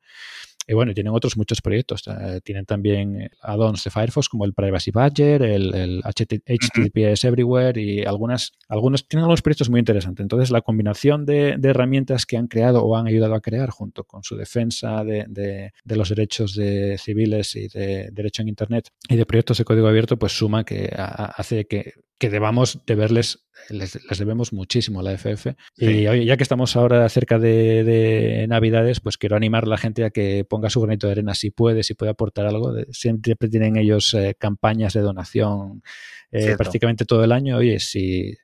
Y 0.71 0.73
bueno, 0.73 0.95
tienen 0.95 1.13
otros 1.13 1.37
muchos 1.37 1.61
proyectos. 1.61 2.05
Eh, 2.07 2.41
tienen 2.45 2.65
también 2.65 3.29
add-ons 3.43 3.83
de 3.83 3.91
Firefox 3.91 4.29
como 4.29 4.45
el 4.45 4.55
Privacy 4.55 4.93
Badger, 4.93 5.43
el, 5.43 6.01
HTTPS 6.05 7.25
Everywhere 7.25 7.83
y 7.83 8.05
algunas, 8.05 8.53
algunos 8.69 9.09
tienen 9.09 9.25
algunos 9.25 9.43
proyectos 9.43 9.69
muy 9.69 9.81
interesantes. 9.81 10.23
Entonces, 10.23 10.53
la 10.53 10.61
combinación 10.61 11.27
de, 11.27 11.59
herramientas 11.61 12.25
que 12.25 12.37
han 12.37 12.47
creado 12.47 12.85
o 12.85 12.97
han 12.97 13.09
ayudado 13.09 13.35
a 13.35 13.41
crear 13.41 13.71
junto 13.71 14.05
con 14.05 14.23
su 14.23 14.37
defensa 14.37 15.03
de, 15.03 15.73
los 15.87 16.09
derechos 16.09 16.55
de 16.55 16.99
civiles 16.99 17.57
y 17.57 17.67
de 17.67 18.11
derecho 18.13 18.43
en 18.43 18.49
Internet 18.49 18.91
y 19.09 19.17
de 19.17 19.27
proyectos 19.27 19.59
de 19.59 19.65
código 19.65 19.89
abierto, 19.89 20.21
pues 20.21 20.39
suma 20.39 20.63
que 20.63 20.89
hace 20.95 21.65
que, 21.65 21.95
que 22.21 22.31
debamos 22.31 22.81
deberles 22.87 23.49
les, 23.71 23.99
debemos 24.19 24.53
muchísimo 24.53 25.01
a 25.01 25.03
la 25.03 25.13
FF. 25.17 25.55
Y 25.77 26.05
ya 26.05 26.37
que 26.37 26.43
estamos 26.43 26.77
ahora 26.77 27.09
cerca 27.09 27.39
de, 27.39 28.47
Navidades, 28.49 29.01
pues 29.01 29.17
quiero 29.17 29.37
animar 29.37 29.65
a 29.65 29.69
la 29.69 29.79
gente 29.79 30.05
a 30.05 30.11
que 30.11 30.45
ponga 30.49 30.71
su 30.71 30.81
granito 30.81 31.07
de 31.07 31.13
arena 31.13 31.35
si 31.35 31.51
puede, 31.51 31.83
si 31.83 31.95
puede 31.95 32.11
aportar 32.11 32.47
algo. 32.47 32.75
Siempre 32.91 33.49
tienen 33.49 33.77
ellos 33.77 34.15
eh, 34.15 34.37
campañas 34.39 34.93
de 34.93 35.01
donación 35.01 35.83
eh, 36.31 36.57
prácticamente 36.57 37.05
todo 37.07 37.25
el 37.25 37.33
año. 37.33 37.57
Oye, 37.57 37.81
si, 37.81 38.35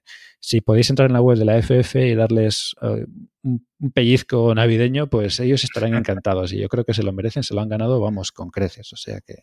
si 0.47 0.61
podéis 0.61 0.91
entrar 0.91 1.09
en 1.09 1.13
la 1.13 1.21
web 1.21 1.37
de 1.37 1.45
la 1.45 1.61
FF 1.61 1.97
y 1.97 2.15
darles 2.15 2.77
eh, 2.81 3.05
un, 3.43 3.67
pellizco 3.93 4.55
navideño, 4.55 5.09
pues 5.09 5.41
ellos 5.41 5.65
estarán 5.65 5.95
encantados. 5.95 6.53
Y 6.53 6.61
yo 6.61 6.69
creo 6.69 6.85
que 6.85 6.95
se 6.95 7.03
lo 7.03 7.13
merecen, 7.13 7.43
se 7.43 7.53
lo 7.53 7.63
han 7.63 7.69
ganado, 7.69 8.01
vamos, 8.01 8.31
con 8.31 8.51
creces. 8.51 8.93
O 8.93 8.97
sea 8.97 9.21
que 9.21 9.43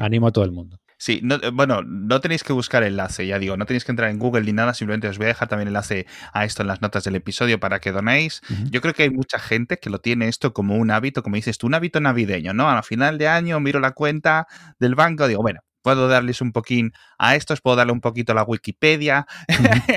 animo 0.00 0.26
a 0.26 0.32
todo 0.32 0.44
el 0.44 0.50
mundo. 0.50 0.80
Sí, 0.98 1.22
eh, 1.22 1.50
bueno, 1.52 1.82
no 1.82 2.20
tenéis 2.20 2.42
que 2.42 2.52
buscar 2.52 2.82
enlace, 2.82 3.28
ya 3.28 3.38
digo, 3.38 3.56
no 3.56 3.64
tenéis 3.64 3.84
que 3.84 3.92
entrar 3.92 4.10
en 4.10 4.18
Google 4.18 4.42
ni 4.42 4.52
nada, 4.52 4.74
simplemente 4.74 5.06
os 5.06 5.18
voy 5.18 5.26
a 5.26 5.28
dejar 5.28 5.46
también 5.46 5.68
enlace 5.68 6.06
a 6.32 6.44
esto 6.44 6.62
en 6.62 6.68
las 6.68 6.82
notas 6.82 7.04
del 7.04 7.14
episodio 7.14 7.60
para 7.60 7.78
que 7.78 7.92
donéis. 7.92 8.40
Yo 8.72 8.80
creo 8.80 8.92
que 8.92 9.04
hay 9.04 9.10
mucha 9.10 9.38
gente 9.38 9.78
que 9.78 9.88
lo 9.88 10.00
tiene 10.00 10.26
esto 10.26 10.52
como 10.52 10.74
un 10.74 10.90
hábito, 10.90 11.22
como 11.22 11.36
dices 11.36 11.58
tú, 11.58 11.68
un 11.68 11.74
hábito 11.74 12.00
navideño, 12.00 12.54
¿no? 12.54 12.68
A 12.68 12.82
final 12.82 13.18
de 13.18 13.28
año 13.28 13.60
miro 13.60 13.78
la 13.78 13.92
cuenta 13.92 14.48
del 14.80 14.96
banco, 14.96 15.28
digo, 15.28 15.42
bueno, 15.42 15.60
puedo 15.84 16.08
darles 16.08 16.40
un 16.40 16.52
poquín 16.52 16.94
a 17.18 17.36
estos, 17.36 17.60
puedo 17.60 17.76
darle 17.76 17.92
un 17.92 18.00
poquito 18.00 18.32
a 18.32 18.34
la 18.34 18.42
Wikipedia. 18.42 19.26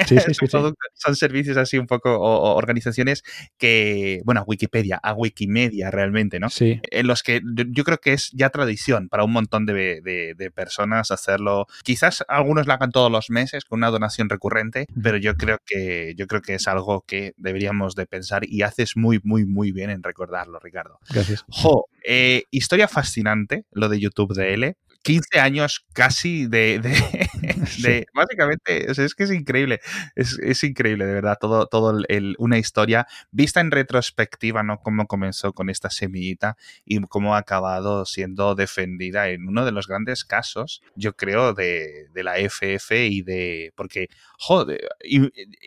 Sí, 0.06 0.18
sí, 0.20 0.34
sí, 0.34 0.48
son 0.48 1.16
servicios 1.16 1.56
así 1.56 1.78
un 1.78 1.88
poco, 1.88 2.14
o, 2.14 2.56
organizaciones 2.56 3.24
que, 3.58 4.22
bueno, 4.26 4.42
a 4.42 4.44
Wikipedia, 4.44 5.00
a 5.02 5.14
Wikimedia 5.14 5.90
realmente, 5.90 6.42
¿no? 6.42 6.50
Sí. 6.50 6.82
En 6.92 7.08
los 7.08 7.24
que 7.24 7.42
yo 7.70 7.86
creo 7.86 8.00
que 8.00 8.12
es 8.12 8.32
ya 8.34 8.50
tradición 8.50 9.08
para 9.08 9.24
un 9.24 9.32
montón 9.32 9.66
de, 9.66 10.02
de, 10.04 10.52
personas 10.52 11.12
hacerlo. 11.12 11.68
Quizás 11.84 12.26
algunos 12.28 12.68
lo 12.68 12.74
hagan 12.74 12.92
todos 12.92 13.12
los 13.12 13.30
meses 13.30 13.64
con 13.64 13.80
una 13.80 13.90
donación 13.90 14.28
recurrente, 14.28 14.88
pero 15.02 15.18
yo 15.18 15.36
creo 15.36 15.60
que, 15.66 16.14
yo 16.18 16.28
creo 16.28 16.42
que 16.42 16.56
es 16.56 16.68
algo 16.68 17.04
que 17.08 17.34
deberíamos 17.38 17.96
de 17.96 18.08
pensar 18.08 18.44
y 18.46 18.64
haces 18.64 18.98
muy, 18.98 19.22
muy, 19.24 19.46
muy 19.46 19.72
bien 19.72 19.90
en 19.90 20.04
recordarlo, 20.04 20.60
Ricardo. 20.60 21.00
Gracias. 21.10 21.46
Jo, 21.48 21.86
eh, 22.04 22.44
historia 22.52 22.88
fascinante, 22.88 23.66
lo 23.72 23.88
de 23.88 24.00
YouTube 24.00 24.34
DL. 24.34 24.76
15 25.04 25.40
años 25.40 25.86
casi 25.94 26.48
de, 26.48 26.80
de, 26.80 26.92
básicamente, 28.14 28.92
es 28.92 29.16
que 29.16 29.24
es 29.24 29.32
increíble, 29.32 29.80
es, 30.16 30.64
increíble 30.64 31.06
de 31.06 31.14
verdad, 31.14 31.38
todo, 31.40 31.68
todo 31.68 32.00
el, 32.08 32.36
una 32.40 32.58
historia 32.58 33.08
vista 33.32 33.62
en 33.62 33.72
retrospectiva, 33.72 34.64
¿no? 34.64 34.80
Cómo 34.80 35.08
comenzó 35.08 35.54
con 35.54 35.70
esta 35.70 35.90
semillita 35.90 36.58
y 36.86 37.00
cómo 37.02 37.36
ha 37.36 37.40
acabado 37.40 38.06
siendo 38.06 38.56
defendida 38.56 39.30
en 39.30 39.48
uno 39.48 39.66
de 39.66 39.72
los 39.72 39.88
grandes 39.88 40.26
casos, 40.26 40.82
yo 40.96 41.16
creo, 41.16 41.54
de, 41.54 42.08
de 42.14 42.24
la 42.24 42.38
FF 42.38 43.08
y 43.08 43.22
de, 43.22 43.74
porque, 43.76 44.08
joder, 44.38 44.88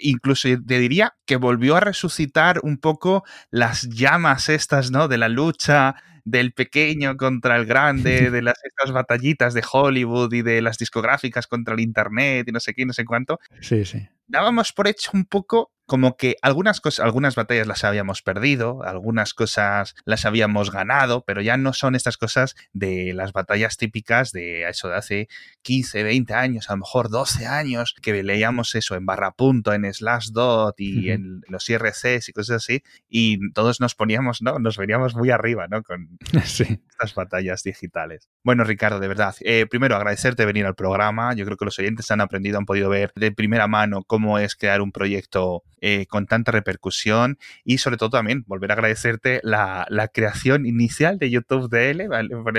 incluso 0.00 0.48
te 0.66 0.78
diría 0.78 1.14
que 1.26 1.36
volvió 1.36 1.76
a 1.76 1.80
resucitar 1.80 2.60
un 2.62 2.78
poco 2.78 3.24
las 3.50 3.88
llamas 3.88 4.48
estas, 4.48 4.90
¿no? 4.90 5.08
De 5.08 5.18
la 5.18 5.28
lucha 5.28 5.96
del 6.24 6.52
pequeño 6.52 7.16
contra 7.16 7.56
el 7.56 7.66
grande, 7.66 8.30
de 8.30 8.42
las 8.42 8.56
estas 8.64 8.92
batallitas 8.92 9.54
de 9.54 9.62
Hollywood 9.70 10.32
y 10.32 10.42
de 10.42 10.62
las 10.62 10.78
discográficas 10.78 11.46
contra 11.46 11.74
el 11.74 11.80
internet 11.80 12.46
y 12.48 12.52
no 12.52 12.60
sé 12.60 12.74
qué, 12.74 12.86
no 12.86 12.92
sé 12.92 13.04
cuánto. 13.04 13.38
Sí, 13.60 13.84
sí. 13.84 14.08
Dábamos 14.30 14.72
por 14.72 14.86
hecho 14.86 15.10
un 15.12 15.24
poco 15.24 15.72
como 15.90 16.16
que 16.16 16.36
algunas 16.40 16.80
cosas, 16.80 17.04
algunas 17.04 17.34
batallas 17.34 17.66
las 17.66 17.82
habíamos 17.82 18.22
perdido, 18.22 18.84
algunas 18.84 19.34
cosas 19.34 19.96
las 20.04 20.24
habíamos 20.24 20.70
ganado, 20.70 21.24
pero 21.26 21.42
ya 21.42 21.56
no 21.56 21.72
son 21.72 21.96
estas 21.96 22.16
cosas 22.16 22.54
de 22.72 23.12
las 23.12 23.32
batallas 23.32 23.76
típicas 23.76 24.30
de 24.30 24.68
eso 24.68 24.86
de 24.86 24.94
hace 24.94 25.28
15, 25.62 26.04
20 26.04 26.32
años, 26.32 26.70
a 26.70 26.74
lo 26.74 26.76
mejor 26.76 27.10
12 27.10 27.44
años, 27.48 27.96
que 28.00 28.22
leíamos 28.22 28.76
eso 28.76 28.94
en 28.94 29.04
barra 29.04 29.32
punto, 29.32 29.72
en 29.72 29.92
slash 29.92 30.28
dot 30.30 30.78
y 30.78 31.10
en 31.10 31.40
los 31.48 31.68
IRCs 31.68 32.28
y 32.28 32.32
cosas 32.32 32.58
así, 32.58 32.84
y 33.08 33.50
todos 33.52 33.80
nos 33.80 33.96
poníamos, 33.96 34.42
¿no? 34.42 34.60
Nos 34.60 34.76
veníamos 34.78 35.16
muy 35.16 35.30
arriba, 35.30 35.66
¿no? 35.66 35.82
Con 35.82 36.18
estas 36.32 37.16
batallas 37.16 37.64
digitales. 37.64 38.28
Bueno, 38.44 38.62
Ricardo, 38.62 39.00
de 39.00 39.08
verdad, 39.08 39.34
eh, 39.40 39.66
primero 39.68 39.96
agradecerte 39.96 40.46
venir 40.46 40.66
al 40.66 40.76
programa. 40.76 41.34
Yo 41.34 41.44
creo 41.46 41.56
que 41.56 41.64
los 41.64 41.80
oyentes 41.80 42.08
han 42.12 42.20
aprendido, 42.20 42.58
han 42.58 42.64
podido 42.64 42.88
ver 42.88 43.10
de 43.16 43.32
primera 43.32 43.66
mano 43.66 44.04
cómo 44.06 44.19
cómo 44.20 44.38
es 44.38 44.54
crear 44.54 44.82
un 44.82 44.92
proyecto 44.92 45.62
eh, 45.80 46.04
con 46.06 46.26
tanta 46.26 46.52
repercusión 46.52 47.38
y 47.64 47.78
sobre 47.78 47.96
todo 47.96 48.10
también 48.10 48.44
volver 48.46 48.70
a 48.70 48.74
agradecerte 48.74 49.40
la, 49.42 49.86
creación 50.12 50.66
inicial 50.66 51.18
de 51.18 51.30
YouTube 51.30 51.70
DL, 51.70 52.06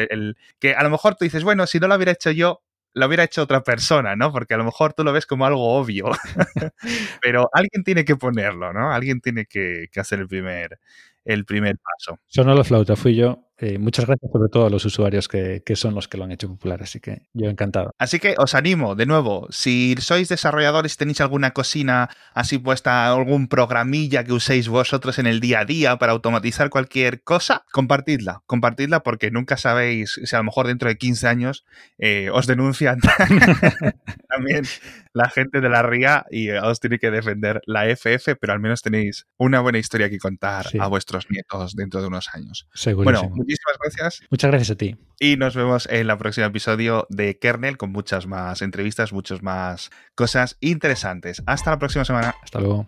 el, 0.10 0.38
que 0.60 0.74
a 0.74 0.82
lo 0.82 0.90
mejor 0.90 1.14
tú 1.16 1.24
dices, 1.24 1.44
bueno, 1.44 1.68
si 1.68 1.80
no 1.80 1.88
lo 1.88 1.96
hubiera 1.96 2.14
hecho 2.14 2.32
yo, 2.32 2.64
lo 2.94 3.06
hubiera 3.06 3.24
hecho 3.24 3.44
otra 3.44 3.62
persona, 3.62 4.16
¿no? 4.16 4.32
Porque 4.32 4.56
a 4.56 4.58
lo 4.58 4.64
mejor 4.64 4.94
tú 4.94 5.04
lo 5.04 5.14
ves 5.14 5.28
como 5.28 5.46
algo 5.46 5.78
obvio, 5.78 6.10
pero 7.22 7.48
alguien 7.54 7.84
tiene 7.84 8.06
que 8.06 8.16
ponerlo, 8.16 8.74
¿no? 8.74 8.92
Alguien 8.92 9.22
tiene 9.22 9.46
que, 9.46 9.86
que 9.92 10.00
hacer 10.00 10.20
el 10.20 10.28
primer, 10.28 10.80
el 11.24 11.46
primer 11.46 11.78
paso. 11.78 12.20
Sonó 12.26 12.56
la 12.56 12.64
flauta, 12.64 12.96
fui 12.96 13.16
yo. 13.16 13.51
Eh, 13.62 13.78
muchas 13.78 14.08
gracias 14.08 14.32
sobre 14.32 14.50
todo 14.50 14.66
a 14.66 14.72
los 14.72 14.84
usuarios 14.86 15.28
que, 15.28 15.62
son 15.76 15.94
los 15.94 16.08
que 16.08 16.18
lo 16.18 16.24
han 16.24 16.32
hecho 16.32 16.48
popular, 16.48 16.82
así 16.82 17.00
que 17.00 17.22
yo 17.34 17.48
encantado. 17.48 17.94
Así 18.00 18.18
que 18.18 18.34
os 18.40 18.56
animo, 18.56 18.96
de 18.96 19.06
nuevo, 19.06 19.48
si 19.52 19.96
sois 20.00 20.30
desarrolladores 20.30 20.96
y 20.96 20.98
tenéis 20.98 21.22
alguna 21.22 21.52
cocina 21.52 22.10
así 22.34 22.58
puesta, 22.58 23.08
algún 23.08 23.48
programilla 23.48 24.24
que 24.24 24.34
uséis 24.34 24.68
vosotros 24.68 25.20
en 25.20 25.28
el 25.28 25.40
día 25.40 25.60
a 25.60 25.66
día 25.66 25.98
para 25.98 26.14
automatizar 26.14 26.72
cualquier 26.72 27.22
cosa, 27.22 27.64
compartidla, 27.72 28.42
compartidla 28.48 29.04
porque 29.04 29.30
nunca 29.30 29.58
sabéis 29.58 30.20
si 30.24 30.36
a 30.36 30.40
lo 30.40 30.46
mejor 30.46 30.66
dentro 30.66 30.90
de 30.90 30.98
15 30.98 31.28
años 31.28 31.64
eh, 32.00 32.32
os 32.34 32.48
denuncian 32.48 33.00
también 34.28 34.64
la 35.14 35.30
gente 35.30 35.62
de 35.62 35.70
la 35.70 35.84
RIA 35.84 36.26
y 36.32 36.50
os 36.50 36.80
tiene 36.80 36.98
que 36.98 37.12
defender 37.12 37.62
la 37.68 37.86
FF, 37.86 38.38
pero 38.40 38.54
al 38.54 38.60
menos 38.60 38.82
tenéis 38.82 39.28
una 39.38 39.60
buena 39.60 39.78
historia 39.78 40.10
que 40.10 40.18
contar 40.18 40.66
a 40.80 40.88
vuestros 40.88 41.30
nietos 41.30 41.76
dentro 41.76 42.02
de 42.02 42.08
unos 42.08 42.30
años. 42.34 42.68
Seguro. 42.74 43.04
Bueno, 43.04 43.34
muchísimas 43.52 43.78
gracias. 43.80 44.28
Muchas 44.30 44.52
gracias 44.52 44.72
a 44.72 44.76
ti. 44.76 44.98
Y 45.20 45.38
nos 45.38 45.56
vemos 45.56 45.88
en 45.90 46.10
el 46.10 46.18
próximo 46.18 46.48
episodio 46.48 47.06
de 47.10 47.38
Kernel 47.38 47.78
con 47.78 47.92
muchas 47.92 48.28
más 48.28 48.62
entrevistas, 48.62 49.14
muchas 49.14 49.44
más 49.44 49.92
cosas 50.16 50.58
interesantes. 50.62 51.44
Hasta 51.46 51.72
la 51.72 51.80
próxima 51.80 52.06
semana. 52.06 52.36
Hasta 52.42 52.60
luego. 52.60 52.86